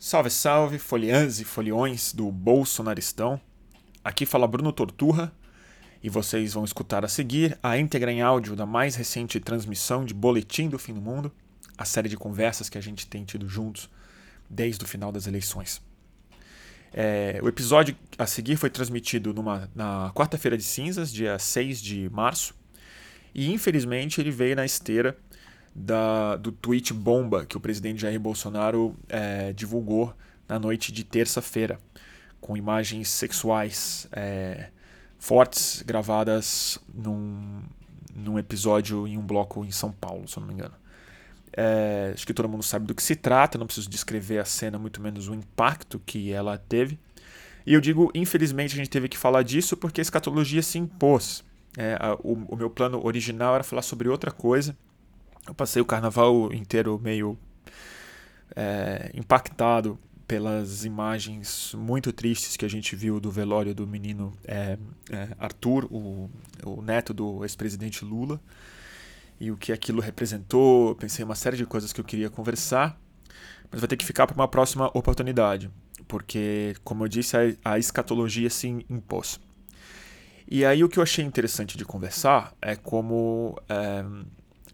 [0.00, 3.40] Salve, salve, foliãs e foliões do Bolsonaristão.
[4.04, 5.32] Aqui fala Bruno Torturra
[6.00, 10.14] e vocês vão escutar a seguir a íntegra em áudio da mais recente transmissão de
[10.14, 11.32] Boletim do Fim do Mundo,
[11.76, 13.90] a série de conversas que a gente tem tido juntos
[14.48, 15.82] desde o final das eleições.
[16.92, 22.08] É, o episódio a seguir foi transmitido numa, na quarta-feira de cinzas, dia 6 de
[22.10, 22.54] março,
[23.34, 25.18] e infelizmente ele veio na esteira
[25.78, 30.14] da, do tweet bomba que o presidente Jair Bolsonaro é, divulgou
[30.48, 31.78] na noite de terça-feira,
[32.40, 34.70] com imagens sexuais é,
[35.18, 37.62] fortes gravadas num,
[38.14, 40.74] num episódio em um bloco em São Paulo, se eu não me engano.
[41.52, 44.78] É, acho que todo mundo sabe do que se trata, não preciso descrever a cena,
[44.78, 46.98] muito menos o impacto que ela teve.
[47.66, 51.44] E eu digo, infelizmente, a gente teve que falar disso porque a escatologia se impôs.
[51.76, 54.76] É, a, o, o, meu plano original era falar sobre outra coisa.
[55.48, 57.38] Eu passei o carnaval inteiro meio
[58.54, 64.76] é, impactado pelas imagens muito tristes que a gente viu do velório do menino é,
[65.10, 66.28] é, Arthur, o,
[66.66, 68.38] o neto do ex-presidente Lula,
[69.40, 70.94] e o que aquilo representou.
[70.96, 73.00] Pensei em uma série de coisas que eu queria conversar,
[73.70, 75.70] mas vai ter que ficar para uma próxima oportunidade,
[76.06, 79.40] porque, como eu disse, a, a escatologia se impôs.
[80.46, 84.04] E aí o que eu achei interessante de conversar é como é,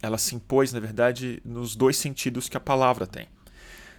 [0.04, 3.26] ela se impôs, na verdade, nos dois sentidos que a palavra tem.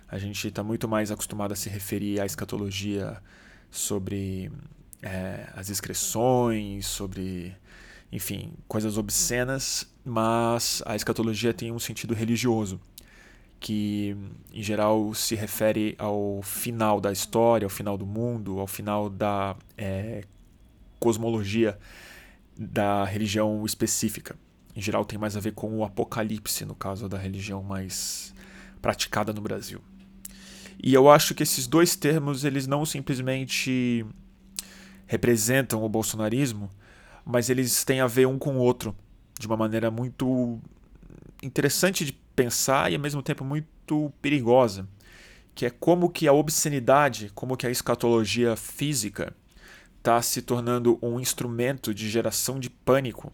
[0.07, 3.17] A gente está muito mais acostumado a se referir à escatologia
[3.71, 4.51] sobre
[5.01, 7.55] é, as excreções, sobre,
[8.11, 12.79] enfim, coisas obscenas, mas a escatologia tem um sentido religioso,
[13.59, 14.15] que
[14.53, 19.55] em geral se refere ao final da história, ao final do mundo, ao final da
[19.75, 20.23] é,
[20.99, 21.79] cosmologia
[22.55, 24.35] da religião específica.
[24.75, 28.33] Em geral, tem mais a ver com o apocalipse, no caso da religião mais
[28.81, 29.81] praticada no Brasil.
[30.83, 34.05] E eu acho que esses dois termos eles não simplesmente
[35.07, 36.69] representam o bolsonarismo,
[37.23, 38.93] mas eles têm a ver um com o outro
[39.39, 40.59] de uma maneira muito
[41.41, 44.87] interessante de pensar e ao mesmo tempo muito perigosa,
[45.53, 49.33] que é como que a obscenidade, como que a escatologia física
[49.97, 53.31] está se tornando um instrumento de geração de pânico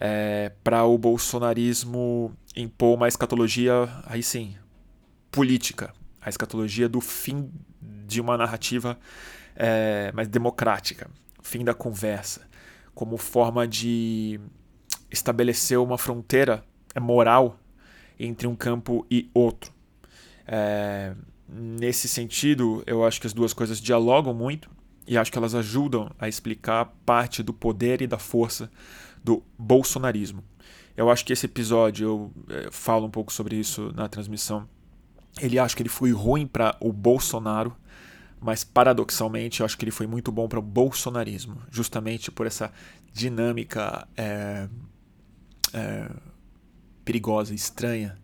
[0.00, 4.56] é, para o bolsonarismo impor uma escatologia, aí sim,
[5.30, 7.50] política, a escatologia do fim
[7.80, 8.98] de uma narrativa
[9.56, 11.10] é, mais democrática,
[11.42, 12.48] fim da conversa,
[12.94, 14.40] como forma de
[15.10, 16.62] estabelecer uma fronteira
[17.00, 17.58] moral
[18.18, 19.72] entre um campo e outro.
[20.46, 21.14] É,
[21.48, 24.70] nesse sentido, eu acho que as duas coisas dialogam muito
[25.06, 28.70] e acho que elas ajudam a explicar parte do poder e da força
[29.28, 30.42] do bolsonarismo.
[30.96, 34.66] Eu acho que esse episódio, eu é, falo um pouco sobre isso na transmissão,
[35.38, 37.76] ele acha que ele foi ruim para o Bolsonaro,
[38.40, 42.72] mas paradoxalmente eu acho que ele foi muito bom para o bolsonarismo, justamente por essa
[43.12, 44.66] dinâmica é,
[45.74, 46.10] é,
[47.04, 48.18] perigosa, estranha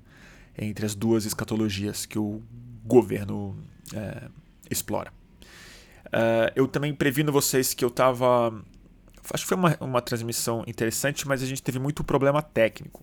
[0.57, 2.43] entre as duas escatologias que o
[2.83, 3.55] governo
[3.95, 4.29] é,
[4.71, 5.13] explora.
[6.55, 8.63] Eu também previno vocês que eu estava.
[9.33, 13.03] Acho que foi uma, uma transmissão interessante, mas a gente teve muito problema técnico.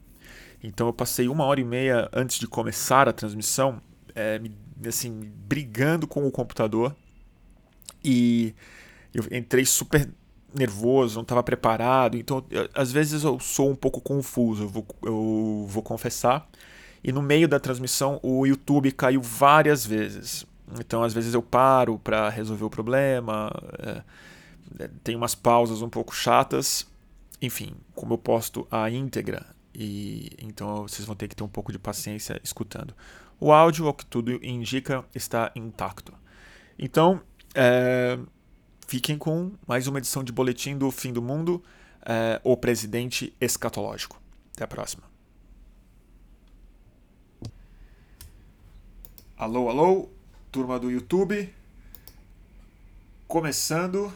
[0.63, 3.81] Então eu passei uma hora e meia antes de começar a transmissão,
[4.15, 4.39] é,
[4.87, 6.95] assim, brigando com o computador.
[8.03, 8.53] E
[9.13, 10.07] eu entrei super
[10.53, 12.17] nervoso, não estava preparado.
[12.17, 16.47] Então, eu, às vezes eu sou um pouco confuso, eu vou, eu vou confessar.
[17.03, 20.45] E no meio da transmissão, o YouTube caiu várias vezes.
[20.79, 24.01] Então, às vezes eu paro para resolver o problema, é,
[25.03, 26.87] tem umas pausas um pouco chatas.
[27.41, 31.71] Enfim, como eu posto a íntegra, e então vocês vão ter que ter um pouco
[31.71, 32.93] de paciência escutando.
[33.39, 36.13] O áudio, ao que tudo indica, está intacto.
[36.77, 37.21] Então,
[37.55, 38.19] é,
[38.87, 41.63] fiquem com mais uma edição de Boletim do Fim do Mundo,
[42.05, 44.21] é, o presidente escatológico.
[44.53, 45.03] Até a próxima.
[49.35, 50.09] Alô, alô
[50.51, 51.51] turma do YouTube.
[53.28, 54.11] Começando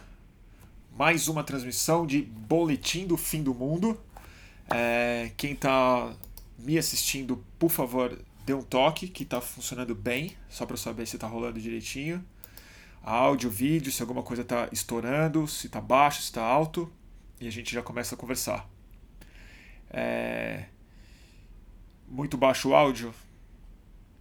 [0.96, 4.00] mais uma transmissão de Boletim do Fim do Mundo.
[4.74, 6.16] É, quem está
[6.58, 11.18] me assistindo, por favor, dê um toque que está funcionando bem, só para saber se
[11.18, 12.24] está rolando direitinho.
[13.04, 16.92] Áudio, vídeo, se alguma coisa está estourando, se está baixo, se está alto.
[17.42, 18.68] E a gente já começa a conversar.
[19.90, 20.66] É...
[22.08, 23.14] Muito baixo o áudio?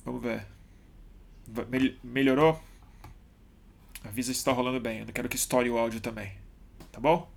[0.04, 0.44] Vamos ver.
[2.02, 2.60] Melhorou?
[4.02, 4.98] Avisa se está rolando bem.
[4.98, 6.43] Eu não quero que estoure o áudio também.
[6.94, 7.28] Tá bom?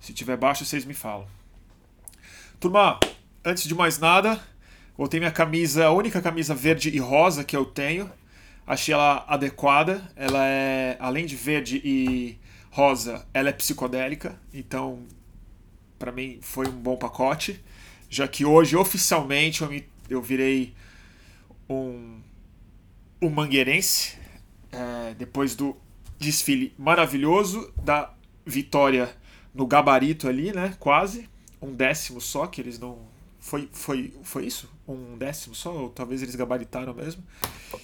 [0.00, 1.28] Se tiver baixo, vocês me falam.
[2.58, 2.98] Turma,
[3.44, 4.40] antes de mais nada,
[4.98, 8.10] voltei minha camisa, a única camisa verde e rosa que eu tenho.
[8.66, 10.10] Achei ela adequada.
[10.16, 12.40] Ela é, além de verde e
[12.72, 14.36] rosa, ela é psicodélica.
[14.52, 15.06] Então,
[15.96, 17.64] para mim, foi um bom pacote.
[18.10, 20.74] Já que hoje, oficialmente, eu, me, eu virei
[21.70, 22.20] um,
[23.22, 24.18] um mangueirense.
[24.72, 25.76] É, depois do
[26.18, 28.15] desfile maravilhoso da
[28.46, 29.14] vitória
[29.52, 30.74] no gabarito ali, né?
[30.78, 31.28] Quase.
[31.60, 32.98] Um décimo só, que eles não.
[33.40, 34.70] Foi, foi, foi isso?
[34.86, 35.74] Um décimo só?
[35.74, 37.22] Ou talvez eles gabaritaram mesmo.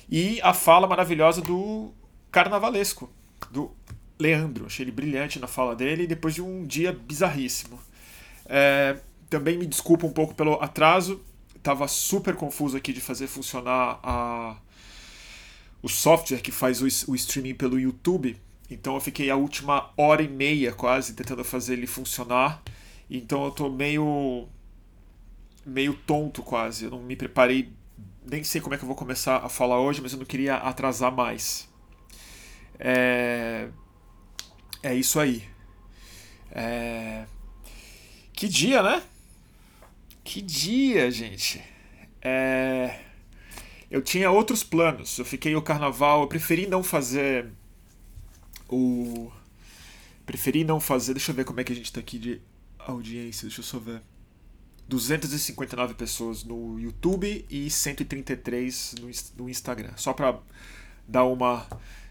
[0.08, 1.90] E a fala maravilhosa do
[2.30, 3.10] carnavalesco,
[3.50, 3.72] do
[4.18, 4.66] Leandro.
[4.66, 7.78] Achei ele brilhante na fala dele, depois de um dia bizarríssimo.
[8.46, 8.98] É,
[9.28, 11.20] também me desculpa um pouco pelo atraso.
[11.62, 14.56] Tava super confuso aqui de fazer funcionar a,
[15.82, 18.36] o software que faz o, o streaming pelo YouTube.
[18.72, 22.62] Então eu fiquei a última hora e meia quase tentando fazer ele funcionar.
[23.10, 24.48] Então eu tô meio
[25.64, 26.84] meio tonto quase.
[26.84, 27.72] Eu não me preparei,
[28.24, 30.56] nem sei como é que eu vou começar a falar hoje, mas eu não queria
[30.56, 31.68] atrasar mais.
[32.78, 33.68] É,
[34.82, 35.44] é isso aí.
[36.50, 37.26] É...
[38.32, 39.02] Que dia, né?
[40.24, 41.62] Que dia, gente.
[42.20, 42.98] É...
[43.90, 45.18] Eu tinha outros planos.
[45.18, 46.22] Eu fiquei o carnaval.
[46.22, 47.52] Eu preferi não fazer
[48.72, 49.30] o.
[50.24, 51.14] Preferi não fazer.
[51.14, 52.40] Deixa eu ver como é que a gente tá aqui de
[52.78, 53.46] audiência.
[53.46, 54.02] Deixa eu só ver.
[54.88, 59.92] 259 pessoas no YouTube e 133 no, no Instagram.
[59.96, 60.38] Só para
[61.06, 61.66] dar uma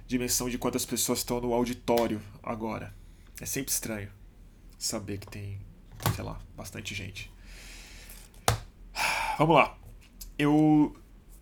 [0.08, 2.94] dimensão de quantas pessoas estão no auditório agora.
[3.40, 4.10] É sempre estranho
[4.78, 5.60] saber que tem,
[6.16, 7.32] sei lá, bastante gente.
[9.38, 9.78] Vamos lá.
[10.38, 10.96] Eu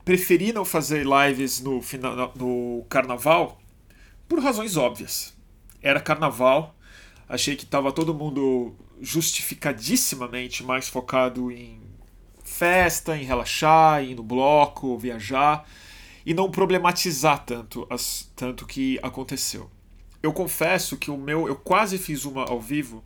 [0.03, 3.58] preferi não fazer lives no, final, no carnaval
[4.29, 5.33] por razões óbvias.
[5.81, 6.75] Era carnaval,
[7.27, 11.81] achei que estava todo mundo justificadissimamente mais focado em
[12.43, 15.67] festa, em relaxar, em ir no bloco, viajar
[16.25, 19.69] e não problematizar tanto as tanto que aconteceu.
[20.21, 23.03] Eu confesso que o meu eu quase fiz uma ao vivo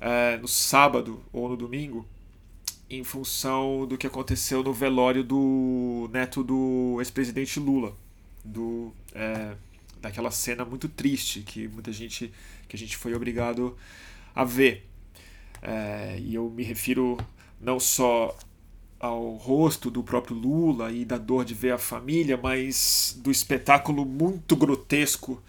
[0.00, 2.06] é, no sábado ou no domingo
[2.90, 7.96] em função do que aconteceu no velório do neto do ex-presidente Lula,
[8.44, 9.54] do é,
[10.04, 12.32] daquela cena muito triste que muita gente
[12.68, 13.76] que a gente foi obrigado
[14.34, 14.86] a ver.
[15.62, 17.16] É, e eu me refiro
[17.60, 18.36] não só
[19.00, 24.04] ao rosto do próprio Lula e da dor de ver a família, mas do espetáculo
[24.04, 25.42] muito grotesco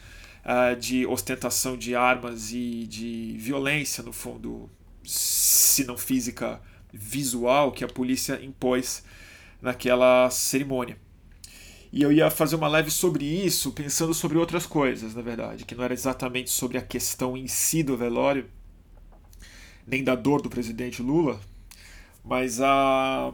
[0.43, 4.69] uh, de ostentação de armas e de violência, no fundo,
[5.03, 6.61] se não física,
[6.91, 9.03] visual, que a polícia impôs
[9.61, 10.97] naquela cerimônia.
[11.91, 15.75] E eu ia fazer uma live sobre isso, pensando sobre outras coisas, na verdade, que
[15.75, 18.49] não era exatamente sobre a questão em si do velório,
[19.87, 21.39] nem da dor do presidente Lula,
[22.23, 23.33] mas a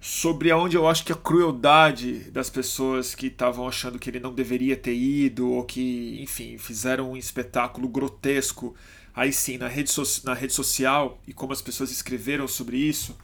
[0.00, 4.32] sobre aonde eu acho que a crueldade das pessoas que estavam achando que ele não
[4.32, 8.74] deveria ter ido ou que, enfim, fizeram um espetáculo grotesco
[9.14, 13.16] aí sim na rede, so na rede social e como as pessoas escreveram sobre isso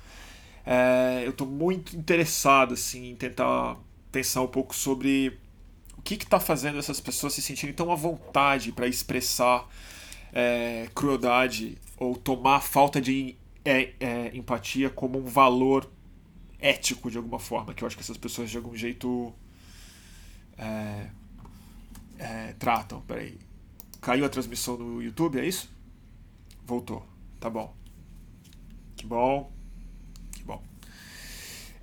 [0.66, 3.76] é, eu estou muito interessado assim, em tentar
[4.10, 5.38] pensar um pouco sobre
[5.96, 9.68] o que está fazendo essas pessoas se sentirem tão à vontade para expressar
[10.32, 15.90] é, crueldade ou tomar falta de é, é, empatia como um valor
[16.58, 19.32] ético de alguma forma, que eu acho que essas pessoas de algum jeito
[20.56, 21.10] é,
[22.18, 23.00] é, tratam.
[23.02, 23.38] Peraí.
[24.00, 25.70] Caiu a transmissão no YouTube, é isso?
[26.64, 27.06] Voltou.
[27.38, 27.74] Tá bom.
[28.96, 29.53] Que bom.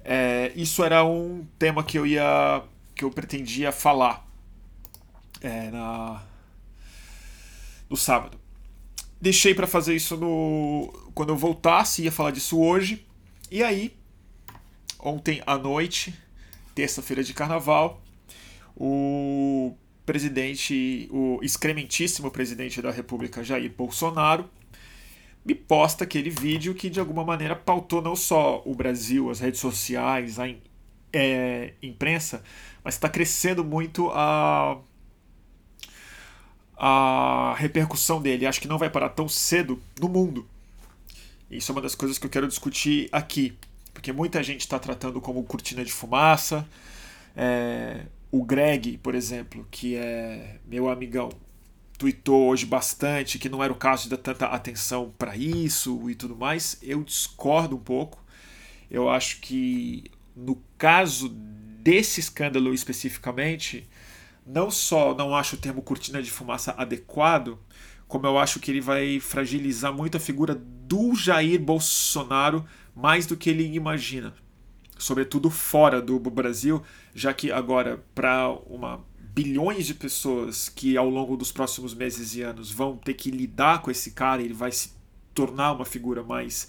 [0.03, 2.63] É, isso era um tema que eu ia.
[2.95, 4.25] que eu pretendia falar
[5.41, 6.23] é, na,
[7.89, 8.39] no sábado.
[9.19, 10.91] Deixei para fazer isso no.
[11.13, 13.05] Quando eu voltasse, ia falar disso hoje.
[13.51, 13.93] E aí,
[14.99, 16.13] ontem à noite,
[16.73, 18.01] terça-feira de carnaval,
[18.75, 24.49] o presidente, o excrementíssimo presidente da República, Jair Bolsonaro,
[25.43, 29.59] me posta aquele vídeo que de alguma maneira pautou não só o Brasil, as redes
[29.59, 30.47] sociais, a
[31.11, 32.43] é, imprensa,
[32.83, 34.77] mas está crescendo muito a,
[36.77, 38.45] a repercussão dele.
[38.45, 40.47] Acho que não vai parar tão cedo no mundo.
[41.49, 43.57] Isso é uma das coisas que eu quero discutir aqui,
[43.93, 46.67] porque muita gente está tratando como cortina de fumaça.
[47.35, 51.29] É, o Greg, por exemplo, que é meu amigão,
[52.01, 56.15] tweetou hoje bastante que não era o caso de dar tanta atenção para isso e
[56.15, 56.79] tudo mais.
[56.81, 58.23] Eu discordo um pouco.
[58.89, 60.05] Eu acho que
[60.35, 63.87] no caso desse escândalo especificamente,
[64.43, 67.59] não só não acho o termo cortina de fumaça adequado,
[68.07, 72.65] como eu acho que ele vai fragilizar muito a figura do Jair Bolsonaro
[72.95, 74.33] mais do que ele imagina.
[74.97, 76.81] sobretudo fora do Brasil,
[77.13, 82.41] já que agora para uma bilhões de pessoas que ao longo dos próximos meses e
[82.41, 84.91] anos vão ter que lidar com esse cara, ele vai se
[85.33, 86.67] tornar uma figura mais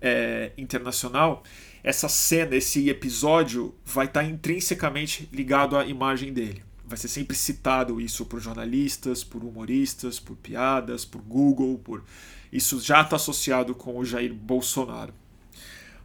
[0.00, 1.42] é, internacional.
[1.82, 6.62] Essa cena, esse episódio vai estar intrinsecamente ligado à imagem dele.
[6.86, 12.04] Vai ser sempre citado isso por jornalistas, por humoristas, por piadas, por Google, por
[12.52, 15.14] isso já está associado com o Jair Bolsonaro.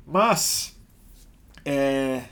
[0.08, 0.76] Mas
[1.66, 2.24] é,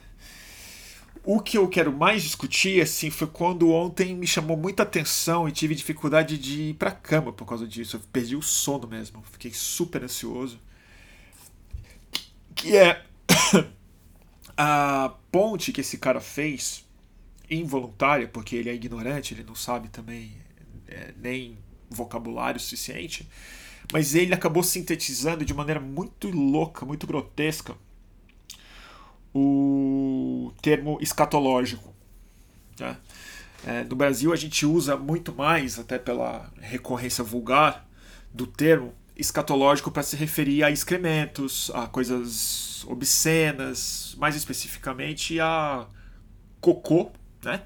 [1.27, 5.51] o que eu quero mais discutir assim foi quando ontem me chamou muita atenção e
[5.51, 7.97] tive dificuldade de ir para cama por causa disso.
[7.97, 10.57] Eu perdi o sono mesmo, fiquei super ansioso.
[12.55, 13.03] Que é
[14.55, 16.85] a ponte que esse cara fez
[17.49, 20.31] involuntária, porque ele é ignorante, ele não sabe também
[20.87, 21.57] é, nem
[21.89, 23.27] vocabulário suficiente
[23.91, 27.75] mas ele acabou sintetizando de maneira muito louca, muito grotesca,
[29.39, 31.93] o termo escatológico.
[32.79, 32.97] Né?
[33.65, 37.87] É, no Brasil a gente usa muito mais, até pela recorrência vulgar
[38.33, 45.87] do termo escatológico para se referir a excrementos, a coisas obscenas, mais especificamente a
[46.59, 47.11] cocô,
[47.43, 47.61] né?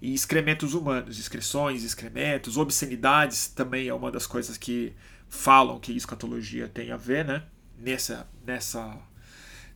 [0.00, 4.94] E excrementos humanos, excreções, excrementos, obscenidades também é uma das coisas que
[5.28, 7.42] falam que escatologia tem a ver, né?
[7.78, 8.98] Nessa, nessa,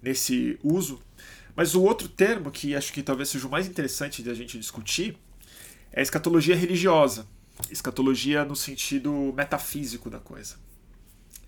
[0.02, 1.02] nesse uso.
[1.56, 4.58] Mas o outro termo que acho que talvez seja o mais interessante de a gente
[4.58, 5.16] discutir
[5.92, 7.26] é a escatologia religiosa.
[7.70, 10.56] Escatologia no sentido metafísico da coisa.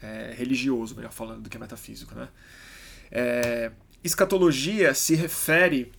[0.01, 2.29] É, religioso, melhor falando, do que metafísico, né?
[3.11, 3.73] É,
[4.05, 5.93] escatologia se refere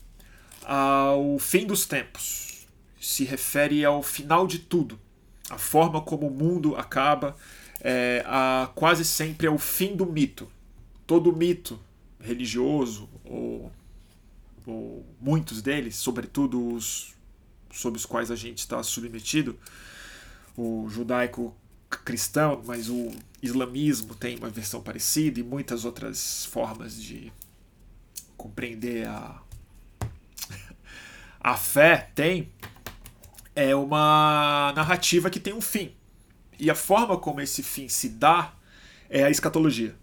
[0.64, 2.68] ao fim dos tempos,
[3.02, 5.00] se refere ao final de tudo,
[5.50, 7.36] a forma como o mundo acaba,
[7.82, 10.50] é, a, quase sempre é o fim do mito.
[11.06, 11.80] Todo mito
[12.20, 13.72] religioso, ou,
[14.68, 17.16] ou muitos deles, sobretudo os
[17.72, 19.58] sob os quais a gente está submetido,
[20.56, 21.56] o judaico
[21.90, 27.32] cristão, mas o islamismo tem uma versão parecida e muitas outras formas de
[28.36, 29.42] compreender a,
[31.40, 32.52] a fé tem
[33.56, 35.96] é uma narrativa que tem um fim.
[36.60, 38.54] E a forma como esse fim se dá
[39.10, 39.96] é a escatologia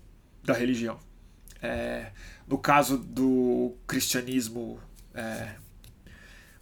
[0.42, 0.98] da religião.
[1.62, 2.10] É,
[2.46, 4.78] no caso do cristianismo
[5.14, 5.54] é,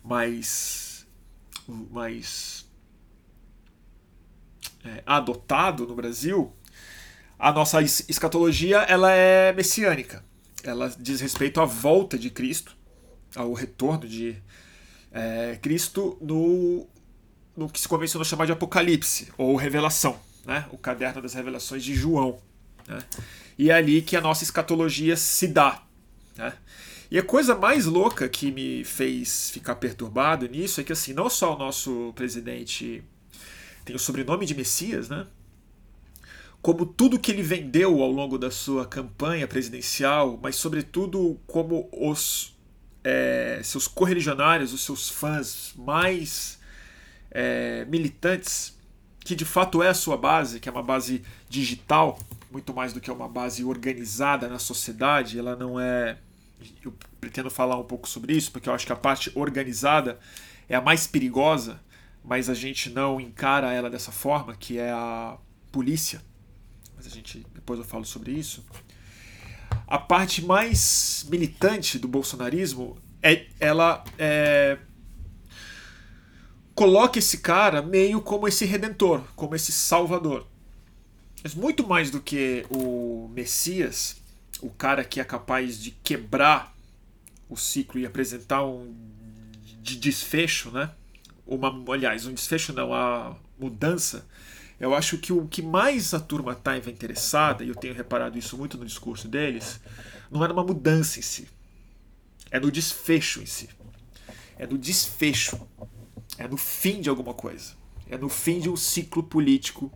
[0.02, 1.06] mais,
[1.90, 2.68] mais
[4.84, 6.52] é, adotado no Brasil,
[7.38, 10.24] a nossa escatologia ela é messiânica.
[10.62, 12.76] Ela diz respeito à volta de Cristo,
[13.34, 14.40] ao retorno de
[15.10, 16.86] é, Cristo no
[17.56, 20.66] no que se convencionou chamar de Apocalipse, ou Revelação, né?
[20.70, 22.38] o caderno das revelações de João.
[22.88, 22.98] Né?
[23.58, 25.82] E é ali que a nossa escatologia se dá.
[26.36, 26.52] Né?
[27.10, 31.28] E a coisa mais louca que me fez ficar perturbado nisso é que assim, não
[31.28, 33.02] só o nosso presidente
[33.84, 35.26] tem o sobrenome de Messias, né?
[36.62, 42.56] como tudo que ele vendeu ao longo da sua campanha presidencial, mas sobretudo como os
[43.02, 46.60] é, seus correligionários, os seus fãs mais
[47.32, 48.78] é, militantes,
[49.24, 52.16] que de fato é a sua base, que é uma base digital,
[52.52, 56.18] muito mais do que uma base organizada na sociedade, ela não é.
[56.84, 60.20] Eu pretendo falar um pouco sobre isso, porque eu acho que a parte organizada
[60.68, 61.80] é a mais perigosa,
[62.22, 65.36] mas a gente não encara ela dessa forma, que é a
[65.72, 66.22] polícia.
[66.94, 68.64] Mas a gente depois eu falo sobre isso.
[69.86, 74.78] A parte mais militante do bolsonarismo é ela é,
[76.74, 80.46] coloca esse cara meio como esse redentor, como esse salvador.
[81.42, 84.16] Mas muito mais do que o Messias,
[84.60, 86.74] o cara que é capaz de quebrar
[87.48, 88.94] o ciclo e apresentar um
[89.82, 90.90] de desfecho, né?
[91.46, 94.26] Uma, aliás, um desfecho não, a mudança.
[94.78, 98.56] Eu acho que o que mais a turma estava interessada, e eu tenho reparado isso
[98.56, 99.80] muito no discurso deles,
[100.30, 101.48] não é numa mudança em si.
[102.50, 103.68] É no desfecho em si.
[104.56, 105.60] É no desfecho
[106.38, 107.74] é no fim de alguma coisa.
[108.08, 109.92] É no fim de um ciclo político.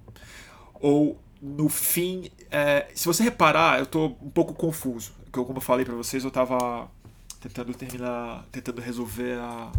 [0.74, 2.30] Ou no fim.
[2.50, 5.12] É, se você reparar, eu estou um pouco confuso.
[5.24, 6.90] Porque, como eu falei para vocês, eu estava
[7.40, 8.44] tentando terminar.
[8.50, 9.72] tentando resolver a,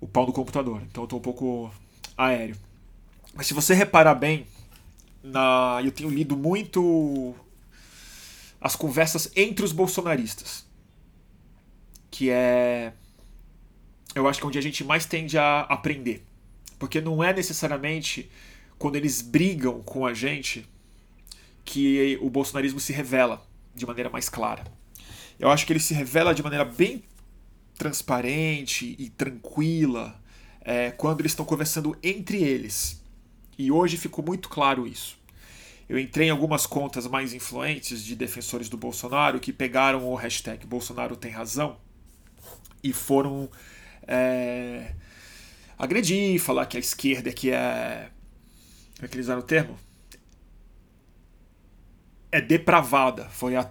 [0.00, 0.82] o pau do computador.
[0.90, 1.70] Então eu estou um pouco
[2.16, 2.56] aéreo.
[3.34, 4.46] Mas se você reparar bem,
[5.22, 7.34] na, eu tenho lido muito
[8.60, 10.66] as conversas entre os bolsonaristas.
[12.10, 12.92] Que é
[14.14, 16.24] eu acho que é onde a gente mais tende a aprender.
[16.78, 18.30] Porque não é necessariamente
[18.80, 20.66] quando eles brigam com a gente
[21.66, 24.64] que o bolsonarismo se revela de maneira mais clara.
[25.38, 27.04] Eu acho que ele se revela de maneira bem
[27.76, 30.18] transparente e tranquila
[30.62, 33.04] é, quando eles estão conversando entre eles.
[33.58, 35.18] E hoje ficou muito claro isso.
[35.86, 40.66] Eu entrei em algumas contas mais influentes de defensores do Bolsonaro que pegaram o hashtag
[40.66, 41.76] Bolsonaro tem razão
[42.82, 43.50] e foram
[44.08, 44.94] é,
[45.78, 48.08] agredir, falar que a esquerda é que é.
[49.02, 49.78] Eles usaram o termo?
[52.30, 53.28] É depravada.
[53.30, 53.70] Foi a,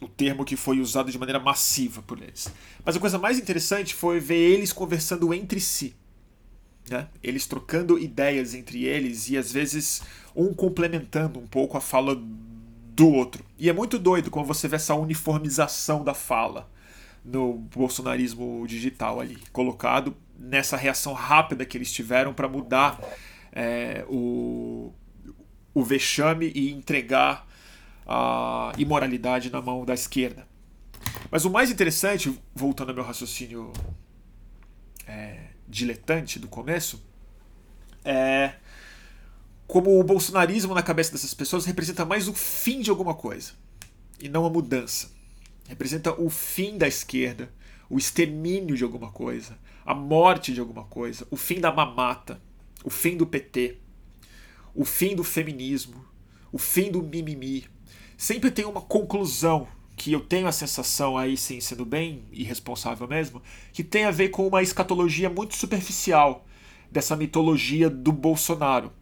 [0.00, 2.52] o termo que foi usado de maneira massiva por eles.
[2.84, 5.94] Mas a coisa mais interessante foi ver eles conversando entre si.
[6.88, 7.08] Né?
[7.22, 10.02] Eles trocando ideias entre eles e às vezes
[10.34, 13.44] um complementando um pouco a fala do outro.
[13.58, 16.68] E é muito doido quando você vê essa uniformização da fala
[17.24, 22.98] no bolsonarismo digital ali, colocado nessa reação rápida que eles tiveram para mudar
[23.52, 24.92] é, o,
[25.74, 27.46] o vexame e entregar
[28.06, 30.46] a imoralidade na mão da esquerda.
[31.30, 33.72] Mas o mais interessante, voltando ao meu raciocínio
[35.06, 37.02] é, diletante do começo,
[38.04, 38.54] é
[39.66, 43.52] como o bolsonarismo na cabeça dessas pessoas representa mais o fim de alguma coisa
[44.18, 45.10] e não a mudança.
[45.68, 47.52] Representa o fim da esquerda,
[47.90, 52.40] o extermínio de alguma coisa, a morte de alguma coisa, o fim da mamata,
[52.84, 53.76] o fim do PT,
[54.74, 56.04] o fim do feminismo,
[56.52, 57.64] o fim do mimimi.
[58.16, 63.42] Sempre tem uma conclusão que eu tenho a sensação aí, sim, sendo bem irresponsável mesmo,
[63.72, 66.46] que tem a ver com uma escatologia muito superficial
[66.90, 68.92] dessa mitologia do Bolsonaro.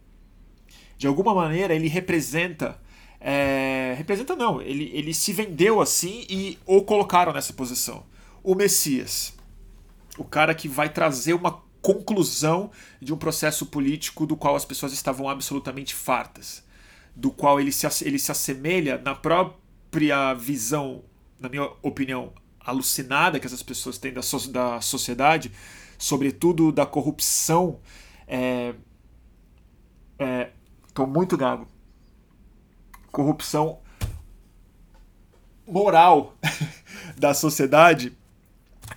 [0.97, 2.79] De alguma maneira, ele representa.
[3.19, 8.03] É, representa não, ele, ele se vendeu assim e o colocaram nessa posição.
[8.43, 9.33] O Messias.
[10.17, 14.93] O cara que vai trazer uma conclusão de um processo político do qual as pessoas
[14.93, 16.63] estavam absolutamente fartas.
[17.15, 21.03] Do qual ele se, ele se assemelha na própria visão,
[21.39, 25.51] na minha opinião, alucinada que essas pessoas têm da, so da sociedade,
[25.97, 27.79] sobretudo da corrupção.
[28.27, 28.73] É,
[30.19, 30.49] é,
[30.93, 31.67] tô muito gago.
[33.11, 33.79] Corrupção
[35.67, 36.35] moral
[37.17, 38.15] da sociedade,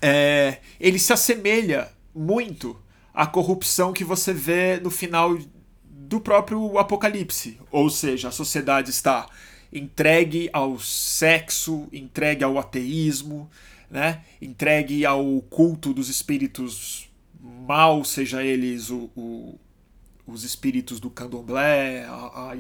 [0.01, 2.77] é, ele se assemelha muito
[3.15, 5.39] à corrupção que você vê no final
[5.85, 7.59] do próprio Apocalipse.
[7.71, 9.27] Ou seja, a sociedade está
[9.73, 13.49] entregue ao sexo, entregue ao ateísmo,
[13.91, 14.23] né?
[14.41, 17.09] entregue ao culto dos espíritos
[17.41, 19.59] mal, seja eles o, o,
[20.27, 22.13] os espíritos do candomblé, a,
[22.53, 22.57] a,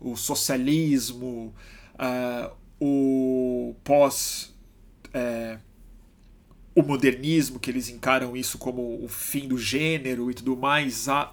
[0.00, 1.54] o socialismo,
[1.94, 4.54] uh, o pós.
[5.08, 5.73] Uh,
[6.74, 11.32] o modernismo, que eles encaram isso como o fim do gênero e tudo mais, a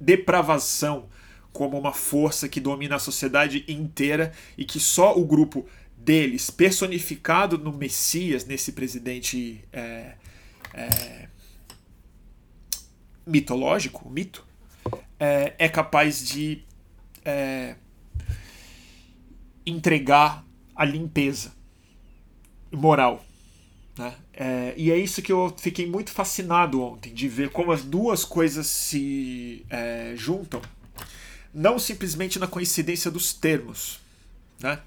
[0.00, 1.08] depravação
[1.52, 7.58] como uma força que domina a sociedade inteira e que só o grupo deles, personificado
[7.58, 10.14] no Messias, nesse presidente é,
[10.74, 11.28] é,
[13.26, 14.46] mitológico, mito,
[15.18, 16.62] é, é capaz de
[17.24, 17.74] é,
[19.64, 20.44] entregar
[20.76, 21.52] a limpeza
[22.70, 23.24] moral.
[23.96, 24.14] Né?
[24.34, 28.24] É, e é isso que eu fiquei muito fascinado ontem, de ver como as duas
[28.24, 30.60] coisas se é, juntam
[31.52, 33.98] não simplesmente na coincidência dos termos,
[34.60, 34.78] né?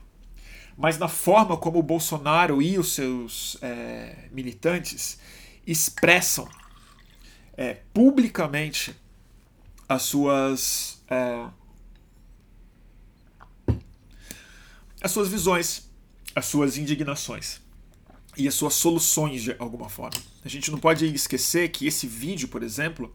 [0.77, 5.19] mas na forma como o Bolsonaro e os seus é, militantes
[5.65, 6.47] expressam
[7.57, 8.95] é, publicamente
[9.87, 11.47] as suas é,
[15.01, 15.89] as suas visões,
[16.35, 17.59] as suas indignações
[18.37, 20.19] e as suas soluções de alguma forma.
[20.43, 23.13] A gente não pode esquecer que esse vídeo, por exemplo,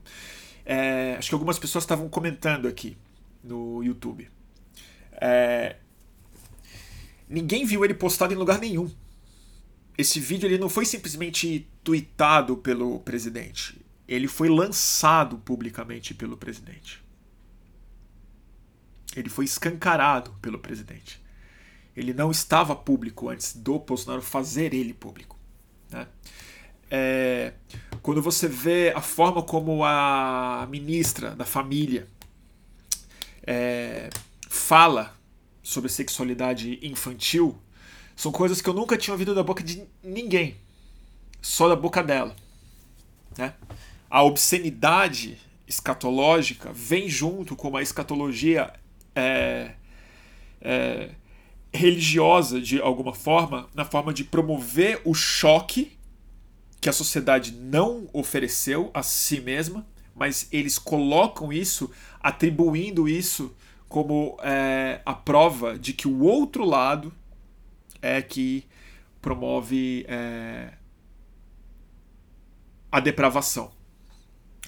[0.64, 2.96] é, acho que algumas pessoas estavam comentando aqui
[3.42, 4.28] no YouTube.
[5.12, 5.76] É...
[7.28, 8.90] Ninguém viu ele postado em lugar nenhum.
[9.96, 13.80] Esse vídeo ele não foi simplesmente tweetado pelo presidente.
[14.08, 17.02] Ele foi lançado publicamente pelo presidente.
[19.16, 21.22] Ele foi escancarado pelo presidente.
[21.96, 25.38] Ele não estava público antes do Bolsonaro fazer ele público.
[25.90, 26.06] Né?
[26.90, 27.52] É,
[28.02, 32.06] quando você vê a forma como a ministra da família
[33.46, 34.10] é,
[34.48, 35.16] fala
[35.62, 37.58] sobre sexualidade infantil
[38.16, 40.56] são coisas que eu nunca tinha ouvido da boca de ninguém,
[41.42, 42.34] só da boca dela.
[43.36, 43.54] Né?
[44.08, 48.72] A obscenidade escatológica vem junto com uma escatologia
[49.14, 49.72] é,
[50.60, 51.10] é,
[51.74, 55.98] religiosa, de alguma forma, na forma de promover o choque
[56.80, 59.84] que a sociedade não ofereceu a si mesma
[60.14, 63.54] mas eles colocam isso, atribuindo isso
[63.88, 67.12] como é, a prova de que o outro lado
[68.00, 68.64] é que
[69.20, 70.72] promove é,
[72.90, 73.72] a depravação,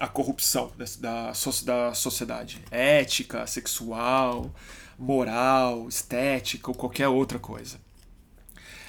[0.01, 1.33] a corrupção da,
[1.65, 4.53] da sociedade, ética, sexual,
[4.99, 7.79] moral, estética ou qualquer outra coisa.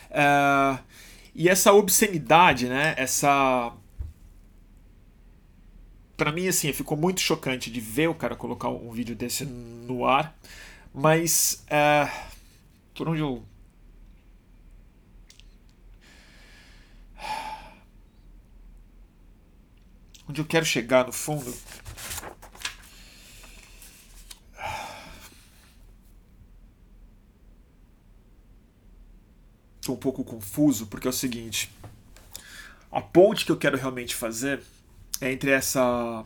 [0.10, 0.80] É,
[1.36, 2.96] e essa obscenidade, né?
[2.98, 3.74] Essa
[6.16, 10.06] para mim assim ficou muito chocante de ver o cara colocar um vídeo desse no
[10.06, 10.36] ar,
[10.94, 12.10] mas é,
[12.96, 13.44] por onde eu
[20.28, 21.54] onde eu quero chegar no fundo
[29.88, 31.72] estou um pouco confuso porque é o seguinte
[32.92, 34.62] a ponte que eu quero realmente fazer
[35.22, 36.26] é entre essa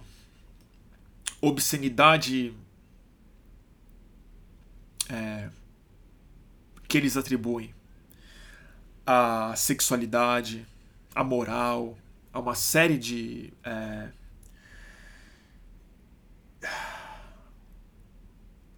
[1.39, 2.53] obscenidade
[5.09, 5.49] é,
[6.87, 7.73] que eles atribuem
[9.05, 10.65] à sexualidade,
[11.15, 11.97] à moral,
[12.31, 14.09] a uma série de é,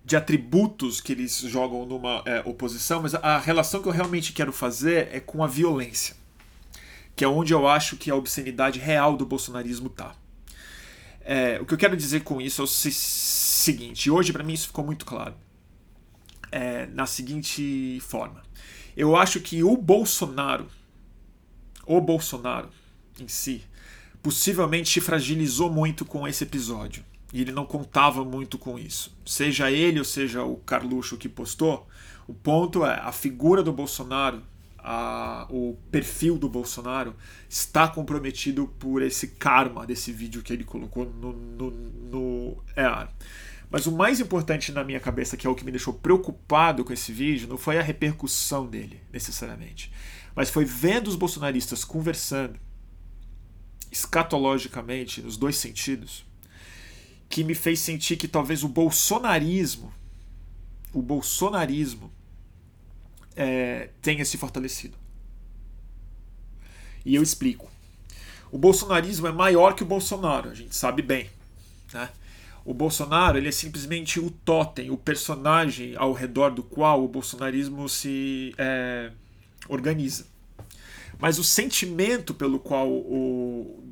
[0.05, 4.51] de atributos que eles jogam numa é, oposição, mas a relação que eu realmente quero
[4.51, 6.15] fazer é com a violência
[7.15, 10.15] que é onde eu acho que a obscenidade real do bolsonarismo está.
[11.21, 14.67] É, o que eu quero dizer com isso é o seguinte, hoje para mim isso
[14.67, 15.35] ficou muito claro.
[16.51, 18.43] É, na seguinte forma.
[18.95, 20.67] Eu acho que o Bolsonaro,
[21.85, 22.69] o Bolsonaro
[23.19, 23.63] em si,
[24.21, 27.03] possivelmente se fragilizou muito com esse episódio.
[27.33, 29.17] E ele não contava muito com isso.
[29.25, 31.87] Seja ele ou seja o Carluxo que postou,
[32.27, 34.41] o ponto é a figura do Bolsonaro
[34.83, 37.15] a, o perfil do Bolsonaro
[37.49, 43.07] está comprometido por esse karma desse vídeo que ele colocou no, no, no é,
[43.71, 46.91] Mas o mais importante na minha cabeça, que é o que me deixou preocupado com
[46.91, 49.89] esse vídeo, não foi a repercussão dele, necessariamente.
[50.35, 52.59] Mas foi vendo os bolsonaristas conversando
[53.89, 56.25] escatologicamente, nos dois sentidos,
[57.33, 59.91] que me fez sentir que talvez o bolsonarismo,
[60.93, 62.11] o bolsonarismo
[63.35, 64.95] é, tenha se fortalecido.
[67.03, 67.71] E eu explico.
[68.51, 71.27] O bolsonarismo é maior que o Bolsonaro, a gente sabe bem.
[71.91, 72.07] Né?
[72.63, 77.89] O Bolsonaro ele é simplesmente o totem, o personagem ao redor do qual o bolsonarismo
[77.89, 79.11] se é,
[79.67, 80.27] organiza.
[81.17, 83.83] Mas o sentimento pelo qual o,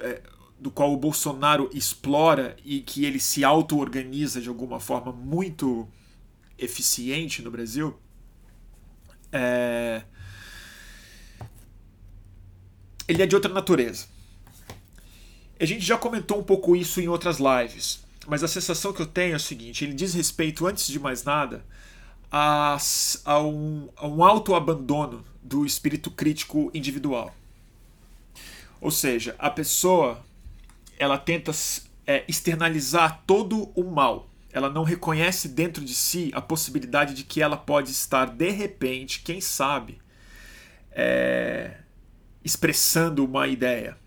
[0.00, 0.22] é,
[0.58, 5.86] do qual o Bolsonaro explora e que ele se auto-organiza de alguma forma muito
[6.58, 7.98] eficiente no Brasil
[9.32, 10.02] é...
[13.08, 14.06] Ele é de outra natureza.
[15.60, 19.06] A gente já comentou um pouco isso em outras lives, mas a sensação que eu
[19.06, 21.64] tenho é o seguinte: ele diz respeito, antes de mais nada,
[22.30, 22.76] a,
[23.24, 27.34] a um, a um autoabandono do espírito crítico individual.
[28.80, 30.22] Ou seja, a pessoa
[30.98, 31.52] ela tenta
[32.06, 37.42] é, externalizar todo o mal ela não reconhece dentro de si a possibilidade de que
[37.42, 40.00] ela pode estar, de repente, quem sabe,
[40.92, 41.76] é,
[42.42, 43.98] expressando uma ideia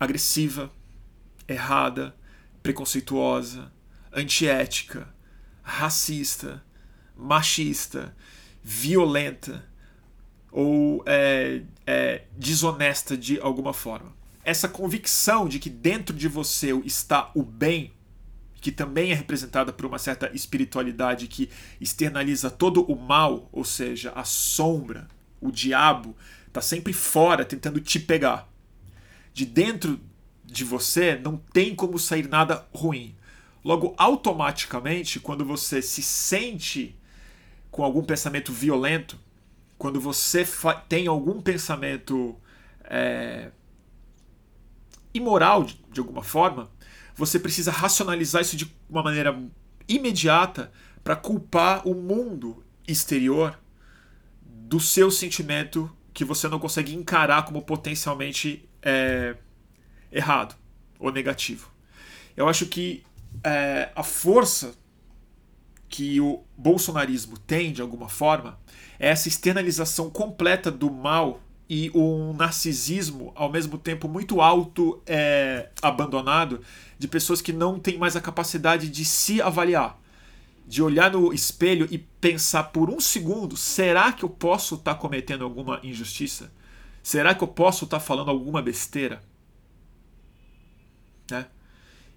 [0.00, 0.72] agressiva,
[1.46, 2.16] errada,
[2.64, 3.70] preconceituosa,
[4.12, 5.08] antiética,
[5.62, 6.60] racista,
[7.16, 8.12] machista,
[8.60, 9.64] violenta
[10.50, 14.12] ou é, é, desonesta de alguma forma.
[14.44, 17.92] Essa convicção de que dentro de você está o bem
[18.62, 21.50] que também é representada por uma certa espiritualidade que
[21.80, 25.08] externaliza todo o mal, ou seja, a sombra,
[25.40, 28.48] o diabo, está sempre fora tentando te pegar.
[29.34, 29.98] De dentro
[30.44, 33.16] de você não tem como sair nada ruim.
[33.64, 36.94] Logo, automaticamente, quando você se sente
[37.68, 39.18] com algum pensamento violento,
[39.76, 40.46] quando você
[40.88, 42.36] tem algum pensamento
[42.84, 43.50] é,
[45.14, 46.70] imoral de, de alguma forma,
[47.14, 49.38] você precisa racionalizar isso de uma maneira
[49.88, 50.72] imediata
[51.02, 53.58] para culpar o mundo exterior
[54.42, 59.36] do seu sentimento que você não consegue encarar como potencialmente é,
[60.10, 60.54] errado
[60.98, 61.70] ou negativo.
[62.36, 63.02] Eu acho que
[63.44, 64.74] é, a força
[65.88, 68.58] que o bolsonarismo tem, de alguma forma,
[68.98, 75.70] é essa externalização completa do mal e um narcisismo ao mesmo tempo muito alto é,
[75.80, 76.60] abandonado
[76.98, 80.00] de pessoas que não têm mais a capacidade de se avaliar
[80.66, 85.00] de olhar no espelho e pensar por um segundo será que eu posso estar tá
[85.00, 86.52] cometendo alguma injustiça?
[87.02, 89.22] Será que eu posso estar tá falando alguma besteira?
[91.30, 91.46] Né?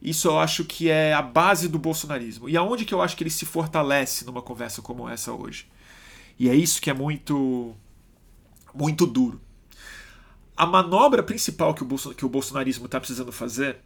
[0.02, 2.48] isso eu acho que é a base do bolsonarismo.
[2.48, 5.68] E aonde que eu acho que ele se fortalece numa conversa como essa hoje?
[6.38, 7.76] E é isso que é muito
[8.76, 9.42] muito duro.
[10.56, 13.78] A manobra principal que o, Bolson, que o bolsonarismo está precisando fazer,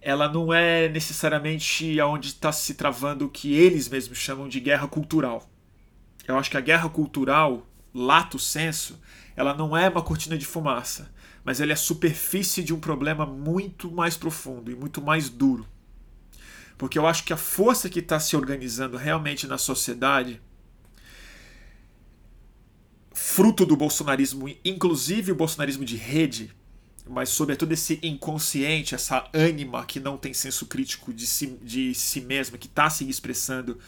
[0.00, 4.86] ela não é necessariamente aonde está se travando o que eles mesmos chamam de guerra
[4.86, 5.48] cultural.
[6.26, 9.00] Eu acho que a guerra cultural, lato senso,
[9.36, 11.12] ela não é uma cortina de fumaça,
[11.44, 15.66] mas ela é a superfície de um problema muito mais profundo e muito mais duro.
[16.76, 20.40] Porque eu acho que a força que está se organizando realmente na sociedade,
[23.14, 26.52] fruto do bolsonarismo, inclusive o bolsonarismo de rede,
[27.08, 32.20] mas sobretudo esse inconsciente, essa ânima que não tem senso crítico de si, de si
[32.20, 33.78] mesma, que está se expressando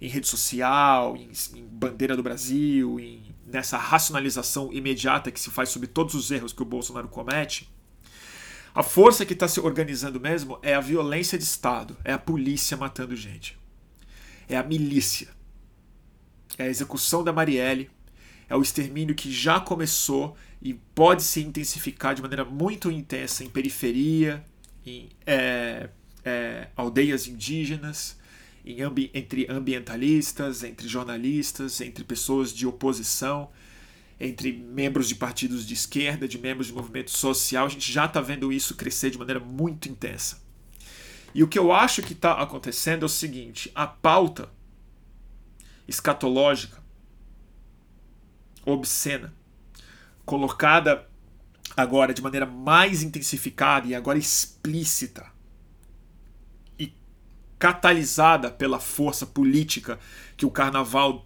[0.00, 5.70] em rede social, em, em, bandeira do Brasil, em, nessa racionalização imediata que se faz
[5.70, 7.68] sobre todos os erros que o Bolsonaro comete,
[8.74, 12.76] a força que está se organizando mesmo é a violência de Estado, é a polícia
[12.76, 13.58] matando gente,
[14.48, 15.28] é a milícia,
[16.58, 17.90] é a execução da Marielle,
[18.48, 23.48] é o extermínio que já começou e pode se intensificar de maneira muito intensa em
[23.48, 24.44] periferia,
[24.84, 25.90] em é,
[26.24, 28.18] é, aldeias indígenas,
[28.64, 33.50] em ambi entre ambientalistas, entre jornalistas, entre pessoas de oposição,
[34.18, 37.66] entre membros de partidos de esquerda, de membros de movimento social.
[37.66, 40.40] A gente já está vendo isso crescer de maneira muito intensa.
[41.34, 44.48] E o que eu acho que está acontecendo é o seguinte: a pauta
[45.86, 46.82] escatológica,
[48.66, 49.32] obscena,
[50.24, 51.06] colocada
[51.76, 55.26] agora de maneira mais intensificada e agora explícita
[56.78, 56.92] e
[57.58, 59.98] catalisada pela força política
[60.36, 61.24] que o carnaval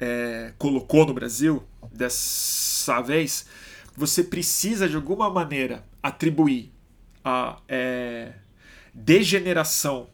[0.00, 3.46] é, colocou no Brasil dessa vez,
[3.94, 6.72] você precisa de alguma maneira atribuir
[7.24, 8.32] a é,
[8.94, 10.08] degeneração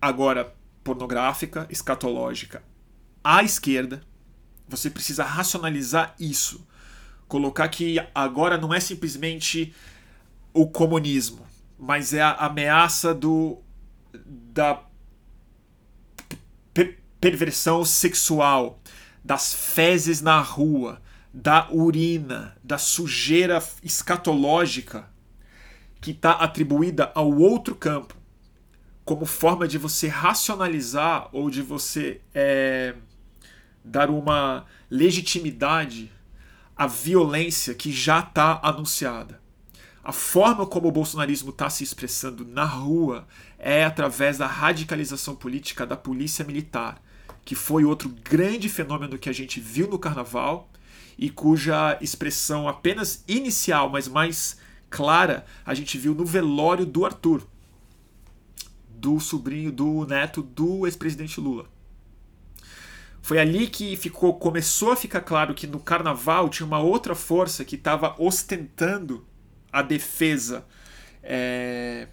[0.00, 2.62] agora pornográfica, escatológica
[3.24, 4.02] à esquerda
[4.68, 6.66] você precisa racionalizar isso.
[7.26, 9.74] Colocar que agora não é simplesmente
[10.52, 11.46] o comunismo,
[11.78, 13.58] mas é a ameaça do
[14.24, 14.82] da
[17.20, 18.78] perversão sexual,
[19.24, 21.00] das fezes na rua,
[21.32, 25.10] da urina, da sujeira escatológica
[26.00, 28.14] que está atribuída ao outro campo,
[29.04, 32.94] como forma de você racionalizar ou de você é,
[33.84, 36.10] dar uma legitimidade
[36.74, 39.40] à violência que já está anunciada.
[40.02, 43.26] A forma como o bolsonarismo está se expressando na rua
[43.58, 47.02] é através da radicalização política da polícia militar,
[47.44, 50.68] que foi outro grande fenômeno que a gente viu no carnaval
[51.16, 54.58] e cuja expressão apenas inicial, mas mais
[54.90, 57.46] clara, a gente viu no velório do Arthur,
[58.88, 61.73] do sobrinho, do neto do ex-presidente Lula.
[63.24, 67.64] Foi ali que ficou, começou a ficar claro que no carnaval tinha uma outra força
[67.64, 69.26] que estava ostentando
[69.72, 70.62] a defesa
[71.22, 72.08] é,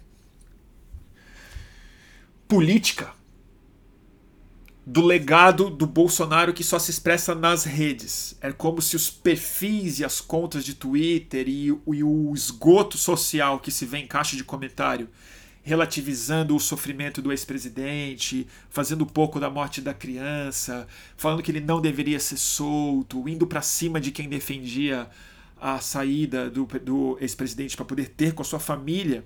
[2.48, 3.12] política
[4.86, 8.34] do legado do Bolsonaro que só se expressa nas redes.
[8.40, 13.60] É como se os perfis e as contas de Twitter e, e o esgoto social
[13.60, 15.10] que se vê em caixa de comentário
[15.62, 21.80] relativizando o sofrimento do ex-presidente, fazendo pouco da morte da criança, falando que ele não
[21.80, 25.08] deveria ser solto, indo para cima de quem defendia
[25.60, 29.24] a saída do, do ex-presidente para poder ter com a sua família.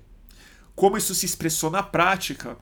[0.75, 2.55] Como isso se expressou na prática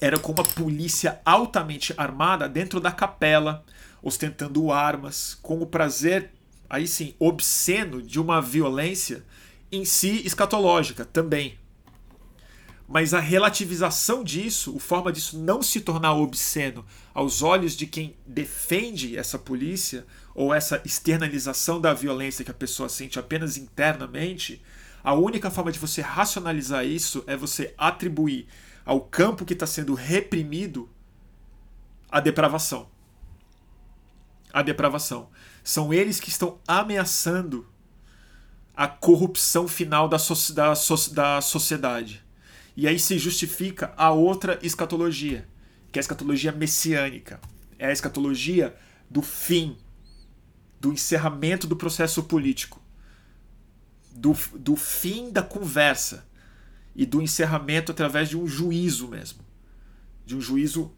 [0.00, 3.64] era com uma polícia altamente armada dentro da capela,
[4.02, 6.30] ostentando armas, com o prazer,
[6.68, 9.24] aí sim, obsceno de uma violência
[9.70, 11.58] em si escatológica também
[12.86, 18.14] mas a relativização disso, a forma disso não se tornar obsceno aos olhos de quem
[18.26, 24.62] defende essa polícia ou essa externalização da violência que a pessoa sente apenas internamente,
[25.02, 28.46] a única forma de você racionalizar isso é você atribuir
[28.84, 30.88] ao campo que está sendo reprimido
[32.10, 32.88] a depravação.
[34.52, 35.30] A depravação.
[35.62, 37.66] São eles que estão ameaçando
[38.76, 42.23] a corrupção final da, so da, so da sociedade.
[42.76, 45.46] E aí se justifica a outra escatologia,
[45.92, 47.40] que é a escatologia messiânica.
[47.78, 48.74] É a escatologia
[49.08, 49.76] do fim,
[50.80, 52.82] do encerramento do processo político,
[54.10, 56.26] do, do fim da conversa
[56.94, 59.44] e do encerramento através de um juízo mesmo.
[60.26, 60.92] De um juízo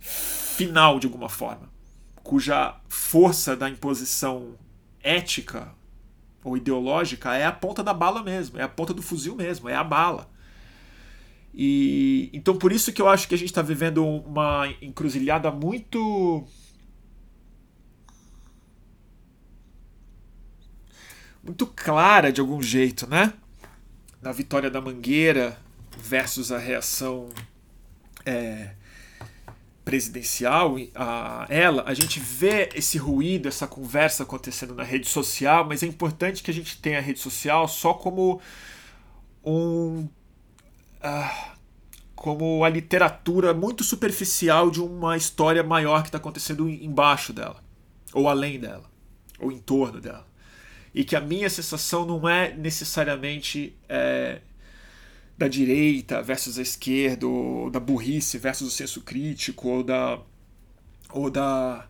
[0.00, 1.70] final, de alguma forma,
[2.22, 4.58] cuja força da imposição
[5.00, 5.74] ética
[6.42, 9.74] ou ideológica é a ponta da bala mesmo, é a ponta do fuzil mesmo, é
[9.74, 10.30] a bala.
[11.60, 16.46] E então por isso que eu acho que a gente está vivendo uma encruzilhada muito
[21.42, 23.32] muito clara de algum jeito, né?
[24.22, 25.58] Na vitória da Mangueira
[25.98, 27.28] versus a reação
[28.24, 28.70] é,
[29.84, 35.82] presidencial a ela, a gente vê esse ruído, essa conversa acontecendo na rede social, mas
[35.82, 38.40] é importante que a gente tenha a rede social só como
[39.44, 40.08] um.
[42.14, 47.62] Como a literatura muito superficial de uma história maior que está acontecendo embaixo dela,
[48.12, 48.90] ou além dela,
[49.38, 50.26] ou em torno dela.
[50.94, 54.40] E que a minha sensação não é necessariamente é,
[55.38, 60.18] da direita versus a esquerda, ou da burrice versus o senso crítico, ou da.
[61.10, 61.86] ou da.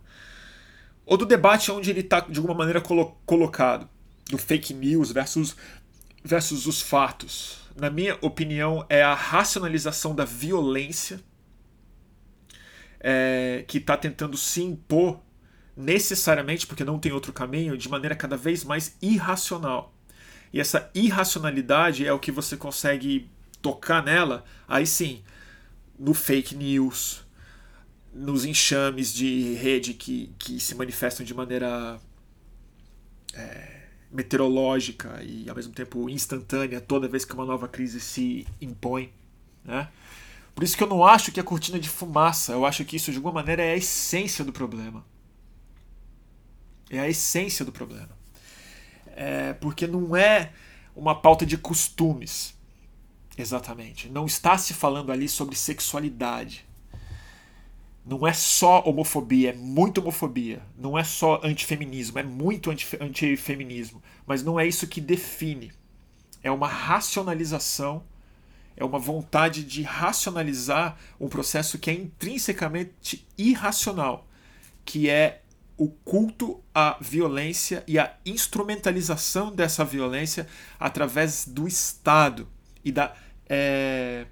[1.07, 3.89] ou do debate onde ele está de alguma maneira colo colocado,
[4.29, 5.57] do fake news versus,
[6.23, 7.68] versus os fatos.
[7.79, 11.21] Na minha opinião, é a racionalização da violência
[12.99, 15.21] é, que está tentando se impor
[15.77, 19.95] necessariamente, porque não tem outro caminho, de maneira cada vez mais irracional.
[20.53, 23.31] E essa irracionalidade é o que você consegue
[23.63, 25.23] tocar nela, aí sim,
[25.97, 27.25] no fake news,
[28.13, 32.01] nos enxames de rede que, que se manifestam de maneira
[33.35, 33.78] é,
[34.11, 39.13] meteorológica e ao mesmo tempo instantânea toda vez que uma nova crise se impõe.
[39.65, 39.89] Né?
[40.55, 43.11] Por isso que eu não acho que é cortina de fumaça, eu acho que isso
[43.11, 45.05] de alguma maneira é a essência do problema.
[46.91, 48.11] É a essência do problema.
[49.15, 50.53] É porque não é
[50.97, 52.55] uma pauta de costumes.
[53.37, 54.09] Exatamente.
[54.09, 56.68] Não está se falando ali sobre sexualidade.
[58.09, 60.63] Não é só homofobia, é muito homofobia.
[60.79, 64.03] Não é só antifeminismo, é muito antifeminismo.
[64.27, 65.71] Mas não é isso que define.
[66.43, 68.03] É uma racionalização,
[68.75, 74.27] é uma vontade de racionalizar um processo que é intrinsecamente irracional,
[74.87, 75.43] que é
[75.77, 80.47] o culto à violência e a instrumentalização dessa violência
[80.81, 82.49] através do Estado
[82.83, 83.15] e da
[83.47, 84.27] é,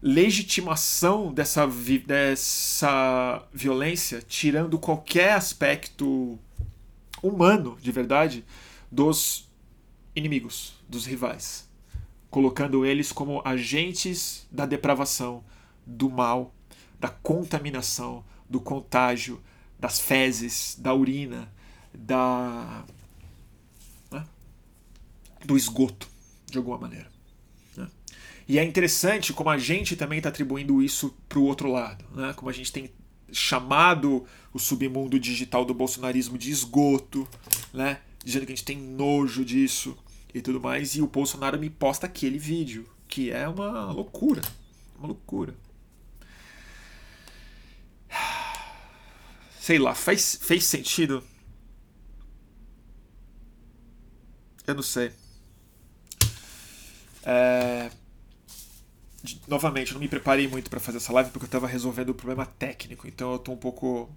[0.00, 1.66] legitimação dessa,
[2.06, 6.38] dessa violência, tirando qualquer aspecto
[7.22, 8.44] humano, de verdade,
[8.90, 9.48] dos
[10.14, 11.68] inimigos, dos rivais,
[12.30, 15.44] colocando eles como agentes da depravação,
[15.84, 16.54] do mal,
[16.98, 19.40] da contaminação, do contágio,
[19.78, 21.52] das fezes, da urina,
[21.94, 22.84] da
[24.10, 24.24] né?
[25.44, 26.08] do esgoto,
[26.46, 27.17] de alguma maneira.
[28.48, 32.32] E é interessante como a gente também está atribuindo isso para o outro lado, né?
[32.32, 32.90] como a gente tem
[33.30, 37.28] chamado o submundo digital do bolsonarismo de esgoto,
[37.74, 38.00] né?
[38.24, 39.98] dizendo que a gente tem nojo disso
[40.32, 44.40] e tudo mais, e o Bolsonaro me posta aquele vídeo, que é uma loucura,
[44.96, 45.54] uma loucura.
[49.60, 51.22] Sei lá, fez, fez sentido?
[54.66, 55.12] Eu não sei.
[57.22, 57.90] É,
[59.46, 62.46] novamente, não me preparei muito para fazer essa live porque eu estava resolvendo o problema
[62.46, 64.10] técnico, então eu tô um pouco.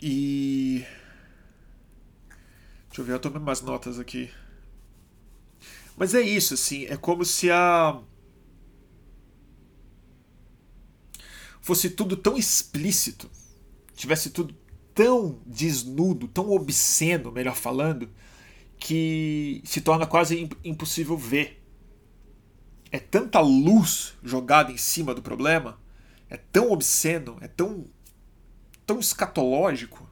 [0.00, 0.84] E.
[2.88, 4.30] Deixa eu ver, eu tomei umas notas aqui.
[5.96, 8.00] Mas é isso, assim, é como se a.
[11.60, 13.30] Fosse tudo tão explícito,
[13.94, 14.54] tivesse tudo
[14.94, 18.08] tão desnudo, tão obsceno, melhor falando,
[18.84, 21.64] que se torna quase impossível ver.
[22.92, 25.80] É tanta luz jogada em cima do problema,
[26.28, 27.86] é tão obsceno, é tão,
[28.84, 30.06] tão escatológico,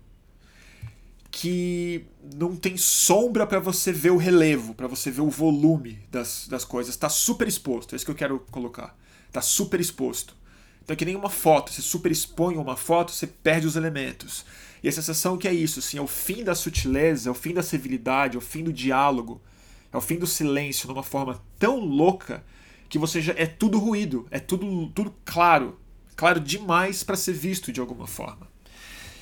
[1.30, 6.48] que não tem sombra para você ver o relevo, para você ver o volume das,
[6.48, 6.94] das coisas.
[6.94, 8.96] Está super exposto, é isso que eu quero colocar.
[9.28, 10.34] Está super exposto.
[10.82, 14.46] Então é que nem uma foto, você superexpõe uma foto, você perde os elementos.
[14.82, 17.54] E a sensação que é isso, assim, é o fim da sutileza, é o fim
[17.54, 19.40] da civilidade, é o fim do diálogo,
[19.92, 22.44] é o fim do silêncio, numa forma tão louca
[22.88, 25.78] que você já é tudo ruído, é tudo, tudo claro,
[26.16, 28.50] claro demais para ser visto de alguma forma.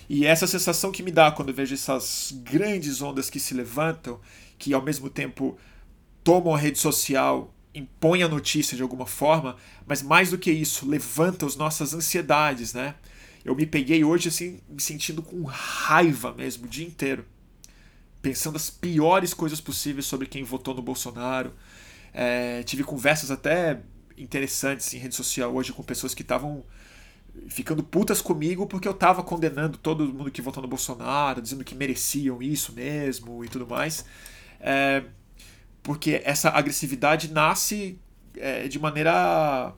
[0.08, 4.18] E essa sensação que me dá quando vejo essas grandes ondas que se levantam,
[4.58, 5.56] que ao mesmo tempo
[6.24, 9.56] tomam a rede social, impõem a notícia de alguma forma,
[9.86, 12.94] mas mais do que isso, levanta as nossas ansiedades, né?
[13.44, 17.24] Eu me peguei hoje assim, me sentindo com raiva mesmo o dia inteiro.
[18.20, 21.54] Pensando as piores coisas possíveis sobre quem votou no Bolsonaro.
[22.12, 23.80] É, tive conversas até
[24.16, 26.62] interessantes em rede social hoje com pessoas que estavam
[27.48, 31.74] ficando putas comigo porque eu estava condenando todo mundo que votou no Bolsonaro, dizendo que
[31.74, 34.04] mereciam isso mesmo e tudo mais.
[34.60, 35.04] É,
[35.82, 37.98] porque essa agressividade nasce
[38.36, 39.72] é, de maneira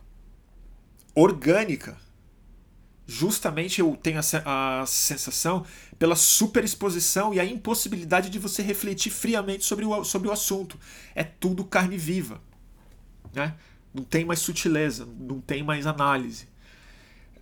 [1.15, 1.97] orgânica
[3.07, 5.67] Justamente eu tenho a, sensação
[5.99, 10.79] pela superexposição e a impossibilidade de você refletir friamente sobre o, sobre o assunto.
[11.15, 12.41] É tudo carne viva.
[13.35, 13.55] Né?
[13.93, 16.49] Não tem mais sutileza, não tem mais análise.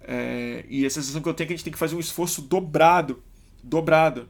[0.03, 2.01] É, e a sensação que eu tenho é que a gente tem que fazer um
[2.01, 3.23] esforço dobrado
[3.63, 4.29] dobrado.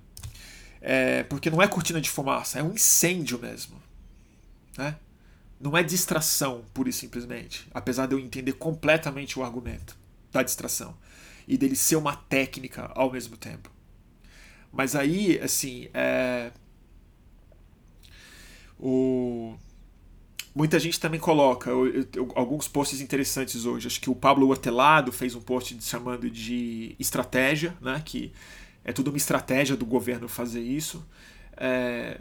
[0.81, 3.81] É, porque não é cortina de fumaça, é um incêndio mesmo.
[4.77, 4.97] Né?
[5.61, 7.69] Não é distração, pura e simplesmente.
[7.73, 9.97] Apesar de eu entender completamente o argumento
[10.33, 10.95] da distração.
[11.51, 13.69] E dele ser uma técnica ao mesmo tempo.
[14.73, 16.53] Mas aí, assim, é...
[18.79, 19.57] o...
[20.55, 23.89] muita gente também coloca eu, eu, alguns posts interessantes hoje.
[23.89, 28.01] Acho que o Pablo Hortelado fez um post chamando de estratégia, né?
[28.05, 28.33] que
[28.85, 31.05] é tudo uma estratégia do governo fazer isso.
[31.57, 32.21] É,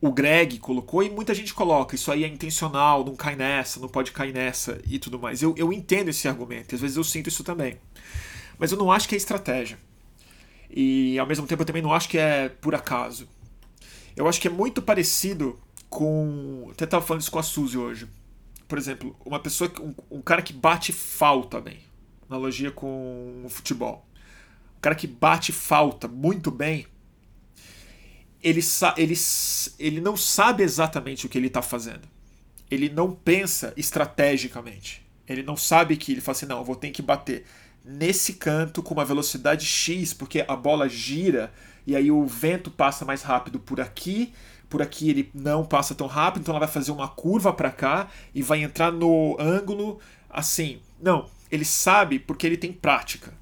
[0.00, 3.88] o Greg colocou e muita gente coloca, isso aí é intencional, não cai nessa, não
[3.88, 5.42] pode cair nessa e tudo mais.
[5.42, 7.78] Eu, eu entendo esse argumento, às vezes eu sinto isso também.
[8.58, 9.78] Mas eu não acho que é estratégia.
[10.70, 13.28] E ao mesmo tempo eu também não acho que é por acaso.
[14.16, 16.68] Eu acho que é muito parecido com.
[16.70, 18.08] Até estava falando isso com a Suzy hoje.
[18.66, 21.78] Por exemplo, uma pessoa, um, um cara que bate falta bem.
[22.28, 24.06] Analogia com o futebol
[24.84, 26.86] cara que bate falta muito bem,
[28.42, 28.60] ele,
[28.98, 29.14] ele,
[29.78, 32.06] ele não sabe exatamente o que ele está fazendo.
[32.70, 35.02] Ele não pensa estrategicamente.
[35.26, 37.46] Ele não sabe que ele fala assim: não, eu vou ter que bater
[37.84, 41.52] nesse canto com uma velocidade X, porque a bola gira
[41.86, 44.32] e aí o vento passa mais rápido por aqui,
[44.70, 48.08] por aqui ele não passa tão rápido, então ela vai fazer uma curva para cá
[48.34, 50.80] e vai entrar no ângulo assim.
[51.00, 53.32] Não, ele sabe porque ele tem prática.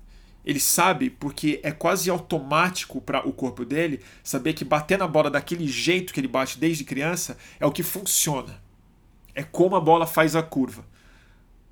[0.44, 5.30] Ele sabe porque é quase automático para o corpo dele saber que bater na bola
[5.30, 8.60] daquele jeito que ele bate desde criança é o que funciona.
[9.34, 10.84] É como a bola faz a curva.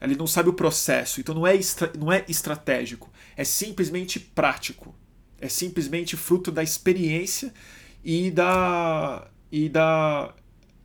[0.00, 1.58] Ele não sabe o processo, então não é,
[1.98, 4.94] não é estratégico, é simplesmente prático.
[5.40, 7.52] É simplesmente fruto da experiência
[8.04, 10.34] e da, e da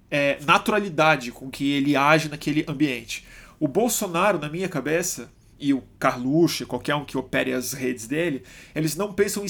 [0.09, 3.25] é, naturalidade com que ele age naquele ambiente.
[3.59, 8.43] O Bolsonaro, na minha cabeça, e o Carluxo, qualquer um que opere as redes dele,
[8.73, 9.43] eles não pensam,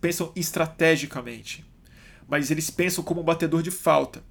[0.00, 1.64] pensam estrategicamente,
[2.28, 4.22] mas eles pensam como um batedor de falta.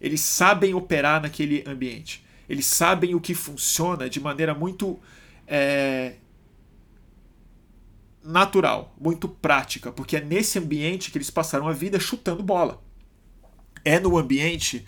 [0.00, 2.23] Eles sabem operar naquele ambiente.
[2.48, 5.00] Eles sabem o que funciona de maneira muito
[5.46, 6.16] é,
[8.22, 12.82] natural, muito prática, porque é nesse ambiente que eles passaram a vida chutando bola.
[13.84, 14.86] É no ambiente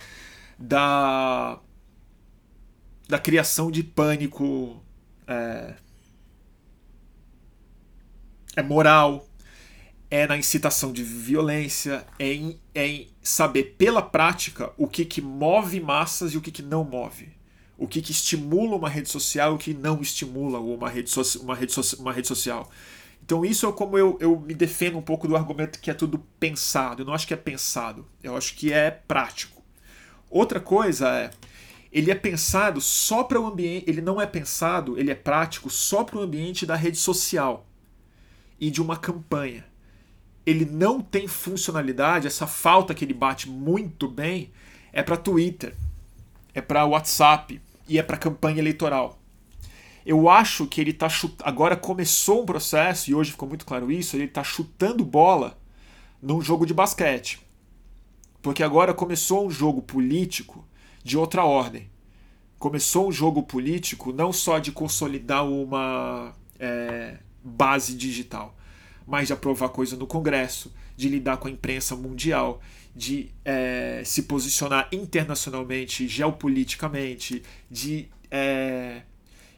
[0.59, 1.61] da,
[3.07, 4.83] da criação de pânico
[5.27, 5.75] é,
[8.57, 9.29] é moral,
[10.11, 15.21] é na incitação de violência, é em, é em saber pela prática o que, que
[15.21, 17.36] move massas e o que, que não move.
[17.79, 21.23] O que, que estimula uma rede social e o que não estimula uma rede, so
[21.41, 22.71] uma rede, so uma rede social.
[23.25, 26.19] Então isso é como eu, eu me defendo um pouco do argumento que é tudo
[26.41, 27.03] pensado.
[27.03, 29.63] Eu não acho que é pensado, eu acho que é prático.
[30.31, 31.31] Outra coisa é
[31.97, 36.05] ele é pensado só para o ambiente, ele não é pensado, ele é prático só
[36.05, 37.67] para o ambiente da rede social
[38.61, 39.65] e de uma campanha.
[40.45, 44.53] Ele não tem funcionalidade, essa falta que ele bate muito bem
[44.93, 45.75] é para Twitter,
[46.55, 49.19] é para WhatsApp e é para campanha eleitoral.
[50.05, 51.49] Eu acho que ele está chutando.
[51.49, 55.59] Agora começou um processo, e hoje ficou muito claro isso, ele está chutando bola
[56.23, 57.41] num jogo de basquete.
[58.41, 60.65] Porque agora começou um jogo político
[61.03, 61.91] de outra ordem.
[62.59, 68.57] Começou um jogo político não só de consolidar uma é, base digital,
[69.07, 72.61] mas de aprovar coisa no Congresso, de lidar com a imprensa mundial,
[72.97, 79.03] de é, se posicionar internacionalmente, geopoliticamente, de é,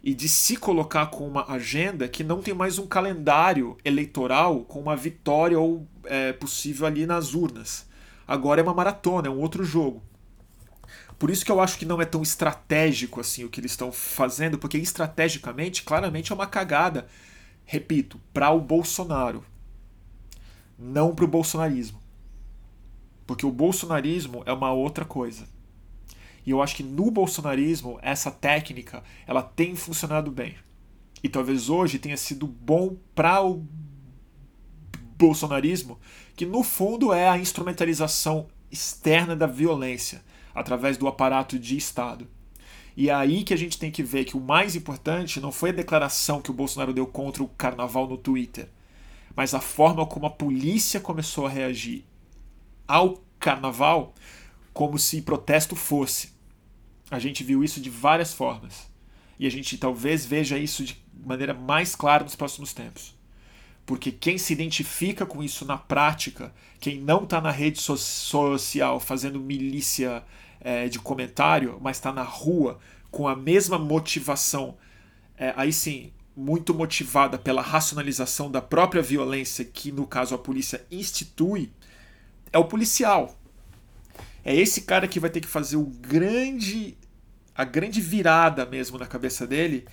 [0.02, 4.80] e de se colocar com uma agenda que não tem mais um calendário eleitoral com
[4.80, 7.86] uma vitória ou é, possível ali nas urnas.
[8.26, 10.02] Agora é uma maratona, é um outro jogo.
[11.16, 13.92] Por isso que eu acho que não é tão estratégico assim o que eles estão
[13.92, 17.06] fazendo, porque estrategicamente, claramente é uma cagada,
[17.64, 19.44] repito, para o Bolsonaro,
[20.76, 22.07] não para o bolsonarismo.
[23.28, 25.46] Porque o bolsonarismo é uma outra coisa.
[26.46, 30.54] E eu acho que no bolsonarismo essa técnica ela tem funcionado bem.
[31.22, 33.66] E talvez hoje tenha sido bom para o
[35.18, 35.98] bolsonarismo,
[36.34, 40.24] que no fundo é a instrumentalização externa da violência
[40.54, 42.26] através do aparato de Estado.
[42.96, 45.68] E é aí que a gente tem que ver que o mais importante não foi
[45.68, 48.70] a declaração que o Bolsonaro deu contra o carnaval no Twitter,
[49.36, 52.07] mas a forma como a polícia começou a reagir
[52.88, 54.14] ao carnaval
[54.72, 56.32] como se protesto fosse.
[57.10, 58.88] A gente viu isso de várias formas.
[59.38, 63.14] E a gente talvez veja isso de maneira mais clara nos próximos tempos.
[63.86, 69.00] Porque quem se identifica com isso na prática, quem não está na rede so social
[69.00, 70.22] fazendo milícia
[70.60, 72.78] é, de comentário, mas está na rua
[73.10, 74.76] com a mesma motivação,
[75.36, 80.86] é, aí sim, muito motivada pela racionalização da própria violência que, no caso, a polícia
[80.90, 81.72] institui,
[82.52, 83.36] é o policial.
[84.44, 86.96] É esse cara que vai ter que fazer o grande
[87.58, 89.84] a grande virada mesmo na cabeça dele,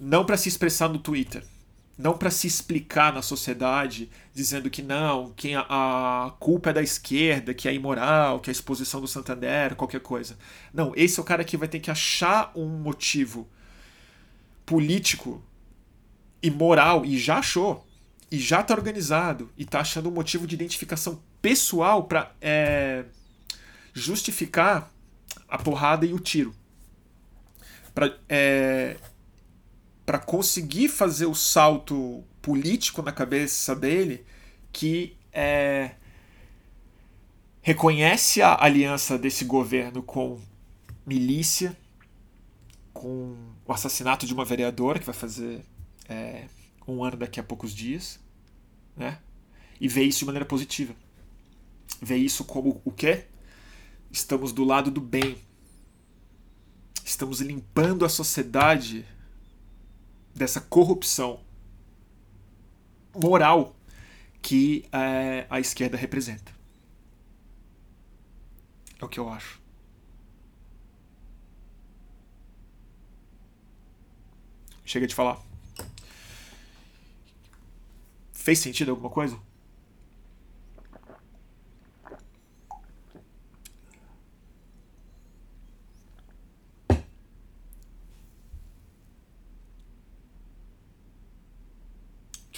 [0.00, 1.44] não para se expressar no Twitter,
[1.98, 6.82] não para se explicar na sociedade, dizendo que não, que a, a, culpa é da
[6.82, 10.38] esquerda, que é imoral, que é a exposição do Santander, qualquer coisa.
[10.72, 13.46] Não, esse é o cara que vai ter que achar um motivo
[14.64, 15.44] político
[16.42, 17.86] e moral, e já achou,
[18.30, 23.04] e já está organizado, e está achando um motivo de identificação pessoal para é,
[23.92, 24.90] justificar
[25.48, 26.54] a porrada e o tiro
[27.94, 28.96] para é,
[30.26, 34.24] conseguir fazer o salto político na cabeça dele
[34.72, 35.92] que é,
[37.62, 40.40] reconhece a aliança desse governo com
[41.04, 41.76] milícia,
[42.92, 43.36] com
[43.66, 45.62] o assassinato de uma vereadora que vai fazer
[46.08, 46.46] é,
[46.86, 48.18] um ano daqui a poucos dias,
[48.96, 49.18] né?
[49.80, 50.94] E vê isso de maneira positiva.
[52.00, 53.26] Vê isso como o quê?
[54.10, 55.38] Estamos do lado do bem,
[57.10, 59.04] Estamos limpando a sociedade
[60.32, 61.40] dessa corrupção
[63.12, 63.74] moral
[64.40, 66.52] que é, a esquerda representa.
[69.00, 69.60] É o que eu acho.
[74.84, 75.42] Chega de falar.
[78.32, 79.36] Fez sentido alguma coisa?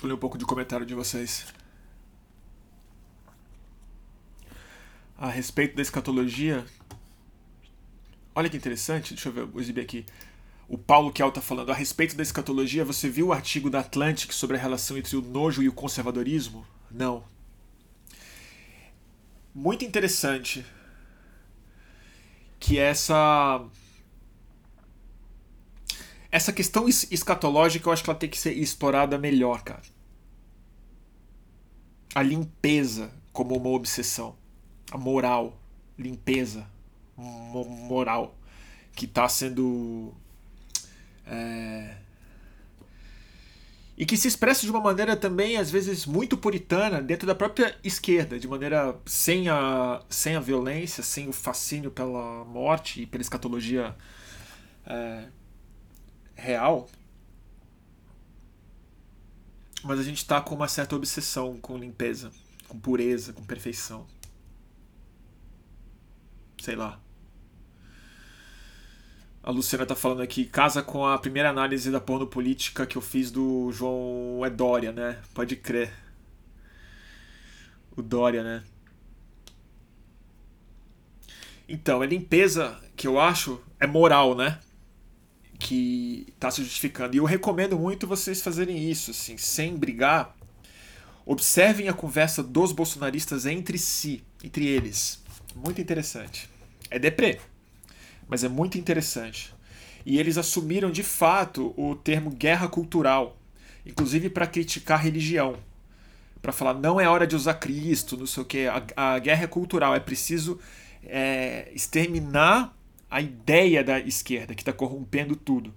[0.03, 1.47] Eu ler um pouco de comentário de vocês.
[5.17, 6.67] A respeito da escatologia.
[8.35, 10.05] Olha que interessante, deixa eu ver, vou exibir aqui.
[10.69, 12.85] O Paulo Kel está falando a respeito da escatologia.
[12.85, 16.67] Você viu o artigo da Atlantic sobre a relação entre o nojo e o conservadorismo?
[16.91, 17.23] Não.
[19.55, 20.65] Muito interessante
[22.59, 23.65] que essa
[26.33, 29.83] essa questão escatológica eu acho que ela tem que ser explorada melhor, cara.
[32.15, 34.35] A limpeza como uma obsessão.
[34.91, 35.61] A moral.
[35.99, 36.67] Limpeza.
[37.17, 38.35] Moral.
[38.97, 40.15] Que está sendo.
[41.27, 41.97] É...
[43.99, 47.77] E que se expressa de uma maneira também, às vezes, muito puritana dentro da própria
[47.85, 53.21] esquerda, de maneira sem a, sem a violência, sem o fascínio pela morte e pela
[53.21, 53.95] escatologia.
[54.87, 55.42] É
[56.43, 56.89] real,
[59.85, 62.33] mas a gente está com uma certa obsessão com limpeza,
[62.69, 64.07] com pureza, com perfeição.
[66.61, 67.01] Sei lá.
[69.43, 73.03] A Luciana tá falando aqui, casa com a primeira análise da porno política que eu
[73.03, 75.21] fiz do João Edória, né?
[75.35, 75.93] Pode crer.
[77.97, 78.63] O Dória, né?
[81.69, 84.61] Então, a limpeza que eu acho é moral, né?
[85.63, 87.15] Que está se justificando.
[87.15, 90.35] E eu recomendo muito vocês fazerem isso, assim, sem brigar.
[91.25, 95.23] Observem a conversa dos bolsonaristas entre si, entre eles.
[95.55, 96.51] Muito interessante.
[96.91, 97.39] É deprê,
[98.29, 99.55] mas é muito interessante.
[100.05, 103.39] E eles assumiram de fato o termo guerra cultural,
[103.87, 105.57] inclusive para criticar religião.
[106.41, 108.67] Para falar, não é hora de usar Cristo, não sei o que.
[108.67, 110.59] A, a guerra é cultural, é preciso
[111.05, 112.77] é, exterminar
[113.13, 115.75] a ideia da esquerda que está corrompendo tudo.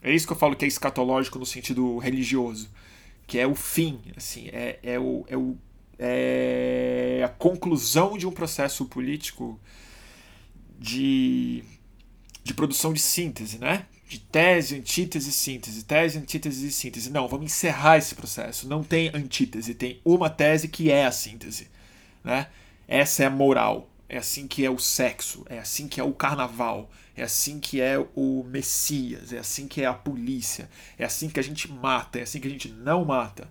[0.00, 2.70] É isso que eu falo que é escatológico no sentido religioso,
[3.26, 5.58] que é o fim, assim, é, é, o, é, o,
[5.98, 9.60] é a conclusão de um processo político
[10.78, 11.64] de,
[12.44, 13.86] de produção de síntese, né?
[14.08, 17.10] De tese, antítese, síntese, tese, antítese e síntese.
[17.10, 18.68] Não, vamos encerrar esse processo.
[18.68, 21.68] Não tem antítese, tem uma tese que é a síntese,
[22.22, 22.46] né?
[22.86, 23.90] Essa é a moral.
[24.12, 27.80] É assim que é o sexo, é assim que é o carnaval, é assim que
[27.80, 32.18] é o Messias, é assim que é a polícia, é assim que a gente mata,
[32.18, 33.48] é assim que a gente não mata.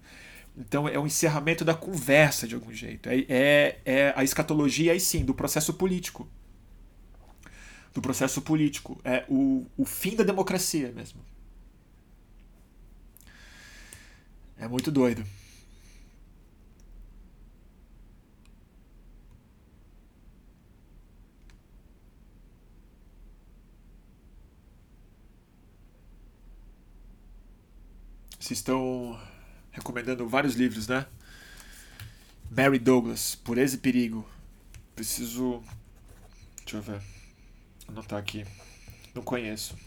[0.57, 3.07] Então é o encerramento da conversa de algum jeito.
[3.07, 6.27] É, é, é a escatologia aí sim, do processo político.
[7.93, 8.99] Do processo político.
[9.05, 11.21] É o, o fim da democracia mesmo.
[14.57, 15.23] É muito doido.
[28.53, 29.19] Estão
[29.71, 31.05] recomendando vários livros, né?
[32.49, 34.27] Mary Douglas, Pureza e Perigo.
[34.95, 35.63] Preciso.
[36.63, 37.01] Deixa eu ver.
[37.87, 38.45] Anotar aqui.
[39.13, 39.77] Não conheço.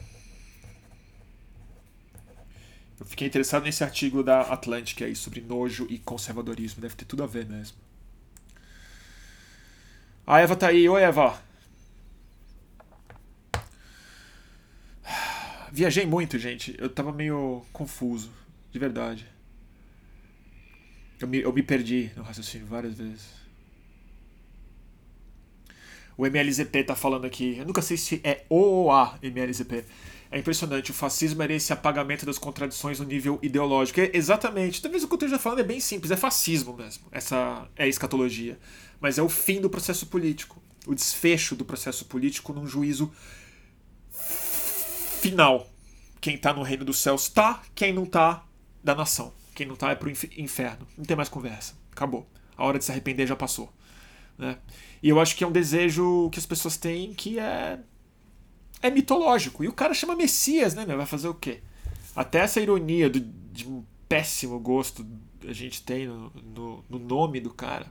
[3.00, 6.80] Eu fiquei interessado nesse artigo da Atlantic aí sobre nojo e conservadorismo.
[6.80, 7.76] Deve ter tudo a ver mesmo.
[10.24, 10.88] A Eva tá aí.
[10.88, 11.42] Oi, Eva.
[15.72, 16.76] Viajei muito, gente.
[16.78, 18.41] Eu tava meio confuso.
[18.72, 19.28] De verdade.
[21.20, 23.42] Eu me, eu me perdi no raciocínio várias vezes.
[26.16, 27.56] O MLZP tá falando aqui.
[27.58, 29.84] Eu nunca sei se é O ou A MLZP.
[30.30, 30.90] É impressionante.
[30.90, 34.00] O fascismo era esse apagamento das contradições no nível ideológico.
[34.00, 34.80] É exatamente.
[34.80, 36.10] Talvez o que eu esteja falando é bem simples.
[36.10, 37.04] É fascismo mesmo.
[37.12, 38.58] Essa é a escatologia.
[39.00, 40.62] Mas é o fim do processo político.
[40.86, 43.12] O desfecho do processo político num juízo
[45.20, 45.68] final.
[46.20, 48.44] Quem tá no reino dos céus tá, quem não tá,
[48.82, 49.32] da nação.
[49.54, 50.86] Quem não tá é pro inferno.
[50.96, 51.74] Não tem mais conversa.
[51.90, 52.26] Acabou.
[52.56, 53.72] A hora de se arrepender já passou.
[54.38, 54.58] Né?
[55.02, 57.78] E eu acho que é um desejo que as pessoas têm que é.
[58.80, 59.62] É mitológico.
[59.62, 60.84] E o cara chama Messias, né?
[60.84, 61.60] Vai fazer o quê?
[62.16, 65.06] Até essa ironia do, de um péssimo gosto
[65.48, 67.86] a gente tem no, no, no nome do cara.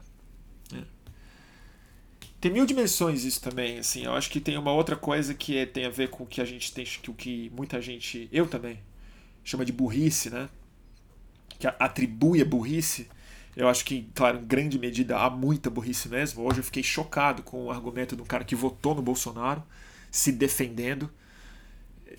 [0.70, 0.84] Né?
[2.40, 4.04] Tem mil dimensões isso também, assim.
[4.04, 6.40] Eu acho que tem uma outra coisa que é, tem a ver com o que
[6.40, 8.78] a gente tem, que o que muita gente, eu também,
[9.44, 10.48] chama de burrice, né?
[11.58, 13.08] Que atribui a burrice,
[13.56, 16.42] eu acho que, claro, em grande medida há muita burrice mesmo.
[16.42, 19.62] Hoje eu fiquei chocado com o argumento de um cara que votou no Bolsonaro,
[20.10, 21.10] se defendendo,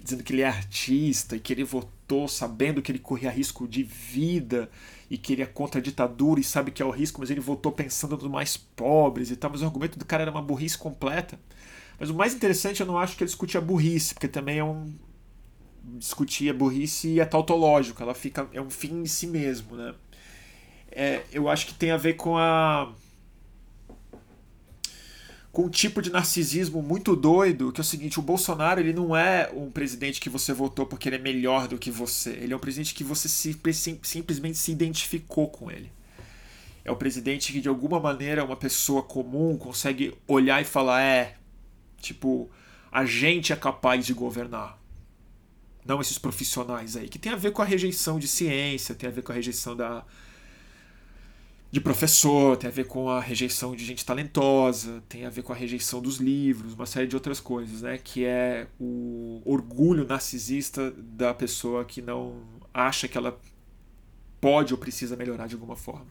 [0.02, 3.84] dizendo que ele é artista e que ele votou sabendo que ele corria risco de
[3.84, 4.70] vida
[5.10, 7.40] e que ele é contra a ditadura e sabe que é o risco, mas ele
[7.40, 9.50] votou pensando nos mais pobres e tal.
[9.50, 11.40] Mas o argumento do cara era uma burrice completa.
[12.00, 14.64] Mas o mais interessante, eu não acho que ele discute a burrice, porque também é
[14.64, 14.94] um,
[15.84, 19.94] discutir a burrice é tautológico, ela fica é um fim em si mesmo, né?
[20.92, 22.94] É, eu acho que tem a ver com a
[25.52, 29.16] com um tipo de narcisismo muito doido, que é o seguinte, o Bolsonaro ele não
[29.16, 32.32] é um presidente que você votou porque ele é melhor do que você.
[32.32, 35.92] Ele é um presidente que você se, sim, simplesmente se identificou com ele.
[36.84, 41.36] É um presidente que de alguma maneira uma pessoa comum consegue olhar e falar é,
[42.02, 42.50] tipo,
[42.92, 44.83] a gente é capaz de governar
[45.86, 49.12] não esses profissionais aí, que tem a ver com a rejeição de ciência, tem a
[49.12, 50.06] ver com a rejeição da
[51.74, 55.52] de professor, tem a ver com a rejeição de gente talentosa, tem a ver com
[55.52, 57.98] a rejeição dos livros, uma série de outras coisas, né?
[57.98, 63.42] Que é o orgulho narcisista da pessoa que não acha que ela
[64.40, 66.06] pode ou precisa melhorar de alguma forma.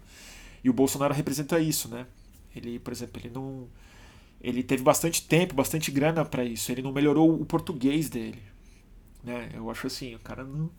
[0.65, 2.09] E o Bolsonaro representa isso, né?
[2.57, 3.69] Ele, por exemplo, ele não
[4.41, 6.73] ele teve bastante tempo, bastante grana para isso.
[6.73, 8.43] Ele não melhorou o português dele.
[9.23, 9.51] Né?
[9.55, 10.71] Eu acho assim, o cara não.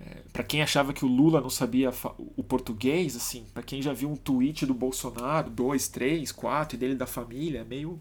[0.00, 1.90] É, para quem achava que o Lula não sabia
[2.36, 6.78] o português, assim, para quem já viu um tweet do Bolsonaro, dois, três, quatro, e
[6.78, 8.00] dele da família, é meio,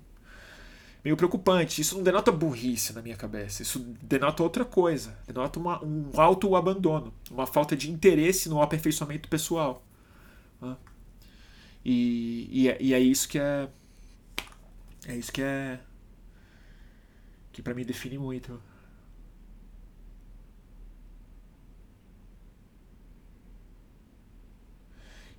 [1.03, 1.82] meio preocupante.
[1.82, 7.12] Isso não denota burrice na minha cabeça, isso denota outra coisa, denota uma, um auto-abandono,
[7.32, 9.84] uma falta de interesse no aperfeiçoamento pessoal.
[10.62, 10.78] Né?
[11.84, 13.70] E, e, é, e é isso que é.
[15.08, 15.80] É isso que é.
[17.51, 18.62] que para mim define muito.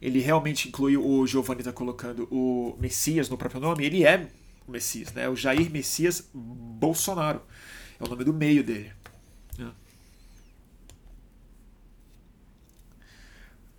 [0.01, 4.29] Ele realmente inclui o Giovanni está colocando o Messias no próprio nome, ele é
[4.67, 5.29] o Messias, né?
[5.29, 7.43] O Jair Messias Bolsonaro.
[7.99, 8.93] É o nome do meio dele.
[9.59, 9.73] Né?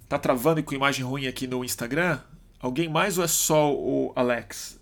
[0.09, 2.19] Tá travando com imagem ruim aqui no Instagram?
[2.59, 4.77] Alguém mais ou é só o Alex?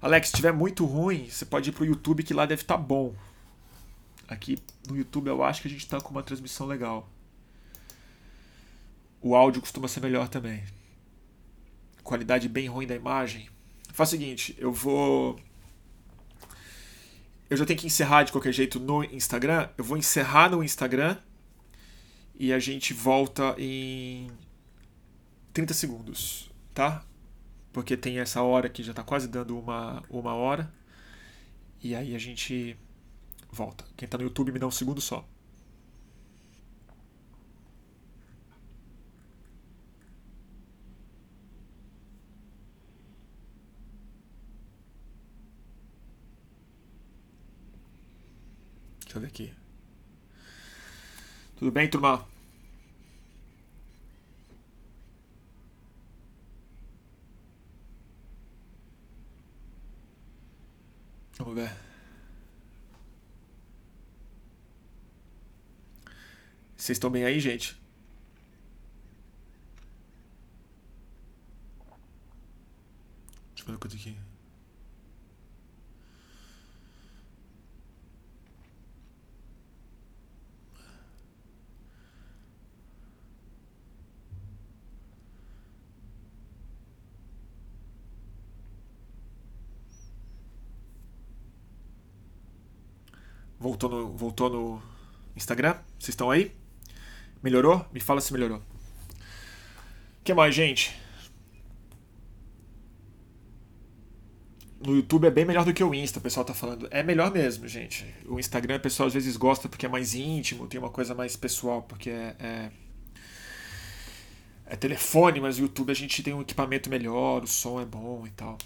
[0.00, 2.80] Alex, se estiver muito ruim, você pode ir pro YouTube que lá deve estar tá
[2.80, 3.14] bom.
[4.28, 4.58] Aqui
[4.88, 7.11] no YouTube eu acho que a gente está com uma transmissão legal
[9.22, 10.64] o áudio costuma ser melhor também.
[12.02, 13.48] Qualidade bem ruim da imagem.
[13.92, 15.38] Faz o seguinte, eu vou.
[17.48, 19.68] Eu já tenho que encerrar de qualquer jeito no Instagram.
[19.78, 21.16] Eu vou encerrar no Instagram
[22.34, 24.30] e a gente volta em
[25.52, 27.04] 30 segundos, tá?
[27.72, 30.72] Porque tem essa hora que já tá quase dando uma, uma hora.
[31.80, 32.76] E aí a gente
[33.50, 33.84] volta.
[33.96, 35.28] Quem tá no YouTube me dá um segundo só.
[49.12, 49.52] Deixa eu ver aqui.
[51.58, 52.26] Tudo bem, turma?
[61.36, 61.70] Vamos ver.
[66.74, 67.76] Vocês estão bem aí, gente?
[73.54, 74.21] Deixa eu ver coisa aqui.
[93.62, 94.82] Voltou no, voltou no
[95.36, 95.76] Instagram?
[95.96, 96.50] Vocês estão aí?
[97.40, 97.86] Melhorou?
[97.92, 98.58] Me fala se melhorou.
[98.58, 100.92] O que mais, gente?
[104.84, 106.88] No YouTube é bem melhor do que o Insta, o pessoal tá falando.
[106.90, 108.04] É melhor mesmo, gente.
[108.26, 111.36] O Instagram, o pessoal às vezes gosta porque é mais íntimo, tem uma coisa mais
[111.36, 112.70] pessoal, porque é, é,
[114.66, 118.26] é telefone, mas o YouTube a gente tem um equipamento melhor, o som é bom
[118.26, 118.58] e tal.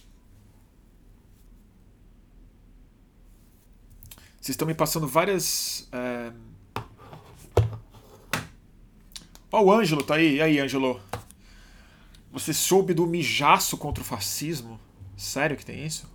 [4.47, 5.89] Vocês estão me passando várias.
[5.91, 6.33] É...
[9.51, 10.37] Ó, o Ângelo tá aí.
[10.37, 11.01] E aí, Ângelo?
[12.31, 14.79] Você soube do mijaço contra o fascismo?
[15.17, 16.09] Sério que tem isso?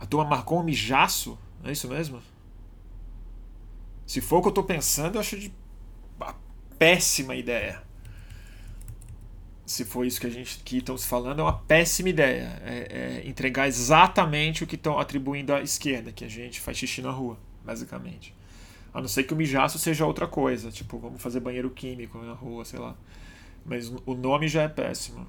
[0.00, 1.38] A turma marcou um mijaço?
[1.62, 2.20] É isso mesmo?
[4.04, 5.54] Se for o que eu tô pensando, eu acho de
[6.18, 6.34] uma
[6.76, 7.84] péssima ideia
[9.68, 12.60] se for isso que a gente que estão se falando, é uma péssima ideia.
[12.64, 17.02] É, é entregar exatamente o que estão atribuindo à esquerda, que a gente faz xixi
[17.02, 18.34] na rua, basicamente.
[18.94, 22.32] A não ser que o mijaço seja outra coisa, tipo, vamos fazer banheiro químico na
[22.32, 22.96] rua, sei lá.
[23.64, 25.26] Mas o nome já é péssimo.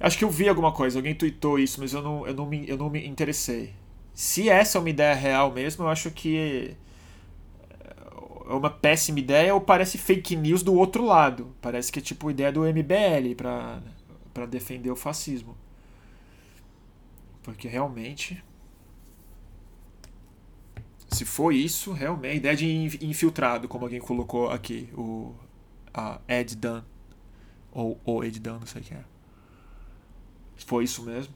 [0.00, 2.68] Acho que eu vi alguma coisa, alguém tweetou isso, mas eu não, eu não, me,
[2.68, 3.72] eu não me interessei.
[4.12, 6.76] Se essa é uma ideia real mesmo, eu acho que
[8.46, 11.54] é uma péssima ideia ou parece fake news do outro lado.
[11.60, 15.56] Parece que é tipo ideia do MBL para defender o fascismo.
[17.42, 18.42] Porque realmente.
[21.08, 22.36] Se for isso, realmente.
[22.36, 24.88] Ideia de infiltrado, como alguém colocou aqui.
[24.94, 25.34] O
[25.92, 26.82] a Ed Dunn.
[27.72, 29.04] Ou o Ed Dunn, não sei quem é.
[30.56, 31.34] Se for isso mesmo.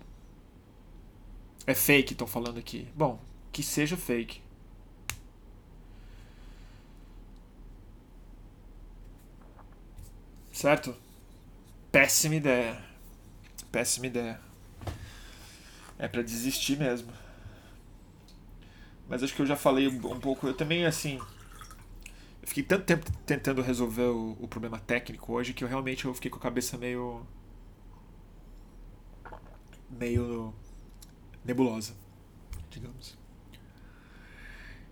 [1.66, 2.88] É fake, estão falando aqui.
[2.96, 3.20] Bom,
[3.52, 4.40] que seja fake.
[10.59, 10.92] Certo?
[11.92, 12.76] Péssima ideia.
[13.70, 14.40] Péssima ideia.
[15.96, 17.12] É para desistir mesmo.
[19.09, 20.48] Mas acho que eu já falei um pouco.
[20.48, 21.20] Eu também, assim.
[22.42, 26.14] Eu fiquei tanto tempo tentando resolver o, o problema técnico hoje que eu realmente eu
[26.14, 27.24] fiquei com a cabeça meio.
[29.88, 30.52] meio.
[31.44, 31.94] nebulosa,
[32.68, 33.12] digamos.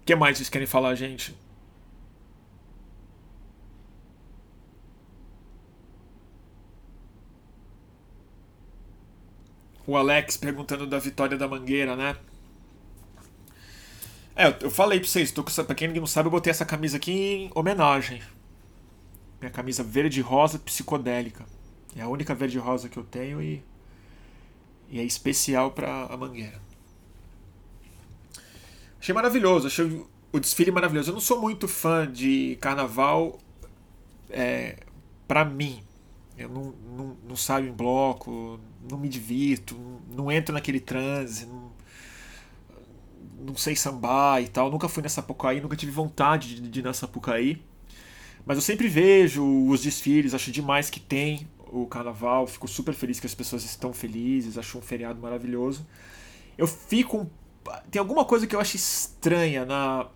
[0.00, 1.36] O que mais vocês querem falar, gente?
[9.86, 12.16] O Alex perguntando da vitória da Mangueira, né?
[14.34, 16.96] É, eu falei pra vocês, tô com, pra quem não sabe, eu botei essa camisa
[16.96, 18.20] aqui em homenagem.
[19.40, 21.46] Minha camisa verde rosa psicodélica.
[21.96, 23.62] É a única verde rosa que eu tenho e,
[24.90, 26.60] e é especial para a Mangueira.
[29.00, 31.10] Achei maravilhoso, achei o desfile maravilhoso.
[31.10, 33.38] Eu não sou muito fã de carnaval
[34.28, 34.80] é,
[35.26, 35.82] para mim.
[36.36, 38.60] Eu não, não, não saio em bloco,
[38.90, 39.76] não me divirto,
[40.14, 41.72] não entro naquele transe, não,
[43.38, 44.70] não sei sambar e tal.
[44.70, 47.62] Nunca fui nessa Sapucaí, nunca tive vontade de, de ir na Sapucaí.
[48.44, 53.18] Mas eu sempre vejo os desfiles, acho demais que tem o carnaval, fico super feliz
[53.18, 55.86] que as pessoas estão felizes, acho um feriado maravilhoso.
[56.56, 57.28] Eu fico.
[57.90, 60.08] Tem alguma coisa que eu acho estranha na.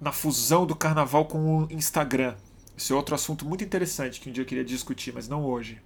[0.00, 2.36] na fusão do carnaval com o Instagram.
[2.76, 5.82] Esse é outro assunto muito interessante que um dia eu queria discutir, mas não hoje.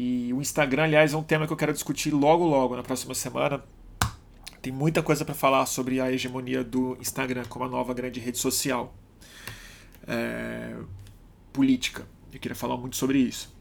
[0.00, 3.14] E o Instagram, aliás, é um tema que eu quero discutir logo, logo, na próxima
[3.16, 3.60] semana.
[4.62, 8.38] Tem muita coisa para falar sobre a hegemonia do Instagram como a nova grande rede
[8.38, 8.94] social
[10.06, 10.76] é,
[11.52, 12.06] política.
[12.32, 13.52] Eu queria falar muito sobre isso.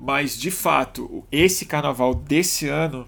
[0.00, 3.06] Mas, de fato, esse carnaval desse ano,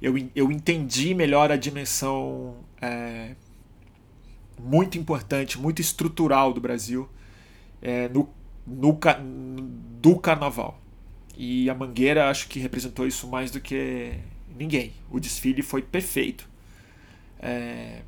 [0.00, 3.34] eu, eu entendi melhor a dimensão é,
[4.56, 7.08] muito importante, muito estrutural do Brasil
[7.82, 8.30] é, no,
[8.64, 8.96] no,
[10.00, 10.85] do carnaval.
[11.36, 14.14] E a Mangueira acho que representou isso mais do que
[14.56, 14.92] ninguém.
[15.10, 16.48] O desfile foi perfeito.
[17.38, 18.00] É,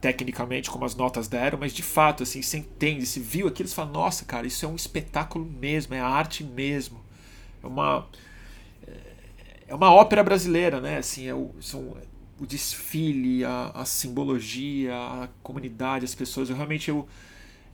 [0.00, 3.74] tecnicamente, como as notas deram, mas de fato, assim, você entende, se viu aquilo, você
[3.74, 7.00] fala, nossa, cara, isso é um espetáculo mesmo, é arte mesmo.
[7.62, 8.06] É uma.
[9.68, 10.98] É uma ópera brasileira, né?
[10.98, 11.96] Assim, é o, são,
[12.38, 16.48] o desfile, a, a simbologia, a comunidade, as pessoas.
[16.48, 17.08] Eu realmente eu,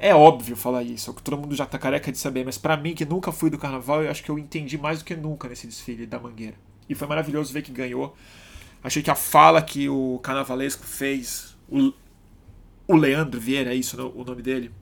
[0.03, 2.59] é óbvio falar isso, é o que todo mundo já tá careca de saber, mas
[2.59, 5.14] para mim, que nunca fui do carnaval, eu acho que eu entendi mais do que
[5.14, 6.57] nunca nesse desfile da Mangueira.
[6.88, 8.16] E foi maravilhoso ver que ganhou.
[8.82, 11.92] Achei que a fala que o carnavalesco fez, o,
[12.88, 14.72] o Leandro Vieira, é isso o nome dele.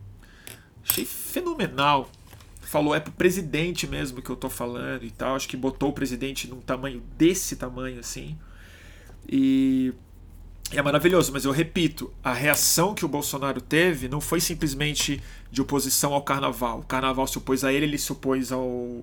[0.83, 2.09] Achei fenomenal.
[2.63, 5.37] Falou, é pro presidente mesmo que eu tô falando e tal.
[5.37, 8.39] Acho que botou o presidente num tamanho desse tamanho assim.
[9.29, 9.93] E
[10.73, 15.61] é maravilhoso, mas eu repito, a reação que o Bolsonaro teve não foi simplesmente de
[15.61, 16.81] oposição ao carnaval.
[16.81, 19.03] O carnaval se opôs a ele, ele se opôs ao.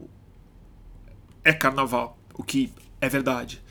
[1.44, 3.62] É carnaval, o que é verdade.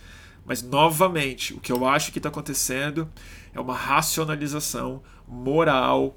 [0.44, 3.10] Mas, novamente, o que eu acho que está acontecendo
[3.52, 6.16] é uma racionalização moral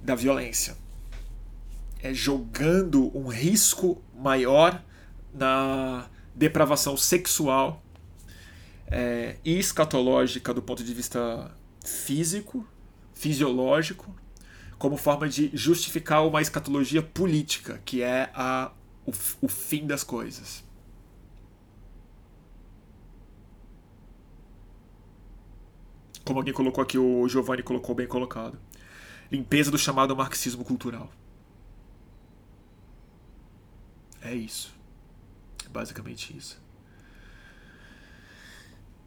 [0.00, 0.76] da violência.
[2.00, 4.82] É jogando um risco maior
[5.34, 7.81] na depravação sexual
[8.92, 11.50] é, escatológica do ponto de vista
[11.84, 12.66] físico,
[13.14, 14.14] fisiológico,
[14.78, 18.72] como forma de justificar uma escatologia política, que é a,
[19.06, 20.62] o, o fim das coisas.
[26.24, 28.58] Como alguém colocou aqui, o Giovanni colocou bem colocado.
[29.30, 31.10] Limpeza do chamado marxismo cultural.
[34.20, 34.72] É isso.
[35.66, 36.61] É basicamente isso.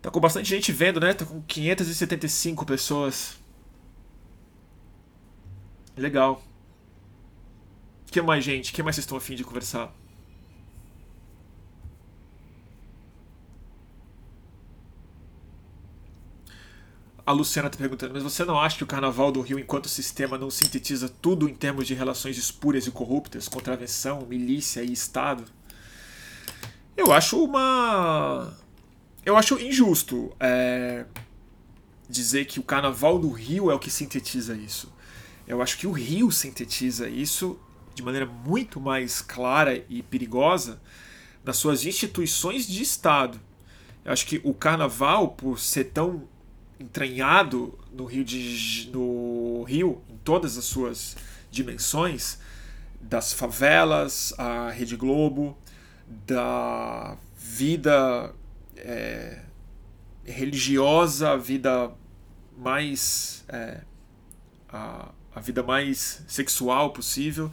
[0.05, 1.15] Tá com bastante gente vendo, né?
[1.15, 3.39] Tá com 575 pessoas.
[5.97, 6.43] Legal.
[8.11, 8.71] que mais, gente?
[8.71, 9.91] que mais vocês estão afim de conversar?
[17.25, 20.37] A Luciana está perguntando, mas você não acha que o Carnaval do Rio, enquanto sistema,
[20.37, 25.45] não sintetiza tudo em termos de relações espúrias e corruptas, contravenção, milícia e Estado?
[26.95, 28.55] Eu acho uma.
[29.25, 31.05] Eu acho injusto é...
[32.07, 34.93] dizer que o Carnaval do Rio é o que sintetiza isso.
[35.47, 37.59] Eu acho que o Rio sintetiza isso
[37.95, 40.79] de maneira muito mais clara e perigosa
[41.43, 43.39] nas suas instituições de Estado.
[44.03, 46.27] Eu acho que o Carnaval, por ser tão
[46.79, 51.15] entranhado no Rio de no Rio em todas as suas
[51.49, 52.37] dimensões
[52.99, 55.57] das favelas à Rede Globo
[56.27, 58.33] da vida
[58.85, 59.41] é,
[60.23, 61.91] religiosa a vida
[62.55, 63.81] mais é,
[64.69, 67.51] a, a vida mais sexual possível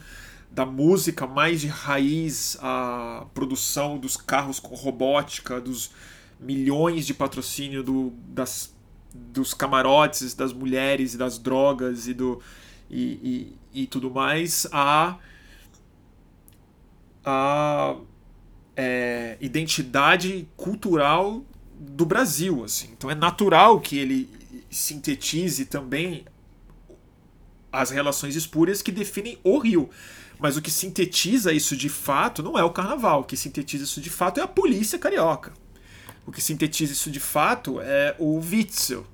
[0.51, 5.91] da música mais de raiz a produção dos carros com robótica dos
[6.39, 8.71] milhões de patrocínio do, das
[9.15, 12.41] dos camarotes, das mulheres, das drogas e do
[12.89, 15.17] e, e, e tudo mais a
[17.25, 17.95] a
[18.75, 21.43] é, identidade cultural
[21.79, 22.89] do Brasil assim.
[22.91, 24.29] Então é natural que ele
[24.69, 26.25] sintetize também
[27.71, 29.89] as relações espúrias que definem o Rio.
[30.39, 33.21] Mas o que sintetiza isso de fato não é o carnaval.
[33.21, 35.53] O que sintetiza isso de fato é a polícia carioca.
[36.25, 39.05] O que sintetiza isso de fato é o Witzel,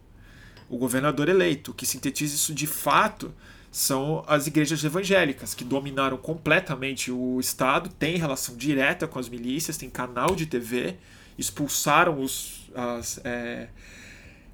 [0.70, 1.72] o governador eleito.
[1.72, 3.34] O que sintetiza isso de fato
[3.72, 9.78] são as igrejas evangélicas, que dominaram completamente o Estado, têm relação direta com as milícias,
[9.78, 10.96] têm canal de TV,
[11.38, 13.70] expulsaram os, as é,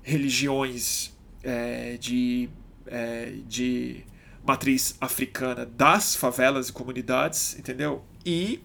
[0.03, 1.13] religiões
[1.43, 2.49] é, de,
[2.87, 4.03] é, de
[4.45, 8.03] matriz africana das favelas e comunidades, entendeu?
[8.25, 8.61] E,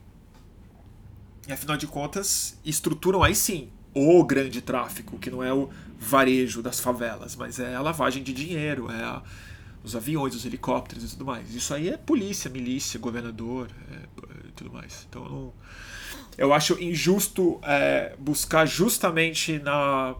[1.48, 6.80] afinal de contas, estruturam aí sim o grande tráfico, que não é o varejo das
[6.80, 9.22] favelas, mas é a lavagem de dinheiro, é a,
[9.82, 11.54] os aviões, os helicópteros e tudo mais.
[11.54, 15.06] Isso aí é polícia, milícia, governador é, e tudo mais.
[15.08, 15.52] Então eu, não,
[16.36, 20.14] eu acho injusto é, buscar justamente na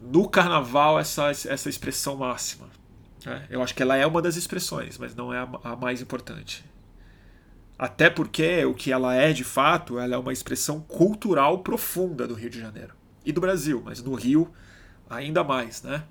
[0.00, 2.68] no carnaval essa, essa expressão máxima.
[3.24, 3.46] Né?
[3.50, 6.64] Eu acho que ela é uma das expressões, mas não é a, a mais importante.
[7.78, 12.34] Até porque o que ela é de fato, ela é uma expressão cultural profunda do
[12.34, 14.50] Rio de Janeiro e do Brasil, mas no Rio
[15.10, 16.04] ainda mais, né?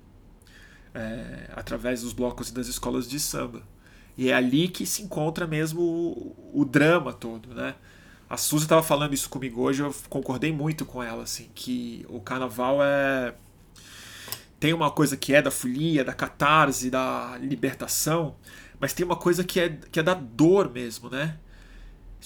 [0.98, 3.62] É, através dos blocos e das escolas de samba.
[4.16, 7.74] E é ali que se encontra mesmo o, o drama todo, né?
[8.30, 12.20] A Suzy estava falando isso comigo hoje, eu concordei muito com ela, assim, que o
[12.20, 13.34] carnaval é
[14.58, 18.36] tem uma coisa que é da folia, da catarse, da libertação,
[18.80, 21.38] mas tem uma coisa que é, que é da dor mesmo, né?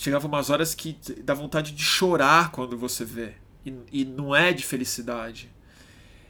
[0.01, 3.35] chegava umas horas que dá vontade de chorar quando você vê.
[3.65, 5.51] E, e não é de felicidade.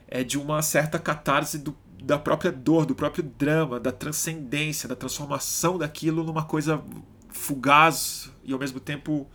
[0.08, 4.96] É de uma certa catarse do, da própria dor, do próprio drama, da transcendência, da
[4.96, 6.82] transformação daquilo numa coisa
[7.28, 9.28] fugaz e ao mesmo tempo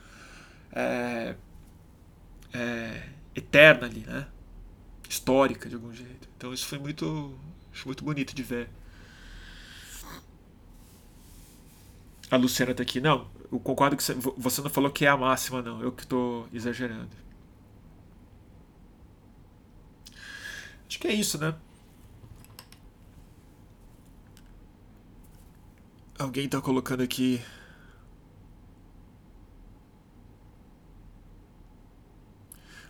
[0.72, 1.36] é,
[2.54, 4.28] é, eterna ali, né?
[5.08, 6.28] Histórica de algum jeito.
[6.36, 7.38] Então isso foi muito,
[7.86, 8.70] muito bonito de ver.
[12.32, 13.00] A Luciana tá aqui.
[13.00, 15.82] Não, eu concordo que você não falou que é a máxima, não.
[15.82, 17.16] Eu que estou exagerando.
[20.88, 21.54] Acho que é isso, né?
[26.18, 27.42] Alguém tá colocando aqui.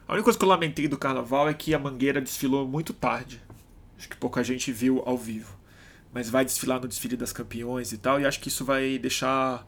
[0.07, 3.41] A única coisa que eu lamentei do carnaval é que a Mangueira desfilou muito tarde.
[3.97, 5.57] Acho que pouca gente viu ao vivo.
[6.13, 9.67] Mas vai desfilar no desfile das campeões e tal, e acho que isso vai deixar.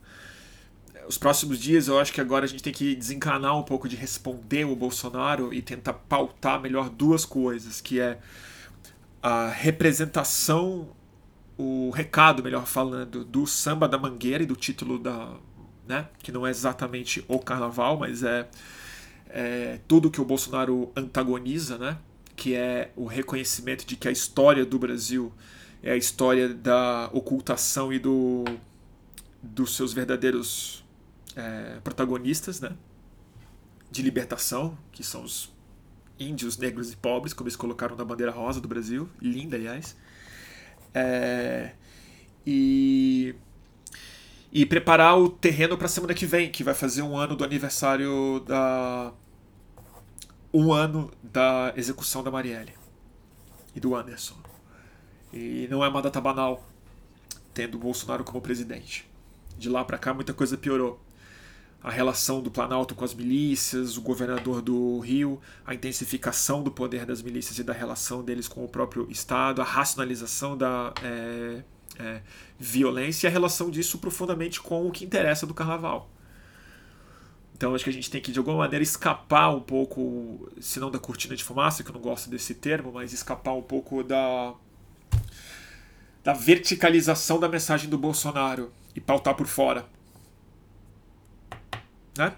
[1.07, 3.95] Os próximos dias, eu acho que agora a gente tem que desencanar um pouco de
[3.95, 8.19] responder o Bolsonaro e tentar pautar melhor duas coisas, que é
[9.23, 10.95] a representação
[11.57, 15.35] o recado, melhor falando, do samba da Mangueira e do título da.
[15.87, 18.49] Né, que não é exatamente o carnaval, mas é,
[19.29, 21.97] é tudo que o Bolsonaro antagoniza, né,
[22.35, 25.31] que é o reconhecimento de que a história do Brasil
[25.81, 28.43] é a história da ocultação e do,
[29.41, 30.83] dos seus verdadeiros
[31.37, 32.75] é, protagonistas, né,
[33.89, 35.55] de libertação, que são os
[36.19, 39.95] índios, negros e pobres, como eles colocaram na bandeira rosa do Brasil, linda, aliás.
[40.93, 41.71] É,
[42.45, 43.35] e,
[44.51, 47.43] e preparar o terreno para a semana que vem, que vai fazer um ano do
[47.43, 49.13] aniversário da.
[50.53, 52.73] Um ano da execução da Marielle
[53.75, 54.37] e do Anderson.
[55.33, 56.65] E não é uma data banal,
[57.53, 59.07] tendo Bolsonaro como presidente.
[59.57, 60.99] De lá para cá, muita coisa piorou
[61.83, 67.05] a relação do Planalto com as milícias, o governador do Rio, a intensificação do poder
[67.05, 71.63] das milícias e da relação deles com o próprio Estado, a racionalização da é,
[71.99, 72.21] é,
[72.59, 76.09] violência e a relação disso profundamente com o que interessa do carnaval.
[77.55, 80.91] Então acho que a gente tem que de alguma maneira escapar um pouco, se não
[80.91, 84.53] da cortina de fumaça, que eu não gosto desse termo, mas escapar um pouco da
[86.23, 89.87] da verticalização da mensagem do Bolsonaro e pautar por fora
[92.17, 92.35] né?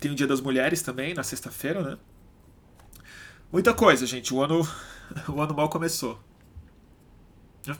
[0.00, 1.98] Tem o Dia das Mulheres também, na sexta-feira, né?
[3.52, 4.34] Muita coisa, gente.
[4.34, 4.60] O ano,
[5.28, 6.20] o ano mal começou.
[7.66, 7.76] Né?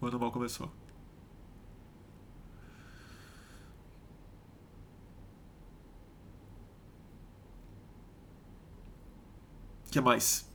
[0.00, 0.70] O ano mal começou.
[9.86, 10.47] O que mais?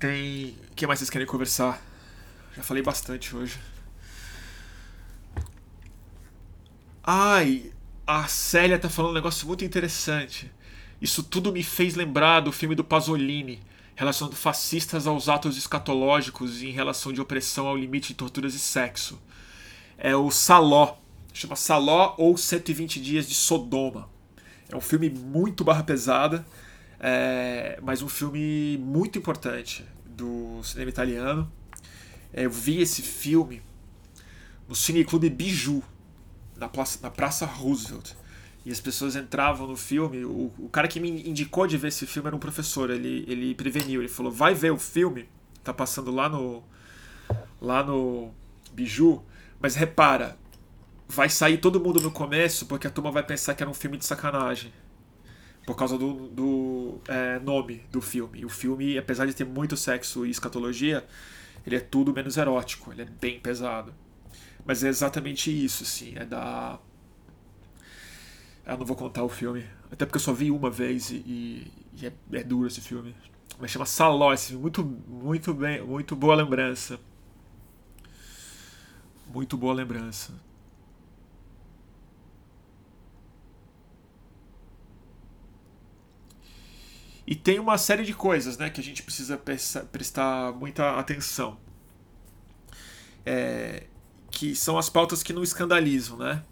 [0.00, 0.56] Tem.
[0.70, 1.78] O que mais vocês querem conversar?
[2.56, 3.58] Já falei bastante hoje.
[7.04, 7.70] Ai,
[8.06, 10.50] a Célia tá falando um negócio muito interessante.
[11.02, 13.60] Isso tudo me fez lembrar do filme do Pasolini,
[13.94, 19.20] relacionando fascistas aos atos escatológicos em relação de opressão ao limite de torturas e sexo.
[19.98, 20.96] É o Saló.
[21.34, 24.08] Chama Saló ou 120 Dias de Sodoma.
[24.70, 26.46] É um filme muito barra pesada
[27.00, 31.50] é, mas um filme muito importante do cinema italiano.
[32.32, 33.62] É, eu vi esse filme
[34.68, 35.82] no Cineclube Biju,
[36.56, 38.12] na Praça, na Praça Roosevelt.
[38.66, 40.22] E as pessoas entravam no filme.
[40.26, 42.90] O, o cara que me indicou de ver esse filme era um professor.
[42.90, 44.02] Ele, ele preveniu.
[44.02, 45.26] Ele falou: vai ver o filme.
[45.64, 46.62] Tá passando lá no.
[47.58, 48.30] Lá no
[48.74, 49.22] Biju.
[49.58, 50.38] Mas repara,
[51.08, 53.96] vai sair todo mundo no começo porque a turma vai pensar que era um filme
[53.96, 54.70] de sacanagem
[55.70, 58.44] por causa do, do é, nome do filme.
[58.44, 61.06] O filme, apesar de ter muito sexo e escatologia,
[61.64, 63.94] ele é tudo menos erótico, ele é bem pesado.
[64.66, 66.76] Mas é exatamente isso, assim, é da.
[68.66, 72.04] Eu não vou contar o filme, até porque eu só vi uma vez e, e
[72.04, 73.14] é, é, duro esse filme.
[73.60, 76.98] Mas chama Saló, esse filme, muito, muito bem, muito boa lembrança.
[79.32, 80.32] Muito boa lembrança.
[87.30, 91.56] E tem uma série de coisas né, que a gente precisa prestar muita atenção.
[93.24, 93.84] É,
[94.32, 96.42] que são as pautas que não escandalizam, né?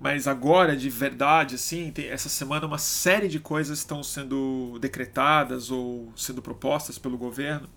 [0.00, 5.70] Mas agora, de verdade, assim, tem, essa semana uma série de coisas estão sendo decretadas
[5.70, 7.68] ou sendo propostas pelo governo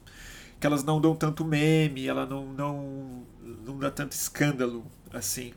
[0.58, 3.28] que elas não dão tanto meme, ela não, não,
[3.66, 5.54] não dá tanto escândalo, assim.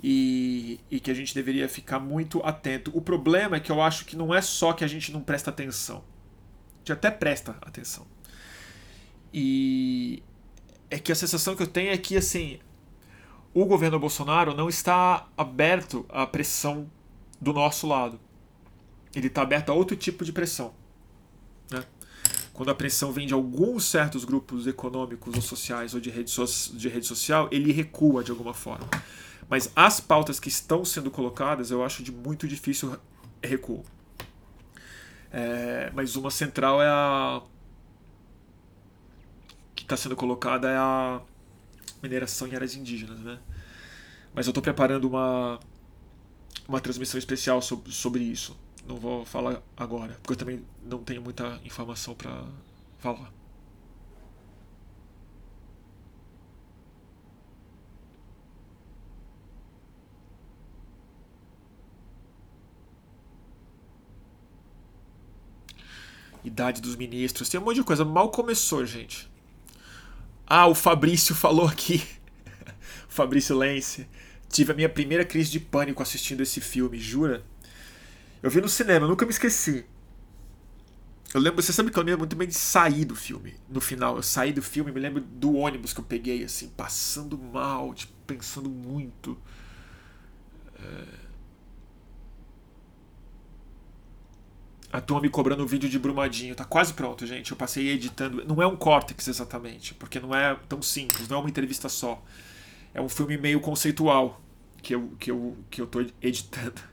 [0.00, 2.92] E, e que a gente deveria ficar muito atento.
[2.94, 5.50] O problema é que eu acho que não é só que a gente não presta
[5.50, 6.04] atenção
[6.80, 8.06] gente até presta atenção.
[9.32, 10.22] E
[10.90, 12.58] é que a sensação que eu tenho é que assim,
[13.54, 16.90] o governo Bolsonaro não está aberto à pressão
[17.40, 18.18] do nosso lado.
[19.14, 20.72] Ele está aberto a outro tipo de pressão.
[21.70, 21.84] Né?
[22.52, 26.44] Quando a pressão vem de alguns certos grupos econômicos ou sociais ou de rede, so
[26.74, 28.88] de rede social, ele recua de alguma forma.
[29.48, 32.96] Mas as pautas que estão sendo colocadas, eu acho de muito difícil
[33.42, 33.84] recuo.
[35.32, 37.42] É, mas uma central é a.
[39.74, 41.20] que está sendo colocada é a
[42.02, 43.38] mineração em áreas indígenas, né?
[44.34, 45.60] Mas eu estou preparando uma
[46.68, 48.56] uma transmissão especial sobre, sobre isso.
[48.86, 52.44] Não vou falar agora, porque eu também não tenho muita informação para
[52.98, 53.39] falar.
[66.44, 68.04] Idade dos ministros, tem um monte de coisa.
[68.04, 69.30] Mal começou, gente.
[70.46, 72.02] Ah, o Fabrício falou aqui.
[73.08, 74.06] Fabrício Lence.
[74.48, 77.44] Tive a minha primeira crise de pânico assistindo esse filme, jura?
[78.42, 79.84] Eu vi no cinema, nunca me esqueci.
[81.32, 83.54] Eu lembro, você sabe que eu lembro muito bem de sair do filme.
[83.68, 87.38] No final, eu saí do filme, me lembro do ônibus que eu peguei, assim, passando
[87.38, 89.38] mal, tipo, pensando muito.
[90.74, 91.19] É...
[94.92, 96.54] A turma me cobrando o vídeo de Brumadinho.
[96.54, 97.52] Tá quase pronto, gente.
[97.52, 98.44] Eu passei editando.
[98.44, 102.22] Não é um córtex exatamente, porque não é tão simples, não é uma entrevista só.
[102.92, 104.40] É um filme meio conceitual
[104.82, 106.80] que eu, que eu, que eu tô editando.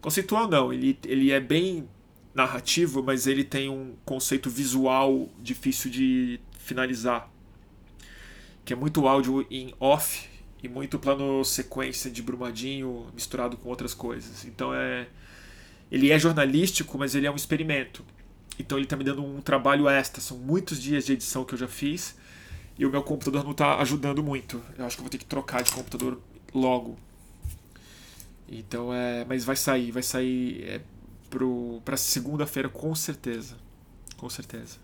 [0.00, 1.88] Conceitual não, ele, ele é bem
[2.34, 7.30] narrativo, mas ele tem um conceito visual difícil de finalizar.
[8.64, 10.28] Que é muito áudio em off
[10.62, 14.44] e muito plano sequência de Brumadinho misturado com outras coisas.
[14.44, 15.08] Então é
[15.90, 18.04] ele é jornalístico, mas ele é um experimento.
[18.58, 20.20] Então ele está me dando um trabalho extra.
[20.20, 22.16] São muitos dias de edição que eu já fiz
[22.78, 24.60] e o meu computador não está ajudando muito.
[24.78, 26.20] Eu acho que eu vou ter que trocar de computador
[26.52, 26.98] logo.
[28.48, 30.80] Então é, mas vai sair, vai sair é,
[31.84, 33.56] para segunda-feira com certeza,
[34.16, 34.83] com certeza.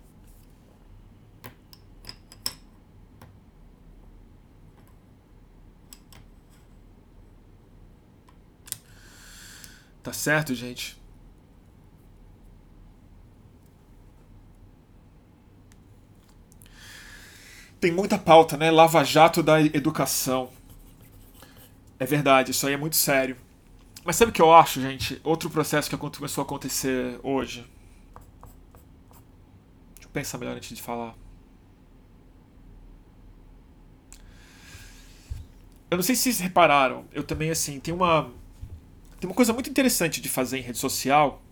[10.03, 10.99] Tá certo, gente?
[17.81, 18.71] Tem muita pauta, né?
[18.71, 20.51] Lava Jato da educação.
[21.99, 23.37] É verdade, isso aí é muito sério.
[24.05, 25.21] Mas sabe o que eu acho, gente?
[25.23, 27.61] Outro processo que começou a acontecer hoje.
[29.95, 31.15] Deixa eu pensar melhor antes de falar.
[35.91, 38.31] Eu não sei se vocês repararam, eu também, assim, tem uma.
[39.21, 41.43] Tem uma coisa muito interessante de fazer em rede social,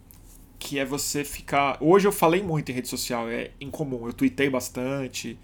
[0.59, 1.77] que é você ficar.
[1.83, 4.07] Hoje eu falei muito em rede social, é incomum.
[4.07, 5.39] Eu tuitei bastante,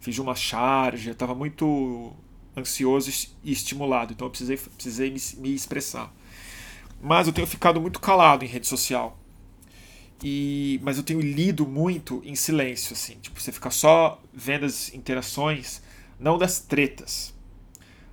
[0.00, 2.12] fiz uma charge, eu estava muito
[2.56, 3.08] ansioso
[3.44, 6.12] e estimulado, então eu precisei, precisei me, me, expressar.
[7.00, 9.16] Mas eu tenho ficado muito calado em rede social.
[10.20, 14.92] E, mas eu tenho lido muito em silêncio, assim, tipo, você fica só vendo as
[14.92, 15.80] interações,
[16.18, 17.32] não das tretas,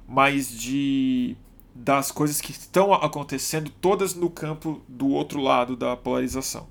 [0.08, 1.36] mas de
[1.76, 6.68] das coisas que estão acontecendo todas no campo do outro lado da polarização.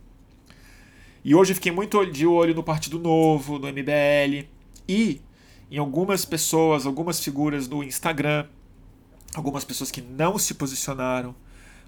[1.22, 4.48] E hoje eu fiquei muito de olho no Partido Novo, no MBL,
[4.88, 5.20] e
[5.70, 8.46] em algumas pessoas, algumas figuras do Instagram,
[9.34, 11.34] algumas pessoas que não se posicionaram,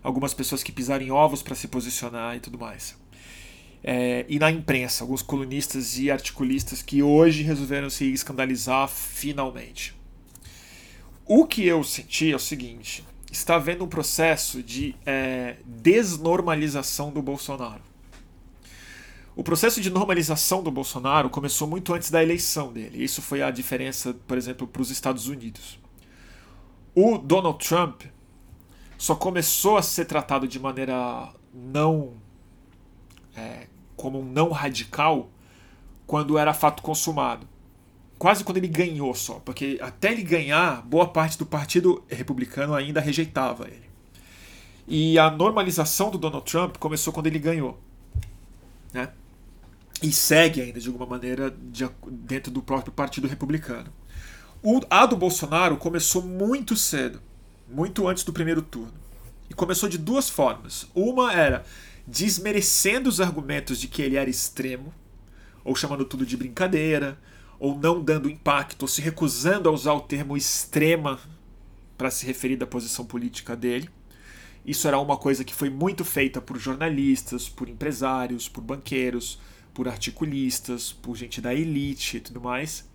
[0.02, 2.96] algumas pessoas que pisaram em ovos para se posicionar e tudo mais.
[3.82, 9.94] É, e na imprensa, alguns colunistas e articulistas que hoje resolveram se escandalizar finalmente.
[11.26, 17.20] O que eu senti é o seguinte: está havendo um processo de é, desnormalização do
[17.20, 17.82] Bolsonaro.
[19.34, 23.02] O processo de normalização do Bolsonaro começou muito antes da eleição dele.
[23.02, 25.78] Isso foi a diferença, por exemplo, para os Estados Unidos.
[26.94, 28.02] O Donald Trump
[28.96, 32.14] só começou a ser tratado de maneira não.
[33.36, 33.66] É,
[33.96, 35.28] como um não radical
[36.06, 37.46] quando era fato consumado.
[38.18, 43.00] Quase quando ele ganhou só, porque até ele ganhar, boa parte do Partido Republicano ainda
[43.00, 43.86] rejeitava ele.
[44.88, 47.78] E a normalização do Donald Trump começou quando ele ganhou.
[48.92, 49.10] Né?
[50.02, 53.92] e segue ainda de alguma maneira de, dentro do próprio Partido Republicano.
[54.62, 57.20] O, a do Bolsonaro começou muito cedo,
[57.68, 58.94] muito antes do primeiro turno.
[59.48, 60.86] E começou de duas formas.
[60.94, 61.64] Uma era
[62.06, 64.92] desmerecendo os argumentos de que ele era extremo,
[65.64, 67.18] ou chamando tudo de brincadeira,
[67.58, 71.18] ou não dando impacto, ou se recusando a usar o termo extrema
[71.96, 73.88] para se referir da posição política dele.
[74.64, 79.38] Isso era uma coisa que foi muito feita por jornalistas, por empresários, por banqueiros,
[79.72, 82.88] por articulistas, por gente da elite e tudo mais.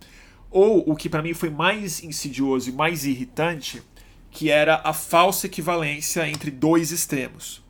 [0.50, 3.82] Ou o que para mim foi mais insidioso e mais irritante,
[4.30, 7.64] que era a falsa equivalência entre dois extremos.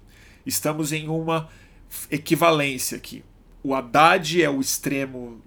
[0.46, 1.48] Estamos em uma
[2.10, 3.24] equivalência aqui.
[3.64, 5.40] O Haddad é o extremo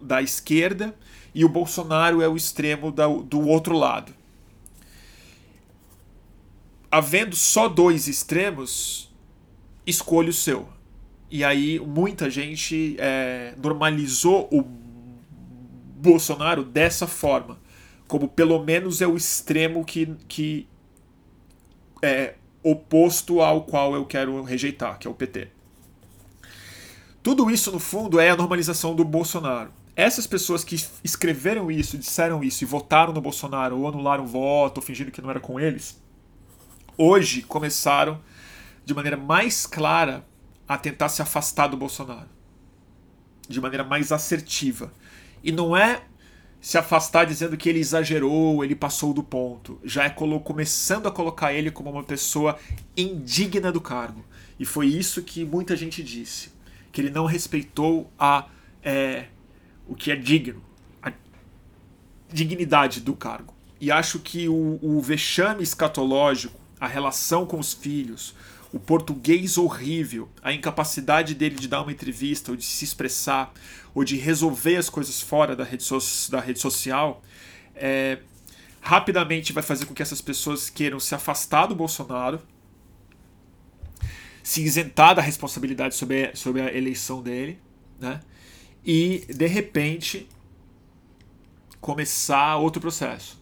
[0.00, 0.94] da esquerda
[1.34, 4.12] e o Bolsonaro é o extremo do outro lado.
[6.90, 9.12] Havendo só dois extremos,
[9.86, 10.68] escolha o seu.
[11.30, 17.58] E aí muita gente é, normalizou o Bolsonaro dessa forma.
[18.06, 20.66] Como pelo menos é o extremo que, que
[22.00, 25.57] é, oposto ao qual eu quero rejeitar, que é o PT.
[27.28, 29.70] Tudo isso, no fundo, é a normalização do Bolsonaro.
[29.94, 34.78] Essas pessoas que escreveram isso, disseram isso e votaram no Bolsonaro, ou anularam o voto,
[34.78, 36.02] ou fingindo que não era com eles,
[36.96, 38.18] hoje começaram
[38.82, 40.26] de maneira mais clara
[40.66, 42.30] a tentar se afastar do Bolsonaro.
[43.46, 44.90] De maneira mais assertiva.
[45.44, 46.04] E não é
[46.62, 49.78] se afastar dizendo que ele exagerou, ele passou do ponto.
[49.84, 52.58] Já é começando a colocar ele como uma pessoa
[52.96, 54.24] indigna do cargo.
[54.58, 56.56] E foi isso que muita gente disse.
[56.92, 58.46] Que ele não respeitou a
[58.82, 59.26] é,
[59.86, 60.62] o que é digno,
[61.02, 61.12] a
[62.32, 63.54] dignidade do cargo.
[63.80, 68.34] E acho que o, o vexame escatológico, a relação com os filhos,
[68.72, 73.52] o português horrível, a incapacidade dele de dar uma entrevista ou de se expressar
[73.94, 75.98] ou de resolver as coisas fora da rede, so
[76.30, 77.22] da rede social,
[77.74, 78.18] é,
[78.80, 82.40] rapidamente vai fazer com que essas pessoas queiram se afastar do Bolsonaro,
[84.48, 87.60] se isentar da responsabilidade sobre, sobre a eleição dele,
[88.00, 88.18] né?
[88.82, 90.26] E de repente
[91.82, 93.38] começar outro processo,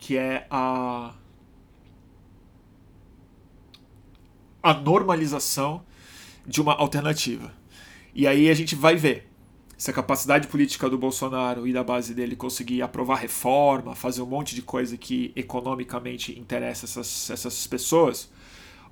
[0.00, 1.14] que é a
[4.60, 5.84] a normalização
[6.44, 7.54] de uma alternativa.
[8.12, 9.30] E aí a gente vai ver
[9.78, 14.26] se a capacidade política do Bolsonaro e da base dele conseguir aprovar reforma, fazer um
[14.26, 18.31] monte de coisa que economicamente interessa essas, essas pessoas,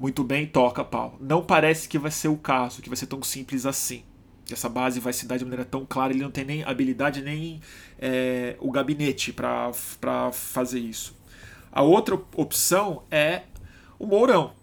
[0.00, 1.16] muito bem, toca pau.
[1.20, 4.02] Não parece que vai ser o caso, que vai ser tão simples assim.
[4.50, 7.60] Essa base vai se dar de maneira tão clara, ele não tem nem habilidade, nem
[7.98, 11.14] é, o gabinete para fazer isso.
[11.70, 13.42] A outra opção é
[13.98, 14.58] o Mourão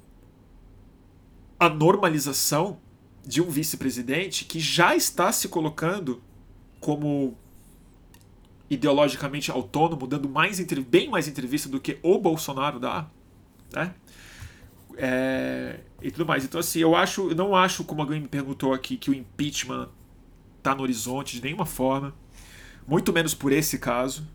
[1.59, 2.79] a normalização
[3.25, 6.21] de um vice-presidente que já está se colocando
[6.79, 7.35] como
[8.69, 13.09] ideologicamente autônomo, dando mais bem mais entrevista do que o Bolsonaro dá,
[13.73, 13.93] né?
[14.97, 16.43] É, e tudo mais.
[16.43, 19.89] Então assim, eu acho, eu não acho como alguém me perguntou aqui que o impeachment
[20.57, 22.13] está no horizonte de nenhuma forma,
[22.87, 24.27] muito menos por esse caso.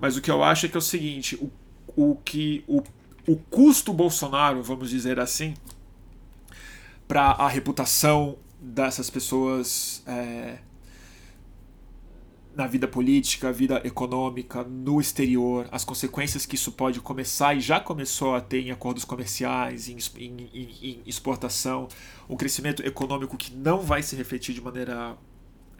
[0.00, 1.50] Mas o que eu acho é que é o seguinte, o,
[1.96, 2.82] o que o,
[3.26, 5.54] o custo Bolsonaro, vamos dizer assim,
[7.06, 10.58] para a reputação dessas pessoas é,
[12.58, 17.78] na vida política, vida econômica, no exterior, as consequências que isso pode começar e já
[17.78, 20.50] começou a ter em acordos comerciais, em, em,
[20.82, 21.86] em, exportação,
[22.28, 25.16] um crescimento econômico que não vai se refletir de maneira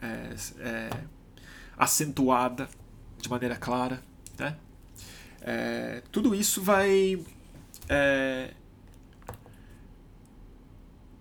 [0.01, 0.89] é, é,
[1.77, 2.69] acentuada,
[3.17, 4.01] de maneira clara,
[4.37, 4.55] né?
[5.41, 7.21] É, tudo isso vai
[7.89, 8.53] é,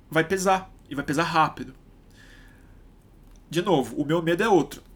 [0.08, 0.72] vai pesar.
[0.88, 1.74] E vai pesar rápido.
[3.50, 4.87] De novo, o meu medo é outro.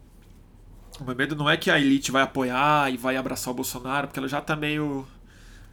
[0.99, 4.07] O meu medo não é que a elite vai apoiar e vai abraçar o Bolsonaro,
[4.07, 5.07] porque ela já está meio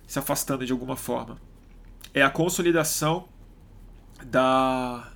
[0.06, 1.36] se afastando de alguma forma.
[2.14, 3.28] É a consolidação
[4.24, 5.12] da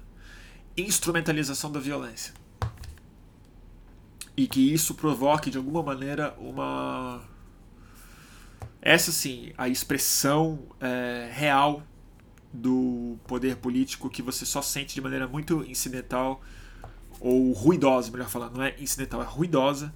[0.76, 2.35] instrumentalização da violência.
[4.36, 7.22] E que isso provoque, de alguma maneira, uma.
[8.82, 11.82] Essa sim, a expressão é, real
[12.52, 16.43] do poder político que você só sente de maneira muito incidental
[17.25, 19.93] ou ruidosa, melhor falar, não é incidental, é ruidosa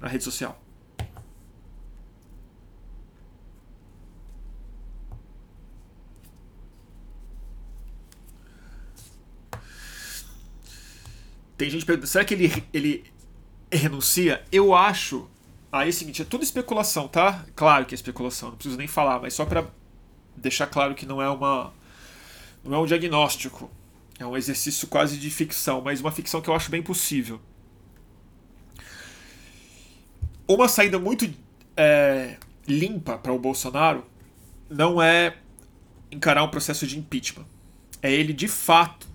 [0.00, 0.58] na rede social.
[11.58, 13.04] Tem gente perguntando, será que ele, ele
[13.70, 14.42] renuncia?
[14.50, 15.28] Eu acho.
[15.70, 17.44] Aí é o seguinte, é tudo especulação, tá?
[17.54, 19.66] Claro que é especulação, não preciso nem falar, mas só para
[20.34, 21.74] deixar claro que não é uma
[22.64, 23.70] não é um diagnóstico.
[24.20, 27.40] É um exercício quase de ficção, mas uma ficção que eu acho bem possível.
[30.46, 31.32] Uma saída muito
[31.74, 32.36] é,
[32.68, 34.04] limpa para o Bolsonaro
[34.68, 35.38] não é
[36.10, 37.46] encarar um processo de impeachment.
[38.02, 39.08] É ele, de fato,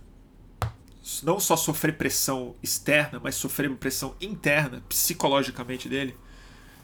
[1.22, 6.18] não só sofrer pressão externa, mas sofrer pressão interna, psicologicamente dele.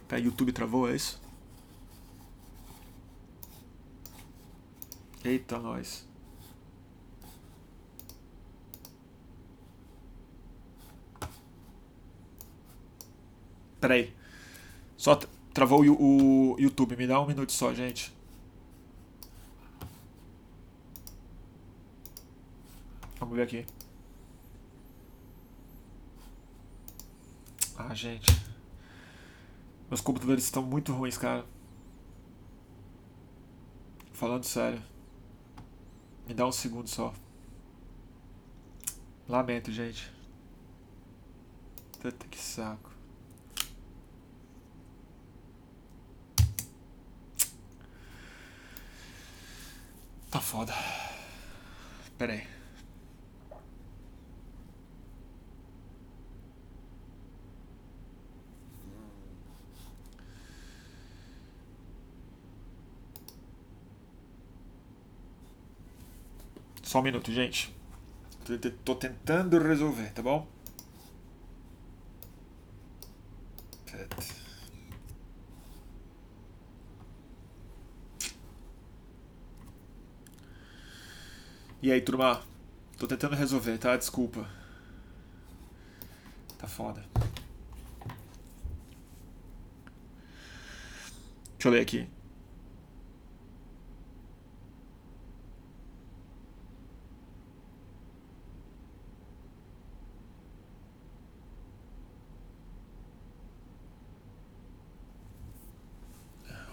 [0.07, 1.19] Tá, YouTube travou, é isso?
[5.26, 6.10] Eita, nós.
[13.82, 14.16] Peraí.
[14.95, 15.16] Só
[15.53, 16.95] travou o, YouTube.
[16.95, 18.14] Me dá um minuto só, gente.
[23.20, 23.66] Vamos ver aqui.
[27.76, 28.30] Ah, gente.
[29.90, 31.44] Meus computadores estão muito ruins, cara.
[34.14, 34.82] Falando sério.
[36.28, 37.14] Me dá um segundo só.
[39.28, 40.12] Lamento, gente.
[41.99, 42.90] Puta que saco.
[50.32, 50.74] Tá foda.
[52.18, 52.48] Pera aí.
[66.82, 67.74] Só um minuto, gente.
[68.86, 70.48] Tô tentando resolver, tá bom?
[81.84, 82.41] E aí, turma?
[82.98, 83.98] Tô tentando resolver, tá?
[83.98, 84.48] Desculpa.
[86.60, 87.03] Tá foda.
[91.53, 92.08] Deixa eu ler aqui.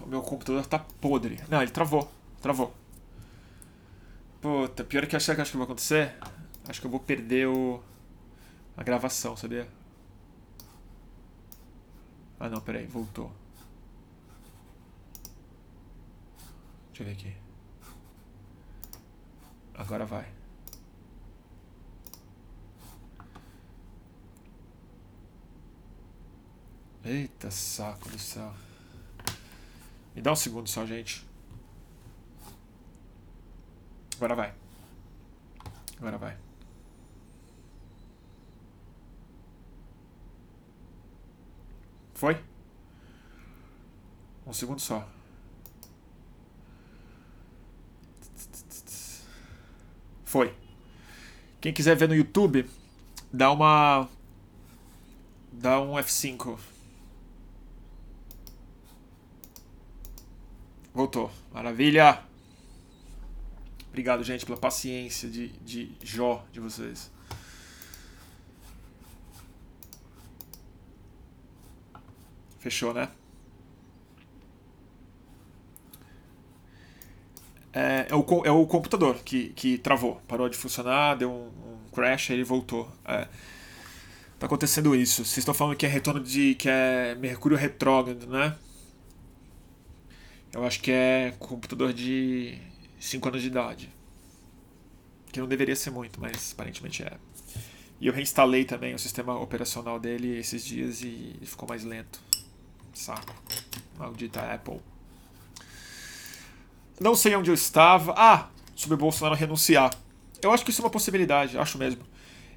[0.01, 1.39] O meu computador tá podre.
[1.49, 2.11] Não, ele travou.
[2.41, 2.78] Travou.
[4.41, 6.15] Puta, pior que achar que acho que vai acontecer.
[6.67, 7.81] Acho que eu vou perder o.
[8.77, 9.67] a gravação, sabia?
[12.39, 13.31] Ah não, peraí, voltou.
[16.87, 17.35] Deixa eu ver aqui.
[19.73, 20.25] Agora vai.
[27.03, 28.53] Eita saco do céu.
[30.15, 31.28] Me dá um segundo só, gente.
[34.19, 34.53] Agora vai.
[35.97, 36.37] Agora vai.
[42.13, 42.37] Foi?
[44.45, 45.07] Um segundo só.
[50.25, 50.53] Foi.
[51.61, 52.69] Quem quiser ver no YouTube,
[53.31, 54.09] dá uma.
[55.53, 56.59] Dá um F5.
[60.93, 61.31] Voltou.
[61.53, 62.28] Maravilha!
[63.89, 67.11] Obrigado, gente, pela paciência de, de Jó de vocês.
[72.59, 73.09] Fechou, né?
[77.71, 81.89] É, é, o, é o computador que, que travou, parou de funcionar, deu um, um
[81.93, 82.91] crash, aí ele voltou.
[83.05, 83.27] É,
[84.39, 85.23] tá acontecendo isso.
[85.25, 86.55] Vocês estão falando que é retorno de.
[86.55, 88.55] que é Mercúrio retrógrado, né?
[90.53, 92.57] Eu acho que é computador de
[92.99, 93.89] 5 anos de idade.
[95.31, 97.17] Que não deveria ser muito, mas aparentemente é.
[98.01, 102.19] E eu reinstalei também o sistema operacional dele esses dias e ficou mais lento.
[102.93, 103.33] Saco.
[103.97, 104.79] Maldita Apple.
[106.99, 108.13] Não sei onde eu estava.
[108.17, 109.93] Ah, sobre Bolsonaro renunciar.
[110.41, 112.03] Eu acho que isso é uma possibilidade, acho mesmo.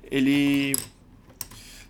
[0.05, 0.77] Ele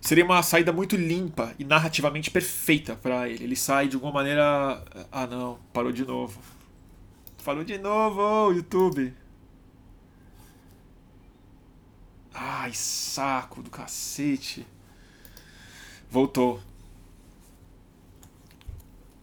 [0.01, 3.43] seria uma saída muito limpa e narrativamente perfeita para ele.
[3.43, 4.83] Ele sai de alguma maneira.
[5.11, 6.39] Ah, não, parou de novo.
[7.43, 9.13] Falou de novo, YouTube.
[12.33, 14.65] Ai, saco do cacete.
[16.09, 16.61] Voltou.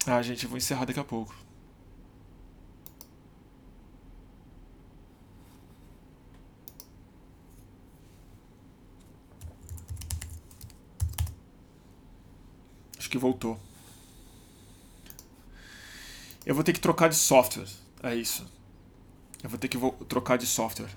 [0.07, 1.35] Ah, gente, eu vou encerrar daqui a pouco.
[12.99, 13.59] Acho que voltou.
[16.45, 17.80] Eu vou ter que trocar de software.
[18.03, 18.47] É isso.
[19.43, 19.79] Eu vou ter que
[20.09, 20.91] trocar de software.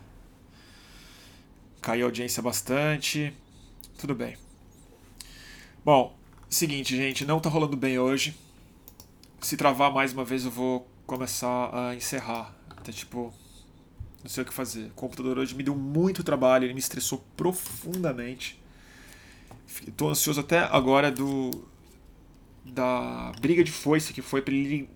[1.81, 3.33] Caiu a audiência bastante.
[3.97, 4.37] Tudo bem.
[5.83, 6.15] Bom,
[6.49, 8.37] seguinte, gente, não tá rolando bem hoje.
[9.41, 12.55] Se travar mais uma vez, eu vou começar a encerrar.
[12.69, 13.33] Até tipo,
[14.23, 14.87] não sei o que fazer.
[14.87, 18.61] O computador hoje me deu muito trabalho, ele me estressou profundamente.
[19.85, 21.51] Estou ansioso até agora do
[22.65, 24.89] da briga de foice que foi para ele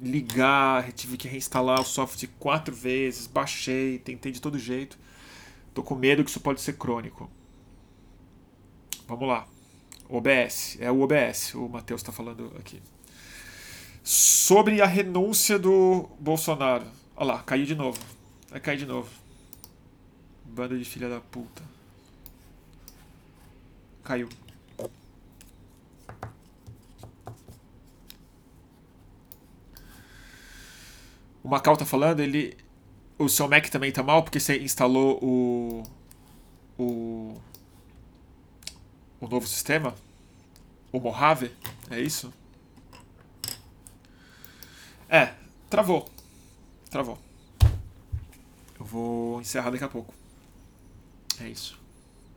[0.00, 4.98] ligar, tive que reinstalar o software quatro vezes, baixei, tentei de todo jeito.
[5.72, 7.30] Tô com medo que isso pode ser crônico.
[9.06, 9.46] Vamos lá.
[10.08, 12.80] OBS, é o OBS, o Matheus está falando aqui.
[14.02, 16.86] Sobre a renúncia do Bolsonaro.
[17.16, 17.98] Olha lá, caiu de novo.
[18.50, 19.10] Vai cair de novo.
[20.44, 21.62] Banda de filha da puta.
[24.04, 24.28] Caiu.
[31.46, 32.58] O Macau tá falando, ele.
[33.16, 35.82] O seu Mac também tá mal porque você instalou o.
[36.76, 37.40] O.
[39.20, 39.94] O novo sistema?
[40.90, 41.54] O Mojave?
[41.88, 42.34] É isso?
[45.08, 45.34] É,
[45.70, 46.10] travou.
[46.90, 47.16] Travou.
[48.80, 50.12] Eu vou encerrar daqui a pouco.
[51.40, 51.78] É isso.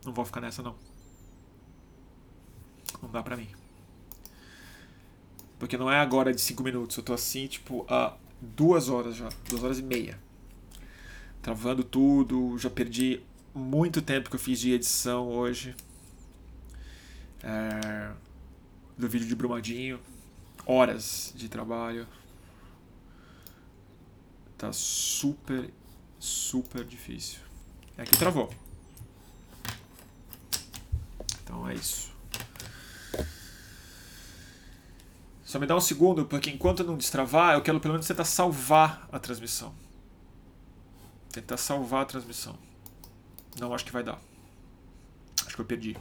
[0.04, 0.76] Não vou ficar nessa não.
[3.02, 3.48] Não dá pra mim.
[5.58, 6.96] Porque não é agora de 5 minutos.
[6.96, 10.18] Eu tô assim, tipo, a duas horas já, duas horas e meia.
[11.42, 13.20] travando tudo, já perdi
[13.54, 15.74] muito tempo que eu fiz de edição hoje.
[17.42, 18.12] É,
[18.96, 19.98] do vídeo de Brumadinho.
[20.66, 22.06] Horas de trabalho.
[24.58, 25.70] Tá super,
[26.18, 27.40] super difícil.
[27.96, 28.52] É que travou.
[31.42, 32.09] Então é isso.
[35.50, 39.08] Só me dá um segundo, porque enquanto não destravar, eu quero pelo menos tentar salvar
[39.10, 39.74] a transmissão.
[41.32, 42.56] Tentar salvar a transmissão.
[43.58, 44.20] Não acho que vai dar.
[45.44, 45.96] Acho que eu perdi.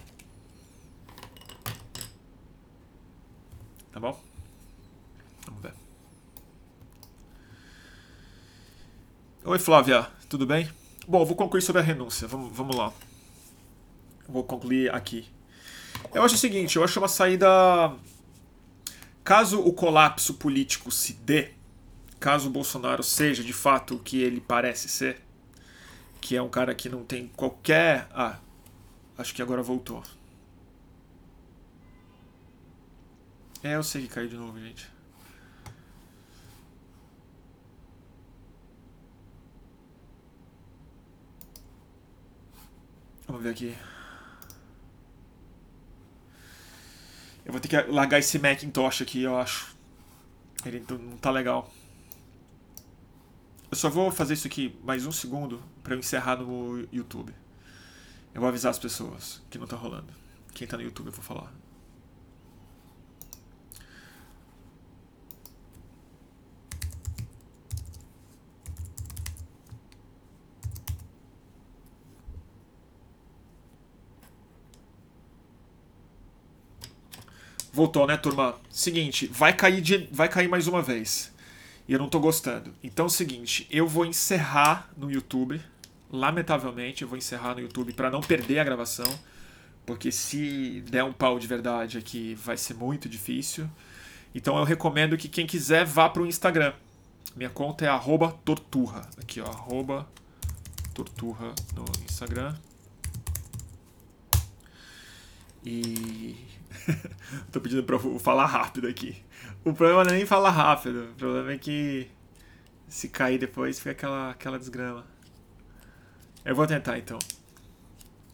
[3.91, 4.21] Tá bom?
[5.47, 5.73] Vamos ver.
[9.45, 10.69] Oi, Flávia, tudo bem?
[11.07, 12.27] Bom, vou concluir sobre a renúncia.
[12.27, 12.93] Vamos, vamos lá.
[14.27, 15.27] Vou concluir aqui.
[16.13, 17.47] Eu acho o seguinte: eu acho uma saída.
[19.30, 21.51] Caso o colapso político se dê,
[22.19, 25.22] caso o Bolsonaro seja de fato o que ele parece ser,
[26.19, 28.07] que é um cara que não tem qualquer.
[28.11, 28.39] Ah,
[29.15, 30.01] acho que agora voltou.
[33.61, 34.89] É, eu sei que caiu de novo, gente.
[43.27, 43.77] Vamos ver aqui.
[47.49, 49.76] Eu vou ter que largar esse Macintosh aqui, eu acho.
[50.63, 51.73] Ele não tá legal.
[53.71, 57.34] Eu só vou fazer isso aqui mais um segundo para eu encerrar no YouTube.
[58.35, 60.13] Eu vou avisar as pessoas que não tá rolando.
[60.53, 61.51] Quem tá no YouTube eu vou falar.
[77.71, 78.55] Voltou, né, turma?
[78.69, 81.31] Seguinte, vai cair, de, vai cair mais uma vez.
[81.87, 82.73] E eu não tô gostando.
[82.83, 85.61] Então é o seguinte, eu vou encerrar no YouTube.
[86.11, 89.07] Lamentavelmente, eu vou encerrar no YouTube para não perder a gravação.
[89.85, 93.69] Porque se der um pau de verdade aqui, vai ser muito difícil.
[94.33, 96.73] Então eu recomendo que quem quiser vá pro Instagram.
[97.35, 97.89] Minha conta é
[98.43, 99.07] torturra.
[99.17, 99.51] Aqui, ó,
[100.93, 102.55] torturra no Instagram.
[105.65, 106.48] E
[107.51, 109.23] Tô pedindo pra falar rápido aqui.
[109.64, 111.10] O problema não é nem falar rápido.
[111.11, 112.10] O problema é que
[112.88, 115.06] se cair depois fica aquela, aquela desgrama.
[116.43, 117.19] Eu vou tentar então.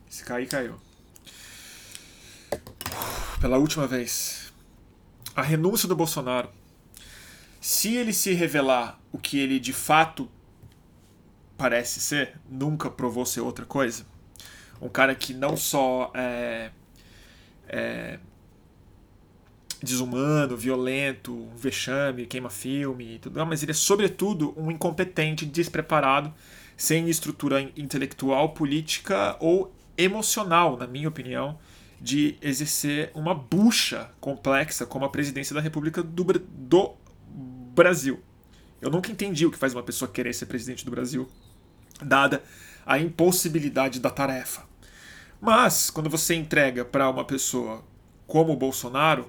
[0.08, 0.80] Se cair, caiu.
[3.42, 4.54] Pela última vez.
[5.36, 6.50] A renúncia do Bolsonaro.
[7.60, 10.30] Se ele se revelar o que ele de fato
[11.58, 14.06] parece ser, nunca provou ser outra coisa.
[14.82, 16.72] Um cara que não só é,
[17.68, 18.20] é
[19.86, 26.34] desumano, violento, vexame, queima filme e tudo, mas ele é sobretudo um incompetente, despreparado,
[26.76, 31.58] sem estrutura intelectual, política ou emocional, na minha opinião,
[32.02, 36.94] de exercer uma bucha complexa como a presidência da República do, do
[37.74, 38.22] Brasil.
[38.82, 41.30] Eu nunca entendi o que faz uma pessoa querer ser presidente do Brasil,
[42.02, 42.44] dada
[42.86, 44.64] a impossibilidade da tarefa.
[45.40, 47.84] Mas, quando você entrega para uma pessoa
[48.28, 49.28] como o Bolsonaro,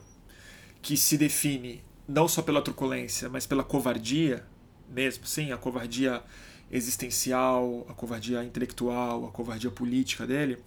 [0.86, 4.46] que se define não só pela truculência, mas pela covardia
[4.88, 6.22] mesmo, sim, a covardia
[6.70, 10.58] existencial, a covardia intelectual, a covardia política dele,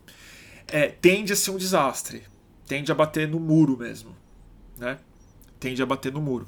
[0.68, 2.24] é, tende a ser um desastre,
[2.68, 4.14] tende a bater no muro mesmo,
[4.78, 4.98] né?
[5.58, 6.46] Tende a bater no muro.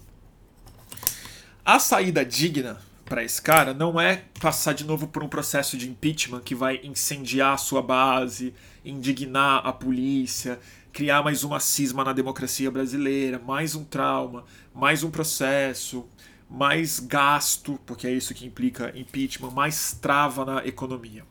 [1.63, 5.89] A saída digna para esse cara não é passar de novo por um processo de
[5.89, 8.53] impeachment que vai incendiar a sua base,
[8.83, 10.59] indignar a polícia,
[10.91, 16.05] criar mais uma cisma na democracia brasileira, mais um trauma, mais um processo,
[16.49, 21.23] mais gasto, porque é isso que implica impeachment, mais trava na economia.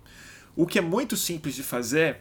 [0.56, 2.20] O que é muito simples de fazer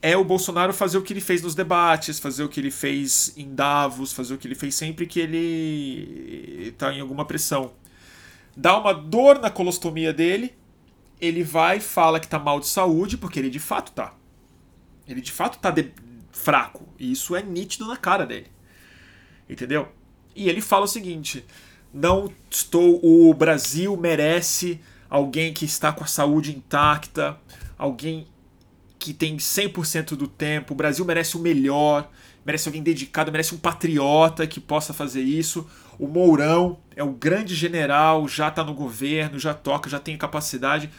[0.00, 3.34] é o Bolsonaro fazer o que ele fez nos debates, fazer o que ele fez
[3.36, 7.72] em Davos, fazer o que ele fez sempre que ele está em alguma pressão.
[8.56, 10.54] Dá uma dor na colostomia dele,
[11.20, 14.14] ele vai e fala que está mal de saúde, porque ele de fato tá.
[15.06, 15.92] Ele de fato está de
[16.30, 16.88] fraco.
[16.98, 18.46] E isso é nítido na cara dele.
[19.48, 19.88] Entendeu?
[20.34, 21.44] E ele fala o seguinte:
[21.92, 23.00] não estou.
[23.02, 27.36] O Brasil merece alguém que está com a saúde intacta,
[27.76, 28.26] alguém
[28.98, 30.72] que tem 100% do tempo.
[30.72, 32.08] O Brasil merece o melhor,
[32.44, 35.66] merece alguém dedicado, merece um patriota que possa fazer isso.
[35.98, 40.90] O Mourão é o grande general, já está no governo, já toca, já tem capacidade.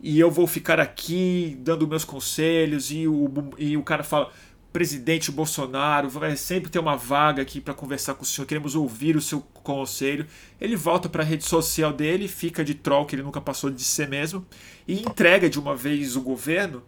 [0.00, 2.90] E eu vou ficar aqui dando meus conselhos.
[2.92, 4.30] E o, e o cara fala:
[4.78, 9.16] presidente Bolsonaro, vai sempre ter uma vaga aqui para conversar com o senhor, queremos ouvir
[9.16, 10.24] o seu conselho.
[10.60, 13.82] Ele volta para a rede social dele, fica de troll que ele nunca passou de
[13.82, 14.46] ser mesmo,
[14.86, 16.84] e entrega de uma vez o governo,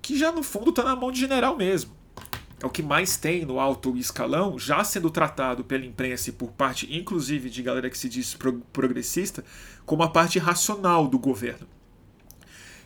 [0.00, 1.92] que já no fundo está na mão de general mesmo.
[2.58, 6.52] É o que mais tem no alto escalão, já sendo tratado pela imprensa e por
[6.52, 8.34] parte, inclusive, de galera que se diz
[8.72, 9.44] progressista,
[9.84, 11.68] como a parte racional do governo.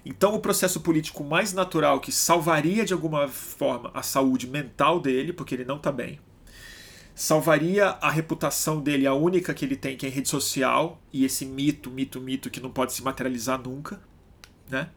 [0.08, 5.32] Então, o processo político mais natural que salvaria de alguma forma a saúde mental dele,
[5.32, 6.20] porque ele não está bem,
[7.12, 11.44] salvaria a reputação dele, a única que ele tem, que é rede social, e esse
[11.44, 14.00] mito, mito, mito que não pode se materializar nunca,
[14.70, 14.90] né?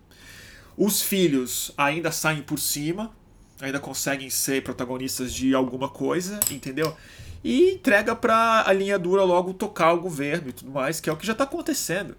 [0.78, 3.12] Os filhos ainda saem por cima,
[3.60, 6.96] ainda conseguem ser protagonistas de alguma coisa, entendeu?
[7.44, 11.14] E entrega para a linha dura logo tocar o governo e tudo mais, que é
[11.14, 12.16] o que já está acontecendo.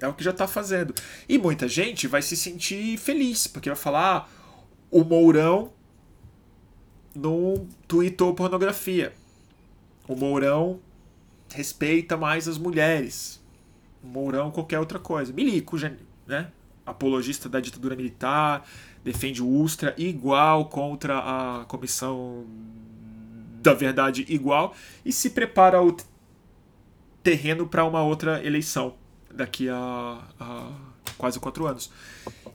[0.00, 0.94] É o que já está fazendo.
[1.28, 4.28] E muita gente vai se sentir feliz, porque vai falar: ah,
[4.90, 5.72] o Mourão
[7.14, 9.12] não tweetou pornografia.
[10.06, 10.80] O Mourão
[11.52, 13.42] respeita mais as mulheres.
[14.02, 15.32] O Mourão qualquer outra coisa.
[15.32, 15.76] Milico,
[16.26, 16.52] né?
[16.86, 18.66] Apologista da ditadura militar,
[19.04, 22.46] defende o Ustra igual contra a Comissão
[23.60, 25.94] da Verdade igual e se prepara o
[27.22, 28.94] terreno para uma outra eleição
[29.32, 30.70] daqui a, a
[31.16, 31.90] quase quatro anos.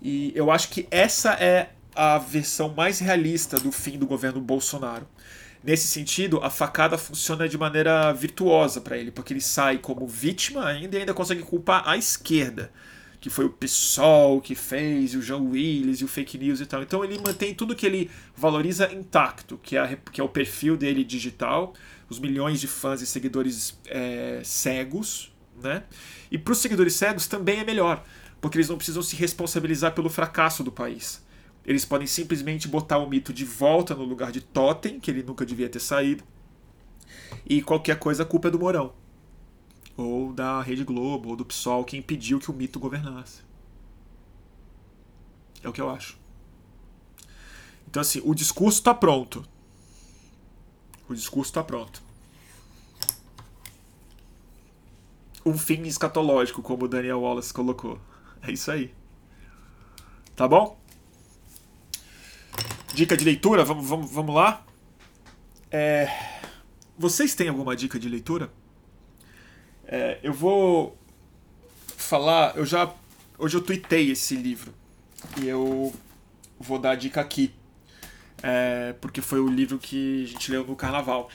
[0.01, 5.07] E eu acho que essa é a versão mais realista do fim do governo Bolsonaro.
[5.63, 10.65] Nesse sentido, a facada funciona de maneira virtuosa para ele, porque ele sai como vítima
[10.65, 12.69] ainda e ainda consegue culpar a esquerda,
[13.21, 16.65] que foi o PSOL que fez, e o João Willis e o fake news e
[16.65, 16.83] tal.
[16.83, 21.01] Então ele mantém tudo que ele valoriza intacto, que é, que é o perfil dele
[21.01, 21.73] digital,
[22.09, 25.31] os milhões de fãs e seguidores é, cegos,
[25.61, 25.83] né?
[26.33, 28.03] E para os seguidores cegos também é melhor,
[28.41, 31.23] porque eles não precisam se responsabilizar pelo fracasso do país.
[31.63, 35.45] Eles podem simplesmente botar o mito de volta no lugar de totem, que ele nunca
[35.45, 36.23] devia ter saído,
[37.45, 38.93] e qualquer coisa a culpa é do Mourão.
[39.95, 43.41] Ou da Rede Globo, ou do PSOL, que impediu que o mito governasse.
[45.61, 46.17] É o que eu acho.
[47.87, 49.47] Então, assim, o discurso está pronto.
[51.07, 52.02] O discurso está pronto.
[55.45, 57.99] Um fim escatológico, como o Daniel Wallace colocou.
[58.41, 58.93] É isso aí.
[60.35, 60.79] Tá bom?
[62.93, 64.65] Dica de leitura, vamos, vamos, vamos lá?
[65.71, 66.07] É...
[66.97, 68.51] Vocês têm alguma dica de leitura?
[69.85, 70.97] É, eu vou
[71.97, 72.55] falar.
[72.55, 72.93] Eu já.
[73.37, 74.73] Hoje eu tuitei esse livro.
[75.41, 75.93] E eu
[76.59, 77.53] vou dar a dica aqui.
[78.41, 81.29] É, porque foi o livro que a gente leu no carnaval.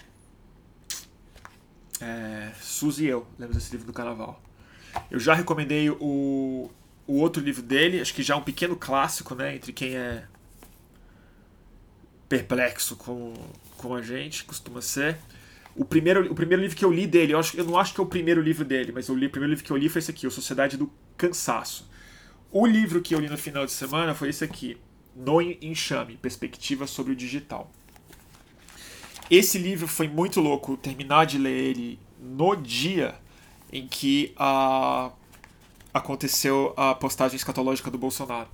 [2.01, 4.41] É, Suzy e eu, lemos esse livro do carnaval.
[5.11, 6.71] Eu já recomendei o,
[7.07, 9.57] o outro livro dele, acho que já é um pequeno clássico, né?
[9.57, 10.25] Entre quem é
[12.29, 13.35] perplexo com,
[13.77, 15.19] com a gente, costuma ser.
[15.75, 18.01] O primeiro, o primeiro livro que eu li dele, eu, acho, eu não acho que
[18.01, 20.01] é o primeiro livro dele, mas eu li, o primeiro livro que eu li foi
[20.01, 21.89] esse aqui, O Sociedade do Cansaço.
[22.51, 24.77] O livro que eu li no final de semana foi esse aqui,
[25.15, 27.71] No Enxame, Perspectiva sobre o Digital.
[29.31, 33.15] Esse livro foi muito louco terminar de ler ele no dia
[33.71, 35.11] em que a,
[35.93, 38.49] aconteceu a postagem escatológica do Bolsonaro.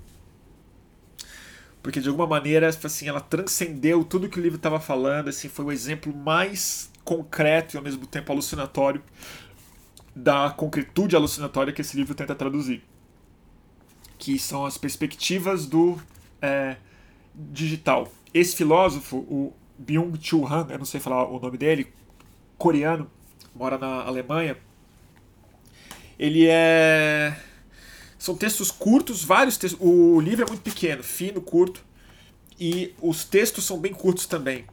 [1.81, 5.67] Porque de alguma maneira, assim, ela transcendeu tudo que o livro estava falando, assim, foi
[5.67, 9.03] o exemplo mais concreto e ao mesmo tempo alucinatório
[10.17, 12.83] da concretude alucinatória que esse livro tenta traduzir.
[14.19, 16.01] Que são as perspectivas do
[16.41, 16.77] é,
[17.35, 18.11] digital.
[18.33, 21.93] Esse filósofo, o Byung-Chul Han, eu não sei falar o nome dele,
[22.57, 23.11] coreano,
[23.55, 24.57] mora na Alemanha.
[26.19, 27.37] Ele é.
[28.19, 29.81] São textos curtos, vários textos.
[29.81, 31.85] O livro é muito pequeno, fino, curto.
[32.59, 34.65] E os textos são bem curtos também.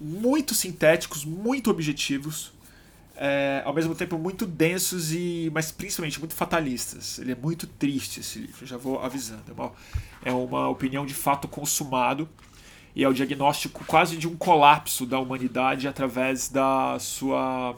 [0.00, 2.52] Muito sintéticos, muito objetivos.
[3.14, 7.18] É, ao mesmo tempo muito densos e mas principalmente muito fatalistas.
[7.18, 9.44] Ele é muito triste esse livro, já vou avisando.
[9.48, 9.72] É uma,
[10.24, 12.28] é uma opinião de fato consumado
[12.94, 17.76] e é o diagnóstico quase de um colapso da humanidade através da sua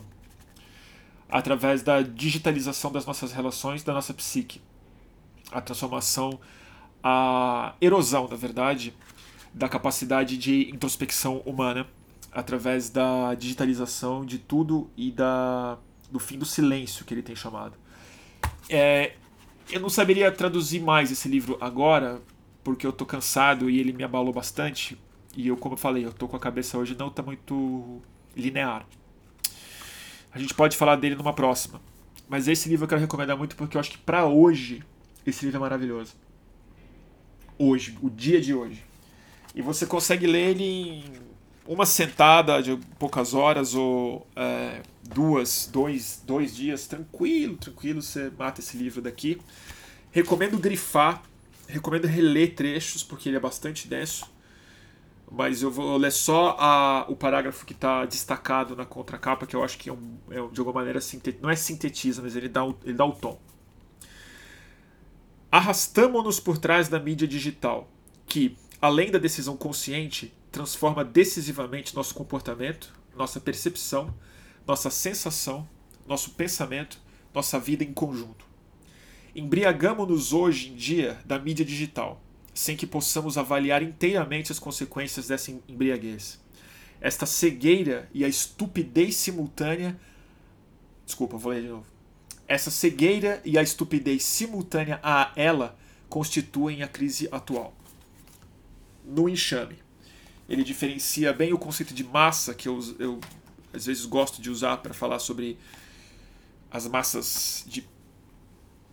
[1.29, 4.61] através da digitalização das nossas relações, da nossa psique.
[5.51, 6.39] A transformação,
[7.03, 8.95] a erosão, na verdade,
[9.53, 11.87] da capacidade de introspecção humana
[12.31, 15.79] através da digitalização de tudo e da
[16.11, 17.75] do fim do silêncio que ele tem chamado.
[18.69, 19.15] É,
[19.71, 22.21] eu não saberia traduzir mais esse livro agora,
[22.65, 24.99] porque eu tô cansado e ele me abalou bastante.
[25.37, 28.01] E eu, como eu falei, eu tô com a cabeça hoje não tá muito
[28.35, 28.87] linear.
[30.33, 31.81] A gente pode falar dele numa próxima.
[32.29, 34.83] Mas esse livro eu quero recomendar muito porque eu acho que para hoje
[35.27, 36.15] esse livro é maravilhoso.
[37.59, 38.83] Hoje, o dia de hoje.
[39.55, 41.05] E você consegue ler ele em
[41.67, 48.61] uma sentada de poucas horas ou é, duas, dois, dois dias, tranquilo, tranquilo, você mata
[48.61, 49.39] esse livro daqui.
[50.11, 51.23] Recomendo grifar,
[51.69, 54.33] recomendo reler trechos, porque ele é bastante denso.
[55.31, 59.65] Mas eu vou ler só a, o parágrafo que está destacado na contracapa, que eu
[59.65, 61.01] acho que é, um, é de alguma maneira
[61.41, 63.41] não é sintetiza, mas ele dá, ele dá o tom.
[65.51, 67.89] Arrastamo-nos por trás da mídia digital,
[68.27, 74.15] que, além da decisão consciente, transforma decisivamente nosso comportamento, nossa percepção,
[74.67, 75.69] nossa sensação,
[76.07, 76.99] nosso pensamento,
[77.33, 78.54] nossa vida em conjunto.
[79.35, 82.23] Embriagamo-nos hoje em dia da mídia digital,
[82.55, 86.41] sem que possamos avaliar inteiramente as consequências dessa embriaguez.
[87.01, 89.99] Esta cegueira e a estupidez simultânea.
[91.05, 91.85] Desculpa, vou ler de novo.
[92.47, 95.77] Essa cegueira e a estupidez simultânea a ela
[96.09, 97.75] constituem a crise atual.
[99.05, 99.79] No enxame.
[100.49, 103.21] Ele diferencia bem o conceito de massa, que eu, eu
[103.73, 105.59] às vezes gosto de usar para falar sobre
[106.71, 107.83] as massas de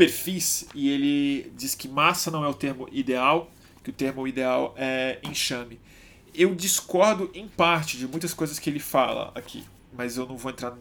[0.01, 3.51] perfis e ele diz que massa não é o termo ideal,
[3.83, 5.79] que o termo ideal é enxame.
[6.33, 9.63] Eu discordo em parte de muitas coisas que ele fala aqui,
[9.93, 10.75] mas eu não vou entrar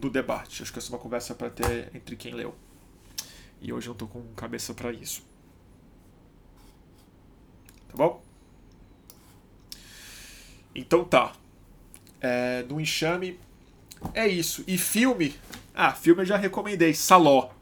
[0.00, 0.62] no debate.
[0.62, 2.54] Acho que essa é uma conversa para ter entre quem leu.
[3.60, 5.24] E hoje eu não tô com cabeça para isso.
[7.88, 8.22] Tá bom?
[10.72, 11.32] Então tá.
[12.20, 13.36] É, no enxame
[14.12, 14.62] é isso.
[14.68, 15.34] E filme?
[15.74, 16.94] Ah, filme eu já recomendei.
[16.94, 17.53] Saló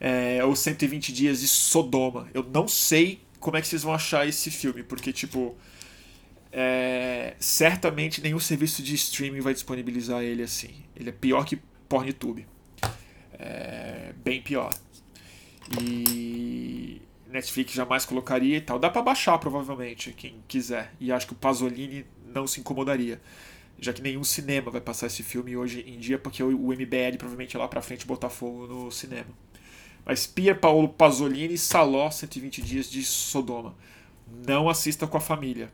[0.00, 2.28] é, ou 120 Dias de Sodoma.
[2.34, 5.56] Eu não sei como é que vocês vão achar esse filme, porque, tipo,
[6.52, 10.84] é, certamente nenhum serviço de streaming vai disponibilizar ele assim.
[10.96, 11.58] Ele é pior que
[11.88, 12.46] PornTube.
[13.38, 14.72] É, bem pior.
[15.80, 18.78] E Netflix jamais colocaria e tal.
[18.78, 20.92] Dá para baixar, provavelmente, quem quiser.
[20.98, 23.20] E acho que o Pasolini não se incomodaria.
[23.78, 27.58] Já que nenhum cinema vai passar esse filme hoje em dia, porque o MBL provavelmente
[27.58, 29.28] lá pra frente botar fogo no cinema.
[30.06, 33.74] Mas Pier Paolo Pasolini, Saló, 120 Dias de Sodoma.
[34.46, 35.68] Não assista com a família.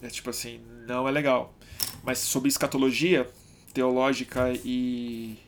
[0.00, 1.54] É tipo assim, não é legal.
[2.02, 3.30] Mas sobre escatologia
[3.74, 5.38] teológica e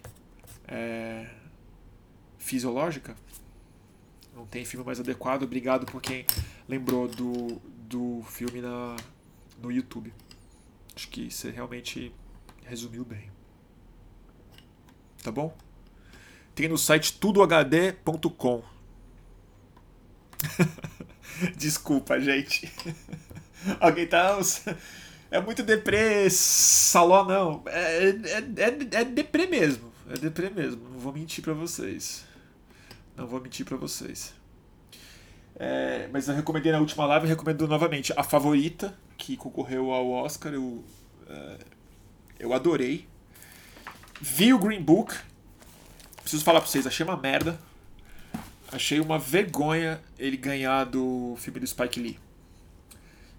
[0.66, 1.27] é,
[2.39, 3.16] fisiológica,
[4.36, 5.44] não tem filme mais adequado.
[5.44, 6.27] Obrigado por quem
[6.69, 7.59] lembrou do,
[7.89, 8.97] do filme na,
[9.62, 10.12] no YouTube.
[10.94, 12.12] Acho que você realmente
[12.66, 13.31] resumiu bem.
[15.23, 15.56] Tá bom?
[16.59, 18.62] Tem no site tudohd.com.
[21.56, 22.68] Desculpa, gente.
[23.78, 24.36] Alguém tá.
[25.30, 27.62] É muito deprê, saló não.
[27.66, 28.12] É, é,
[28.56, 29.93] é, é deprê mesmo.
[30.10, 30.82] É deprê mesmo.
[30.90, 32.24] Não vou mentir pra vocês.
[33.16, 34.35] Não vou mentir pra vocês.
[35.55, 38.12] É, mas eu recomendei na última live, recomendo novamente.
[38.16, 40.85] A favorita, que concorreu ao Oscar, eu,
[41.28, 41.59] é,
[42.40, 43.06] eu adorei.
[44.20, 45.14] Vi o Green Book,
[46.28, 47.59] preciso falar pra vocês, achei uma merda.
[48.70, 52.18] Achei uma vergonha ele ganhar do filme do Spike Lee.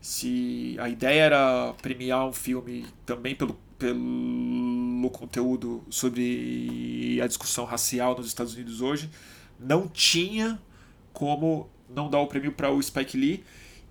[0.02, 8.18] Se a ideia era premiar um filme também pelo, pelo conteúdo sobre a discussão racial
[8.18, 9.08] nos Estados Unidos hoje,
[9.60, 10.60] não tinha
[11.14, 13.44] como não dar o prêmio para o Spike Lee.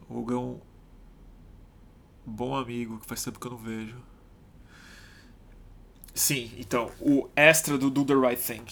[0.08, 0.67] O Olga é um
[2.28, 3.96] bom amigo que faz tempo que eu não vejo.
[6.14, 8.64] Sim, então, o extra do Do the Right Thing.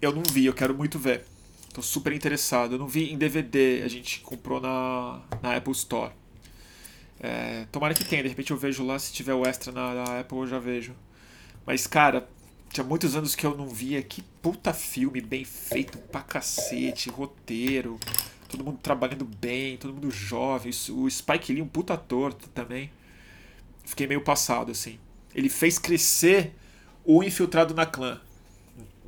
[0.00, 1.24] Eu não vi, eu quero muito ver.
[1.72, 2.76] Tô super interessado.
[2.76, 6.12] Eu não vi em DVD, a gente comprou na, na Apple Store.
[7.18, 10.20] É, tomara que tenha, de repente eu vejo lá, se tiver o extra na, na
[10.20, 10.94] Apple eu já vejo.
[11.66, 12.28] Mas, cara,
[12.70, 14.02] tinha muitos anos que eu não via.
[14.02, 17.98] Que puta filme, bem feito pra cacete, roteiro,
[18.56, 20.72] todo mundo trabalhando bem, todo mundo jovem.
[20.90, 22.90] O Spike Lee, um puta ator também.
[23.84, 24.98] Fiquei meio passado, assim.
[25.34, 26.54] Ele fez crescer
[27.04, 28.20] o infiltrado na clã.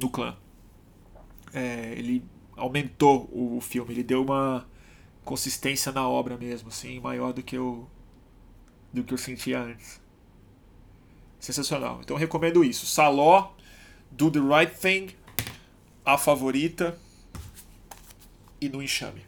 [0.01, 0.37] No clã.
[1.53, 2.25] É, ele
[2.57, 4.67] aumentou o filme, ele deu uma
[5.25, 7.89] consistência na obra mesmo, assim, maior do que eu
[8.93, 10.01] do que eu sentia antes.
[11.39, 12.01] Sensacional.
[12.03, 12.87] Então recomendo isso.
[12.87, 13.53] Saló,
[14.11, 15.15] Do the Right Thing,
[16.05, 16.99] a favorita
[18.61, 19.23] e no enxame.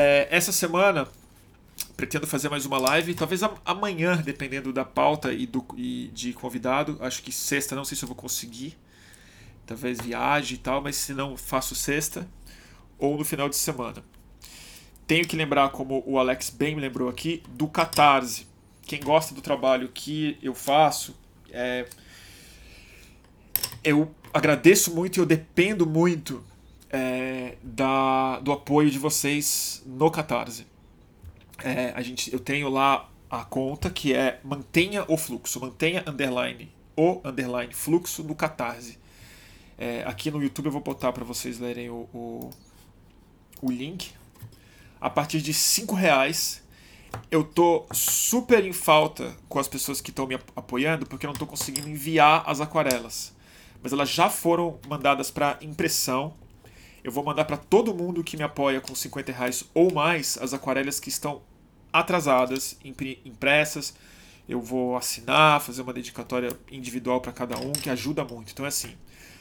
[0.00, 1.08] É, essa semana
[1.96, 6.96] pretendo fazer mais uma live, talvez amanhã, dependendo da pauta e, do, e de convidado.
[7.00, 8.78] Acho que sexta, não sei se eu vou conseguir
[9.66, 12.28] talvez viaje e tal, mas se não, faço sexta
[12.96, 14.00] ou no final de semana.
[15.04, 18.46] Tenho que lembrar, como o Alex bem me lembrou aqui, do Catarse.
[18.82, 21.12] Quem gosta do trabalho que eu faço,
[21.50, 21.88] é...
[23.82, 26.44] eu agradeço muito e eu dependo muito
[26.90, 30.66] é, da, do apoio de vocês no Catarse.
[31.62, 36.72] É, a gente, eu tenho lá a conta que é mantenha o fluxo, mantenha underline
[36.98, 38.98] o underline fluxo no Catarse.
[39.78, 42.50] É, aqui no YouTube eu vou botar para vocês lerem o, o,
[43.62, 44.10] o, link.
[45.00, 46.60] A partir de 5 reais
[47.30, 51.34] eu tô super em falta com as pessoas que estão me apoiando porque eu não
[51.34, 53.32] estou conseguindo enviar as aquarelas.
[53.80, 56.34] Mas elas já foram mandadas para impressão.
[57.02, 60.52] Eu vou mandar para todo mundo que me apoia com 50 reais ou mais as
[60.52, 61.42] aquarelas que estão
[61.92, 62.78] atrasadas,
[63.24, 63.94] impressas.
[64.48, 68.52] Eu vou assinar, fazer uma dedicatória individual para cada um, que ajuda muito.
[68.52, 68.94] Então é assim,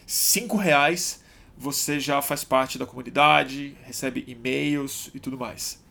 [0.05, 1.23] cinco reais
[1.57, 5.81] você já faz parte da comunidade, recebe e-mails e tudo mais.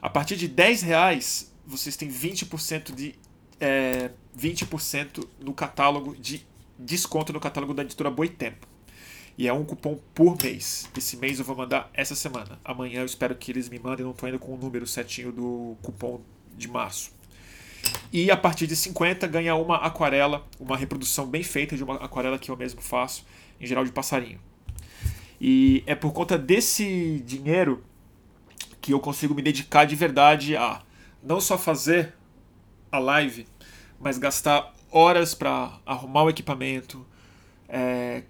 [0.00, 3.14] A partir de 10 reais, vocês têm 20% de
[3.58, 6.46] é, 20% no catálogo de
[6.78, 8.66] desconto no catálogo da editora Boitempo.
[9.40, 10.86] E é um cupom por mês.
[10.94, 12.60] Esse mês eu vou mandar essa semana.
[12.62, 15.78] Amanhã eu espero que eles me mandem, não estou ainda com o número certinho do
[15.80, 16.20] cupom
[16.58, 17.10] de março.
[18.12, 22.38] E a partir de 50 ganha uma aquarela, uma reprodução bem feita de uma aquarela
[22.38, 23.24] que eu mesmo faço
[23.58, 24.38] em geral de passarinho.
[25.40, 27.82] E é por conta desse dinheiro
[28.78, 30.82] que eu consigo me dedicar de verdade a
[31.22, 32.12] não só fazer
[32.92, 33.46] a live,
[33.98, 37.06] mas gastar horas para arrumar o equipamento,
[37.66, 38.24] é,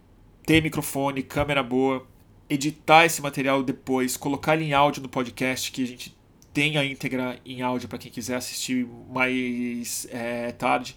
[0.44, 2.06] ter microfone, câmera boa,
[2.48, 6.16] editar esse material depois, colocar ele em áudio no podcast, que a gente
[6.52, 10.96] tem a íntegra em áudio para quem quiser assistir mais é, tarde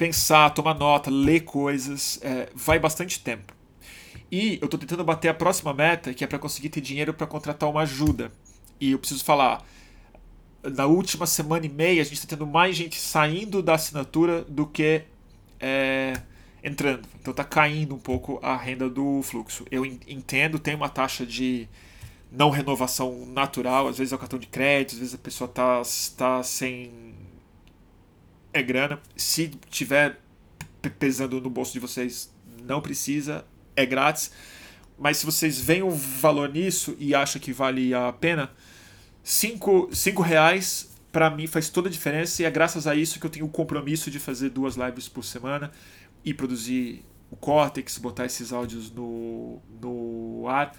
[0.00, 3.52] pensar, tomar nota, ler coisas, é, vai bastante tempo.
[4.32, 7.26] E eu estou tentando bater a próxima meta, que é para conseguir ter dinheiro para
[7.26, 8.32] contratar uma ajuda.
[8.80, 9.62] E eu preciso falar,
[10.62, 14.66] na última semana e meia a gente está tendo mais gente saindo da assinatura do
[14.66, 15.02] que
[15.60, 16.14] é,
[16.62, 17.06] entrando.
[17.20, 19.64] Então está caindo um pouco a renda do fluxo.
[19.70, 21.68] Eu entendo, tem uma taxa de
[22.30, 25.82] não renovação natural, às vezes é o cartão de crédito, às vezes a pessoa está
[26.16, 27.14] tá sem
[28.52, 29.00] é grana.
[29.16, 30.18] Se tiver
[30.98, 32.32] pesando no bolso de vocês,
[32.62, 33.44] não precisa,
[33.76, 34.30] é grátis.
[34.98, 38.50] Mas se vocês veem o valor nisso e acham que vale a pena,
[39.22, 39.88] 5
[40.22, 43.46] reais para mim faz toda a diferença e é graças a isso que eu tenho
[43.46, 45.72] o compromisso de fazer duas lives por semana
[46.24, 50.74] e produzir o Cortex, botar esses áudios no, no ar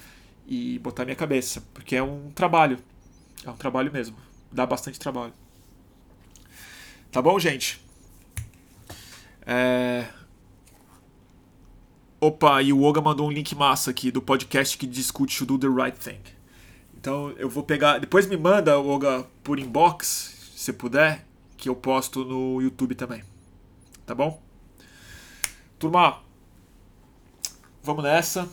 [0.46, 2.78] e botar minha cabeça, porque é um trabalho.
[3.44, 4.18] É um trabalho mesmo.
[4.52, 5.34] Dá bastante trabalho.
[7.12, 7.82] Tá bom, gente?
[9.46, 10.08] É...
[12.20, 15.58] Opa, e o Oga mandou um link massa aqui do podcast que discute o Do
[15.58, 16.22] The Right Thing.
[16.96, 17.98] Então eu vou pegar.
[17.98, 21.26] Depois me manda, Oga, por inbox, se puder,
[21.58, 23.24] que eu posto no YouTube também.
[24.06, 24.51] Tá bom?
[25.82, 26.22] Turma,
[27.84, 28.48] vamos nessa.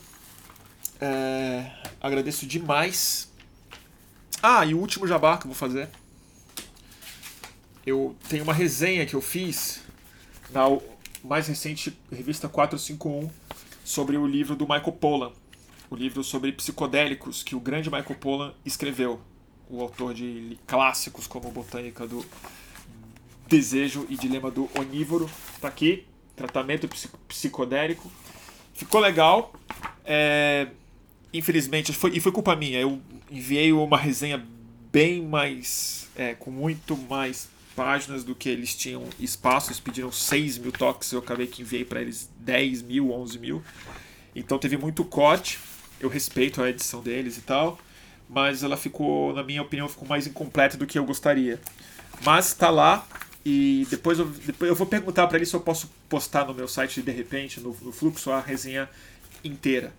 [1.01, 1.71] É...
[2.01, 3.33] Agradeço demais.
[4.43, 5.89] Ah, e o último jabá que eu vou fazer
[7.89, 9.83] eu tenho uma resenha que eu fiz
[10.51, 10.65] na
[11.25, 13.31] mais recente revista 451
[13.85, 15.33] sobre o livro do Michael Pollan,
[15.91, 19.21] o livro sobre psicodélicos que o grande Michael Pollan escreveu,
[19.69, 22.25] o autor de clássicos como Botânica do
[23.47, 25.29] Desejo e Dilema do Onívoro.
[25.55, 26.07] Está aqui,
[26.39, 26.89] tratamento
[27.27, 28.11] psicodélico.
[28.73, 29.53] Ficou legal.
[30.05, 30.69] É,
[31.33, 34.43] infelizmente, foi, e foi culpa minha, eu enviei uma resenha
[34.91, 36.09] bem mais.
[36.17, 39.69] É, com muito mais páginas do que eles tinham espaço.
[39.69, 43.63] Eles pediram 6 mil toques, eu acabei que enviei para eles 10 mil, 11 mil.
[44.35, 45.59] Então teve muito corte.
[46.01, 47.79] Eu respeito a edição deles e tal,
[48.29, 51.61] mas ela ficou, na minha opinião, ficou mais incompleta do que eu gostaria.
[52.25, 53.07] Mas está lá
[53.45, 56.69] e depois eu, depois eu vou perguntar para eles se eu posso postar no meu
[56.69, 58.89] site de repente, no, no fluxo, a resenha
[59.43, 59.93] inteira.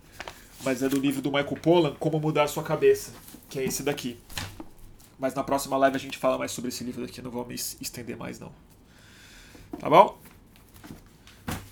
[0.62, 3.12] Mas é do livro do Michael Pollan, Como Mudar Sua Cabeça,
[3.48, 4.18] que é esse daqui.
[5.18, 7.54] Mas na próxima live a gente fala mais sobre esse livro daqui, não vou me
[7.54, 8.52] estender mais não.
[9.78, 10.18] Tá bom?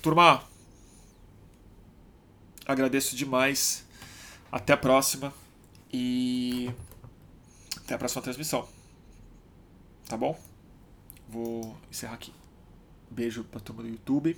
[0.01, 0.43] Turma,
[2.65, 3.85] agradeço demais.
[4.51, 5.31] Até a próxima
[5.93, 6.71] e
[7.77, 8.67] até a próxima transmissão.
[10.07, 10.48] Tá bom?
[11.29, 12.33] Vou encerrar aqui.
[13.11, 14.35] Beijo pra turma do YouTube.